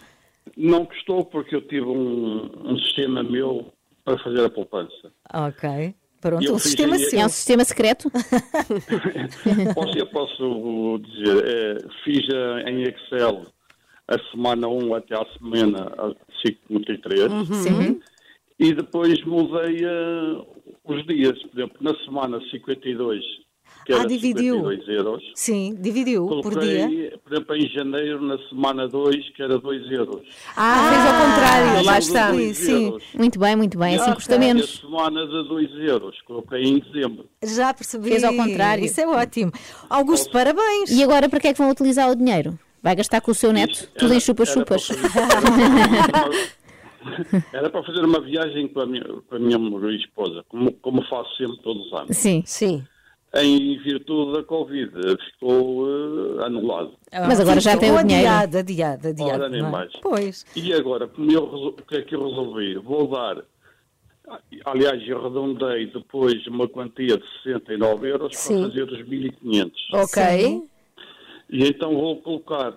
Não 0.56 0.84
custou 0.84 1.24
porque 1.24 1.54
eu 1.54 1.62
tive 1.62 1.86
um, 1.86 2.72
um 2.72 2.78
sistema 2.78 3.22
meu 3.22 3.72
para 4.04 4.18
fazer 4.18 4.44
a 4.44 4.50
poupança. 4.50 5.12
Ok. 5.32 5.94
Pronto, 6.20 6.44
Eu 6.44 6.54
um 6.54 6.58
sistema 6.58 6.96
aí-. 6.96 7.16
É 7.16 7.26
um 7.26 7.28
sistema 7.28 7.64
secreto? 7.64 8.10
Posso, 9.74 9.98
eu 9.98 10.06
posso 10.06 10.98
dizer, 10.98 11.44
é, 11.46 11.78
fiz 12.02 12.26
em 12.66 12.82
Excel 12.82 13.44
a 14.08 14.18
semana 14.30 14.68
1 14.68 14.94
até 14.94 15.14
à 15.14 15.24
semana 15.38 15.92
a 15.98 16.12
53. 16.46 17.30
Sim. 17.62 18.00
E 18.58 18.72
depois 18.72 19.22
mudei 19.24 19.84
eh, 19.84 20.46
os 20.84 21.06
dias. 21.06 21.42
Por 21.42 21.58
exemplo, 21.58 21.76
na 21.80 21.94
semana 22.04 22.40
52, 22.50 23.24
que 23.84 23.92
Ah, 23.92 23.98
era 23.98 24.06
dividiu. 24.08 24.54
52 24.56 24.88
euros. 24.88 25.22
Sim, 25.34 25.74
dividiu 25.78 26.26
por 26.26 26.42
Coloquei, 26.42 26.86
dia. 26.86 27.18
por 27.22 27.32
exemplo, 27.32 27.56
em 27.56 27.68
janeiro, 27.68 28.22
na 28.22 28.38
semana 28.48 28.88
2, 28.88 29.30
que 29.30 29.42
era 29.42 29.58
2 29.58 29.90
euros. 29.90 30.22
Ah, 30.56 30.90
fez 30.90 31.04
ao 31.06 31.20
contrário. 31.26 31.84
Lá 31.86 31.98
está. 31.98 32.32
sim. 32.54 32.84
euros. 32.86 33.02
Muito 33.14 33.38
bem, 33.38 33.56
muito 33.56 33.78
bem. 33.78 33.96
Assim 33.96 34.10
Ah, 34.10 34.14
custa 34.14 34.32
E 34.32 34.36
a 34.36 34.38
menos. 34.38 34.80
semana 34.80 35.26
de 35.26 35.48
2 35.48 35.70
euros, 35.88 36.20
coloquei 36.22 36.62
em 36.62 36.78
dezembro. 36.78 37.26
Já 37.42 37.72
percebi. 37.74 38.08
Fez 38.10 38.24
ao 38.24 38.34
contrário. 38.34 38.84
Isso 38.84 39.00
é 39.00 39.06
ótimo. 39.06 39.52
Augusto, 39.90 40.30
parabéns. 40.30 40.90
E 40.90 41.02
agora 41.02 41.28
para 41.28 41.40
que 41.40 41.48
é 41.48 41.52
que 41.52 41.58
vão 41.58 41.70
utilizar 41.70 42.10
o 42.10 42.14
dinheiro? 42.16 42.58
Vai 42.82 42.94
gastar 42.96 43.20
com 43.20 43.30
o 43.30 43.34
seu 43.34 43.52
neto? 43.52 43.88
Tudo 43.98 44.12
em 44.12 44.20
chupas-chupas. 44.20 44.88
Era 47.52 47.68
para 47.70 47.82
fazer 47.84 48.04
uma 48.04 48.20
viagem 48.20 48.66
com 48.68 48.80
a 48.80 48.86
minha, 48.86 49.04
com 49.04 49.36
a 49.36 49.38
minha 49.38 49.58
mulher 49.58 49.92
e 49.92 49.96
esposa, 49.96 50.42
como, 50.48 50.72
como 50.72 51.02
faço 51.06 51.36
sempre 51.36 51.58
todos 51.62 51.86
os 51.86 51.92
anos. 51.92 52.16
Sim. 52.16 52.42
Sim. 52.46 52.82
Em 53.36 53.76
virtude 53.82 54.32
da 54.32 54.44
Covid, 54.44 54.92
ficou 55.32 55.88
eh, 55.88 56.46
anulado. 56.46 56.92
Mas 57.12 57.40
agora 57.40 57.58
já 57.60 57.76
tem 57.76 57.90
o 57.90 57.94
Ficou 57.94 58.08
dinheiro. 58.08 58.28
Adiado, 58.28 58.58
adiado, 58.58 59.08
adiado. 59.08 59.42
Ora, 59.42 59.48
nem 59.48 59.60
é? 59.60 59.68
mais. 59.68 59.92
Pois. 60.00 60.46
E 60.54 60.72
agora, 60.72 61.06
o 61.06 61.72
que 61.82 61.96
é 61.96 62.02
que 62.02 62.14
eu 62.14 62.28
resolvi? 62.28 62.76
Vou 62.76 63.08
dar, 63.08 63.42
aliás, 64.64 65.02
eu 65.08 65.18
arredondei 65.18 65.86
depois 65.86 66.46
uma 66.46 66.68
quantia 66.68 67.18
de 67.18 67.24
69 67.42 68.08
euros 68.08 68.36
Sim. 68.36 68.60
para 68.60 68.68
fazer 68.68 68.84
os 68.84 69.00
1.500. 69.00 69.72
Ok. 69.94 70.62
E 71.50 71.64
então 71.68 71.92
vou 71.94 72.22
colocar 72.22 72.74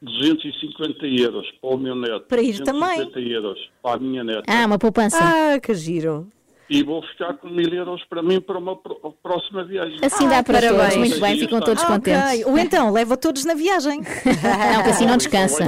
250 0.00 1.06
euros 1.06 1.50
para 1.60 1.70
o 1.70 1.78
meu 1.78 1.94
neto. 1.94 2.26
Para 2.28 2.42
ir 2.42 2.58
250 2.58 3.20
euros 3.20 3.70
para 3.82 3.96
a 3.96 3.98
minha 3.98 4.24
neta. 4.24 4.42
Ah, 4.48 4.66
uma 4.66 4.78
poupança. 4.78 5.18
Ah, 5.20 5.60
que 5.60 5.74
giro. 5.74 6.26
E 6.74 6.82
vou 6.82 7.02
ficar 7.02 7.34
com 7.34 7.48
1.000 7.48 7.74
euros 7.74 8.02
para 8.08 8.22
mim 8.22 8.40
para 8.40 8.58
uma 8.58 8.74
pró- 8.76 9.12
próxima 9.22 9.62
viagem. 9.64 9.98
Assim 10.02 10.26
dá 10.28 10.42
para 10.42 10.58
parabéns. 10.60 10.80
todos. 10.94 10.96
Muito 10.96 11.20
bem, 11.20 11.38
ficam 11.38 11.60
todos 11.60 11.82
Ah, 11.82 11.86
contentes. 11.86 12.22
ok. 12.40 12.44
Ou 12.46 12.58
então, 12.58 12.90
leva 12.90 13.16
todos 13.16 13.44
na 13.44 13.54
viagem. 13.54 14.00
Não, 14.72 14.82
que 14.82 14.90
assim 14.90 15.06
não 15.06 15.16
descansa. 15.18 15.64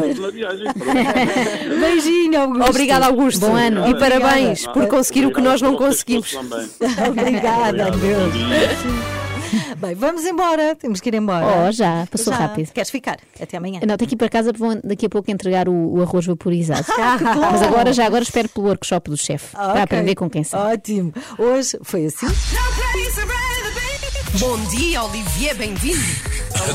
Beijinho, 1.81 2.41
Augusto. 2.41 2.71
Obrigada, 2.71 3.07
Augusto. 3.07 3.41
Bom 3.47 3.55
ano. 3.55 3.87
E 3.89 3.99
parabéns 3.99 4.67
Obrigada. 4.67 4.73
por 4.73 4.89
conseguir 4.89 5.27
o 5.27 5.33
que 5.33 5.41
nós 5.41 5.61
não 5.61 5.75
Obrigado 5.75 5.91
conseguimos. 5.91 6.35
Obrigada, 7.09 7.89
Obrigado. 7.89 7.99
Deus. 8.01 9.24
Bem, 9.79 9.95
vamos 9.95 10.25
embora. 10.25 10.75
Temos 10.77 11.01
que 11.01 11.09
ir 11.09 11.15
embora. 11.15 11.69
Oh, 11.69 11.73
já, 11.73 12.07
passou 12.11 12.33
Já. 12.33 12.39
rápido. 12.41 12.73
Queres 12.73 12.91
ficar? 12.91 13.19
Até 13.41 13.57
amanhã. 13.57 13.81
Não, 13.87 13.97
tenho 13.97 14.09
que 14.09 14.15
ir 14.15 14.19
para 14.19 14.29
casa 14.29 14.53
porque 14.53 14.67
vão 14.67 14.81
daqui 14.83 15.07
a 15.07 15.09
pouco 15.09 15.31
entregar 15.31 15.69
o, 15.69 15.95
o 15.95 16.03
arroz 16.03 16.27
vaporizado. 16.27 16.85
Ah. 16.97 17.19
Mas 17.53 17.63
agora, 17.63 17.93
já 17.93 18.07
agora 18.07 18.23
espero 18.23 18.49
pelo 18.49 18.67
workshop 18.67 19.11
do 19.11 19.17
chefe. 19.17 19.49
Ah, 19.55 19.73
Para 19.73 19.83
aprender 19.83 20.15
com 20.15 20.29
quem 20.31 20.43
sabe. 20.43 20.75
Ótimo. 20.75 21.13
Hoje 21.39 21.79
foi 21.83 22.07
assim. 22.07 22.27
Bom 24.39 24.59
dia, 24.66 25.03
Olivier, 25.05 25.55
bem-vindo. 25.57 26.03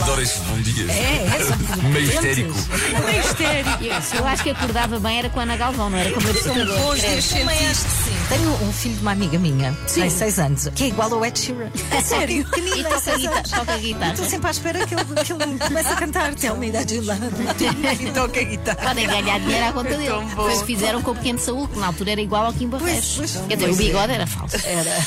Adoro 0.02 0.22
esse 0.22 0.40
bom 0.40 0.58
dia. 0.62 0.86
É, 0.92 1.26
é, 1.36 1.44
são 1.44 1.58
Meio 1.90 2.12
potentes. 2.12 2.56
histérico. 2.56 3.06
Meio 3.06 3.20
histérico. 3.22 3.84
Eu, 3.84 4.20
eu 4.20 4.28
acho 4.28 4.44
que 4.44 4.50
acordava 4.52 5.00
bem 5.00 5.20
era 5.20 5.30
com 5.30 5.40
a 5.40 5.44
Ana 5.44 5.58
Galvão, 5.58 5.90
não 5.90 5.98
era 5.98 6.12
com 6.12 6.20
o 6.20 6.24
meu 6.24 6.34
despertador. 6.34 6.80
Bons 6.80 7.00
dias 7.02 7.24
cientistas. 7.26 8.10
Tenho 8.30 8.52
um 8.64 8.72
filho 8.74 8.96
de 8.96 9.02
uma 9.02 9.12
amiga 9.12 9.40
minha, 9.40 9.74
tem 9.94 10.08
6 10.10 10.40
anos, 10.40 10.70
que 10.76 10.84
é 10.84 10.88
igual 10.88 11.12
ao 11.14 11.26
Ed 11.26 11.40
Sheeran. 11.40 11.72
É 11.92 12.02
sério, 12.02 12.46
E 12.58 12.62
tem 12.62 12.84
toca 12.84 13.12
anos. 13.12 13.50
toca 13.52 13.78
guitarra. 13.78 14.12
Estou 14.14 14.30
sempre 14.30 14.48
à 14.48 14.52
espera 14.52 14.86
que 14.88 14.94
ele, 14.94 15.04
que 15.06 15.34
ele 15.34 15.58
comece 15.60 15.90
a 15.90 15.96
cantar. 15.96 16.32
Me 16.60 16.72
that 16.72 16.94
you 16.94 17.04
love 17.04 17.20
me. 17.22 18.06
E 18.08 18.12
toca 18.12 18.44
guitarra. 18.44 18.78
Podem 18.90 19.08
ganhar 19.08 19.40
dinheiro 19.40 19.66
à 19.66 19.72
conta 19.74 19.90
dele. 19.98 20.10
Foi 20.36 20.54
o 20.54 20.60
que 20.60 20.66
fizeram 20.68 21.02
com 21.02 21.12
o 21.12 21.16
pequeno 21.16 21.40
Saúl, 21.40 21.68
que 21.68 21.80
na 21.80 21.88
altura 21.88 22.12
era 22.12 22.22
igual 22.22 22.46
ao 22.46 22.54
Kim 22.54 22.68
Barreiros. 22.70 23.14
pois, 23.18 23.32
Quer 23.48 23.56
dizer, 23.56 23.70
o 23.70 23.76
pois 23.76 23.80
é. 23.80 23.84
bigode 23.84 24.14
era 24.14 24.28
falso. 24.28 24.56
Era. 24.64 25.06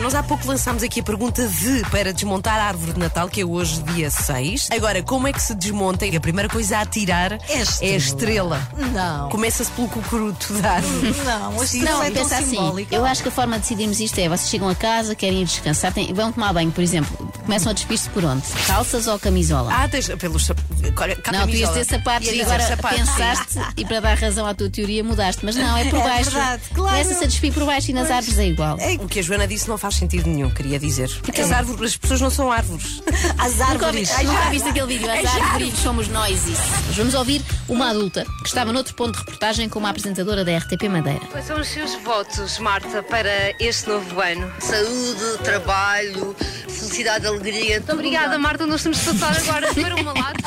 Nós 0.00 0.14
há 0.14 0.22
pouco 0.22 0.46
lançámos 0.48 0.82
aqui 0.82 1.00
a 1.00 1.02
pergunta 1.02 1.19
de 1.28 1.82
para 1.90 2.12
desmontar 2.14 2.58
a 2.58 2.64
árvore 2.68 2.92
de 2.94 2.98
Natal, 2.98 3.28
que 3.28 3.42
é 3.42 3.44
hoje 3.44 3.82
dia 3.82 4.10
6. 4.10 4.68
Agora, 4.70 5.02
como 5.02 5.28
é 5.28 5.32
que 5.32 5.42
se 5.42 5.54
desmonta? 5.54 6.06
E 6.06 6.16
a 6.16 6.20
primeira 6.20 6.48
coisa 6.48 6.78
a 6.78 6.86
tirar 6.86 7.32
é 7.32 7.92
a 7.92 7.96
estrela. 7.96 8.66
Não. 8.94 9.28
Começa-se 9.28 9.70
pelo 9.72 9.88
cucuruto 9.88 10.54
da 10.54 10.72
árvore. 10.72 11.14
Não, 11.24 11.60
a 11.60 11.64
estrela 11.64 11.90
Não, 11.90 12.02
é 12.04 12.10
pensa 12.10 12.36
assim. 12.38 12.50
simbólica. 12.50 12.94
Eu 12.94 13.04
acho 13.04 13.22
que 13.22 13.28
a 13.28 13.32
forma 13.32 13.56
de 13.56 13.62
decidirmos 13.62 14.00
isto 14.00 14.18
é: 14.18 14.28
vocês 14.30 14.48
chegam 14.48 14.68
a 14.68 14.74
casa, 14.74 15.14
querem 15.14 15.42
ir 15.42 15.44
descansar, 15.44 15.92
têm- 15.92 16.12
vão 16.14 16.32
tomar 16.32 16.52
banho, 16.54 16.70
por 16.72 16.82
exemplo, 16.82 17.30
começam 17.44 17.70
a 17.70 17.74
despir-se 17.74 18.08
por 18.10 18.24
onde? 18.24 18.42
Calças 18.66 19.06
ou 19.06 19.18
camisola? 19.18 19.70
Ah, 19.74 19.88
tens 19.88 20.08
pelos 20.08 20.46
cá 20.48 21.32
não, 21.32 21.46
tu 21.46 21.54
ias 21.54 21.68
camisola. 21.68 21.72
ter 21.74 21.84
sapatos 21.84 22.28
e 22.28 22.40
agora 22.42 22.62
sapatos. 22.66 22.98
pensaste 22.98 23.58
e 23.76 23.84
para 23.84 24.00
dar 24.00 24.16
razão 24.16 24.46
à 24.46 24.54
tua 24.54 24.70
teoria 24.70 25.04
mudaste, 25.04 25.44
mas 25.44 25.54
não, 25.56 25.76
é 25.76 25.84
por 25.84 25.98
É 26.00 26.02
baixo. 26.02 26.30
verdade, 26.30 26.62
claro. 26.74 26.96
Começa-se 26.96 27.24
a 27.24 27.26
despir 27.26 27.52
por 27.52 27.64
baixo 27.66 27.90
e 27.90 27.94
nas 27.94 28.10
árvores 28.10 28.38
é 28.38 28.46
igual. 28.46 28.78
O 29.00 29.06
que 29.08 29.18
a 29.18 29.22
Joana 29.22 29.46
disse 29.46 29.68
não 29.68 29.76
faz 29.76 29.96
sentido 29.96 30.26
nenhum, 30.28 30.48
queria 30.50 30.78
dizer. 30.78 31.09
Porque 31.22 31.40
as 31.40 31.50
árvores, 31.52 31.92
as 31.92 31.96
pessoas 31.96 32.20
não 32.20 32.30
são 32.30 32.50
árvores. 32.50 33.02
As 33.38 33.60
árvores. 33.60 34.10
nunca 34.22 34.50
viste 34.50 34.68
aquele 34.68 34.86
vídeo? 34.86 35.10
As 35.10 35.24
árvores 35.34 35.78
somos 35.78 36.08
nós 36.08 36.46
isso. 36.46 36.60
Mas 36.86 36.96
vamos 36.96 37.14
ouvir 37.14 37.42
uma 37.68 37.90
adulta 37.90 38.24
que 38.42 38.48
estava 38.48 38.72
noutro 38.72 38.94
ponto 38.94 39.12
de 39.12 39.18
reportagem 39.18 39.68
como 39.68 39.86
apresentadora 39.86 40.44
da 40.44 40.56
RTP 40.58 40.84
Madeira. 40.88 41.20
Quais 41.30 41.46
são 41.46 41.58
os 41.58 41.68
seus 41.68 41.94
votos, 42.02 42.58
Marta, 42.58 43.02
para 43.02 43.54
este 43.58 43.88
novo 43.88 44.20
ano? 44.20 44.50
Saúde, 44.58 45.38
trabalho, 45.42 46.34
felicidade, 46.68 47.26
alegria. 47.26 47.76
Muito 47.76 47.92
obrigada, 47.92 48.38
Marta. 48.38 48.66
Nós 48.66 48.82
temos 48.82 48.98
de 48.98 49.04
passar 49.18 49.36
agora 49.36 49.74
para 49.74 49.96
uma 49.96 50.12
lata. 50.12 50.40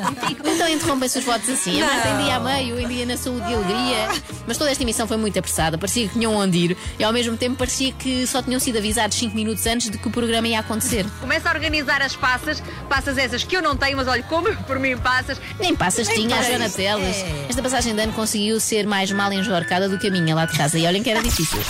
Contigo. 0.00 0.48
Então 0.48 0.68
interrompem-se 0.68 1.18
os 1.18 1.24
votos 1.24 1.48
assim. 1.48 1.80
A 1.82 1.86
Marta 1.86 2.08
em 2.08 2.24
dia 2.24 2.36
a 2.36 2.40
meio, 2.40 2.80
em 2.80 2.88
dia 2.88 3.06
na 3.06 3.16
saúde 3.16 3.50
e 3.50 3.54
alegria. 3.54 4.08
Mas 4.46 4.56
toda 4.56 4.70
esta 4.70 4.82
emissão 4.82 5.06
foi 5.06 5.16
muito 5.16 5.38
apressada. 5.38 5.76
Parecia 5.78 6.06
que 6.08 6.14
tinham 6.14 6.34
onde 6.34 6.58
ir. 6.58 6.76
E 6.98 7.04
ao 7.04 7.12
mesmo 7.12 7.36
tempo 7.36 7.56
parecia 7.56 7.92
que 7.92 8.26
só 8.26 8.42
tinham 8.42 8.60
sido 8.60 8.78
avisados 8.78 9.16
5 9.16 9.34
minutos 9.34 9.66
antes 9.66 9.90
de 9.90 9.98
que 10.00 10.08
o 10.08 10.10
programa 10.10 10.48
ia 10.48 10.60
acontecer. 10.60 11.06
Começa 11.20 11.48
a 11.48 11.52
organizar 11.52 12.02
as 12.02 12.16
passas, 12.16 12.62
passas 12.88 13.18
essas 13.18 13.44
que 13.44 13.56
eu 13.56 13.62
não 13.62 13.76
tenho, 13.76 13.96
mas 13.96 14.08
olha, 14.08 14.22
como 14.22 14.54
por 14.64 14.78
mim 14.78 14.96
passas. 14.96 15.40
Nem 15.58 15.74
passas 15.74 16.06
Nem 16.08 16.16
tinha 16.16 16.38
a. 16.38 16.42
Joana 16.42 16.70
Teles. 16.70 17.16
É. 17.16 17.46
Esta 17.48 17.62
passagem 17.62 17.94
de 17.94 18.00
ano 18.00 18.12
conseguiu 18.12 18.58
ser 18.60 18.86
mais 18.86 19.10
mal 19.12 19.32
enjorcada 19.32 19.88
do 19.88 19.98
que 19.98 20.08
a 20.08 20.10
minha 20.10 20.34
lá 20.34 20.46
de 20.46 20.56
casa. 20.56 20.78
E 20.78 20.86
olhem 20.86 21.02
que 21.02 21.10
era 21.10 21.22
difícil. 21.22 21.60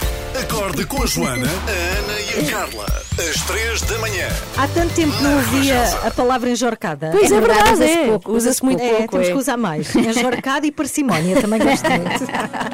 Acorde 0.41 0.87
com 0.87 1.03
a 1.03 1.07
Joana, 1.07 1.47
a 1.47 1.99
Ana 1.99 2.20
e 2.20 2.47
a 2.47 2.51
Carla. 2.51 2.87
Às 3.18 3.43
três 3.43 3.83
da 3.83 3.99
manhã. 3.99 4.28
Há 4.57 4.66
tanto 4.68 4.95
tempo 4.95 5.14
que 5.16 5.22
não 5.22 5.37
ouvia 5.37 5.83
a 6.07 6.11
palavra 6.11 6.49
enjorcada. 6.51 7.11
Pois 7.12 7.31
é 7.31 7.41
verdade, 7.41 7.72
usa-se 7.72 7.93
é. 7.93 8.07
pouco. 8.07 8.33
Usa-se 8.33 8.64
muito 8.64 8.83
é, 8.83 8.89
pouco, 8.89 9.12
Temos 9.12 9.26
é. 9.26 9.33
que 9.33 9.39
usar 9.39 9.57
mais. 9.57 9.95
Enjorcada 9.95 10.66
e 10.66 10.70
parcimónia, 10.70 11.41
também 11.41 11.61
gosto 11.61 11.85
muito. 11.91 12.26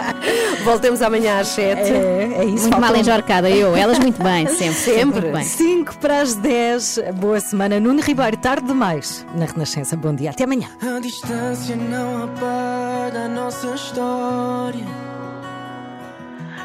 Voltamos 0.64 1.02
amanhã 1.02 1.40
às 1.40 1.48
7. 1.48 1.80
É, 1.80 2.38
é 2.40 2.44
isso. 2.44 2.64
Muito 2.64 2.80
mal 2.80 2.96
enjorcada, 2.96 3.50
eu. 3.50 3.74
Elas 3.74 3.98
muito 3.98 4.22
bem, 4.22 4.46
sempre. 4.46 4.74
Sempre. 4.74 5.20
Muito 5.20 5.32
bem. 5.36 5.44
5 5.44 5.98
para 5.98 6.22
as 6.22 6.34
10. 6.34 7.00
Boa 7.16 7.40
semana. 7.40 7.78
Nuno 7.78 8.00
Ribeiro, 8.00 8.36
tarde 8.36 8.66
demais 8.66 9.26
na 9.34 9.44
Renascença. 9.44 9.96
Bom 9.96 10.14
dia. 10.14 10.30
Até 10.30 10.44
amanhã. 10.44 10.68
A 10.80 10.98
distância 11.00 11.76
não 11.76 12.24
apaga 12.24 13.24
a 13.24 13.28
nossa 13.28 13.74
história. 13.74 14.86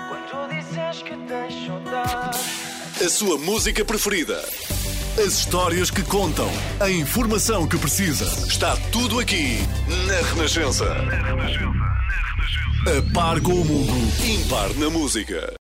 Quando 0.07 0.49
dizes 0.49 1.03
que 1.03 1.15
tens 1.27 1.65
saudade. 1.65 2.39
A 3.03 3.09
sua 3.09 3.37
música 3.37 3.83
preferida. 3.83 4.41
As 5.17 5.33
histórias 5.33 5.91
que 5.91 6.03
contam. 6.03 6.49
A 6.79 6.89
informação 6.89 7.67
que 7.67 7.77
precisa. 7.77 8.25
Está 8.47 8.77
tudo 8.91 9.19
aqui 9.19 9.57
na 10.07 10.29
Renascença. 10.29 10.85
A 12.85 13.13
par 13.13 13.41
com 13.41 13.53
o 13.53 13.65
mundo. 13.65 13.93
Impar 14.25 14.73
na 14.75 14.89
música. 14.89 15.53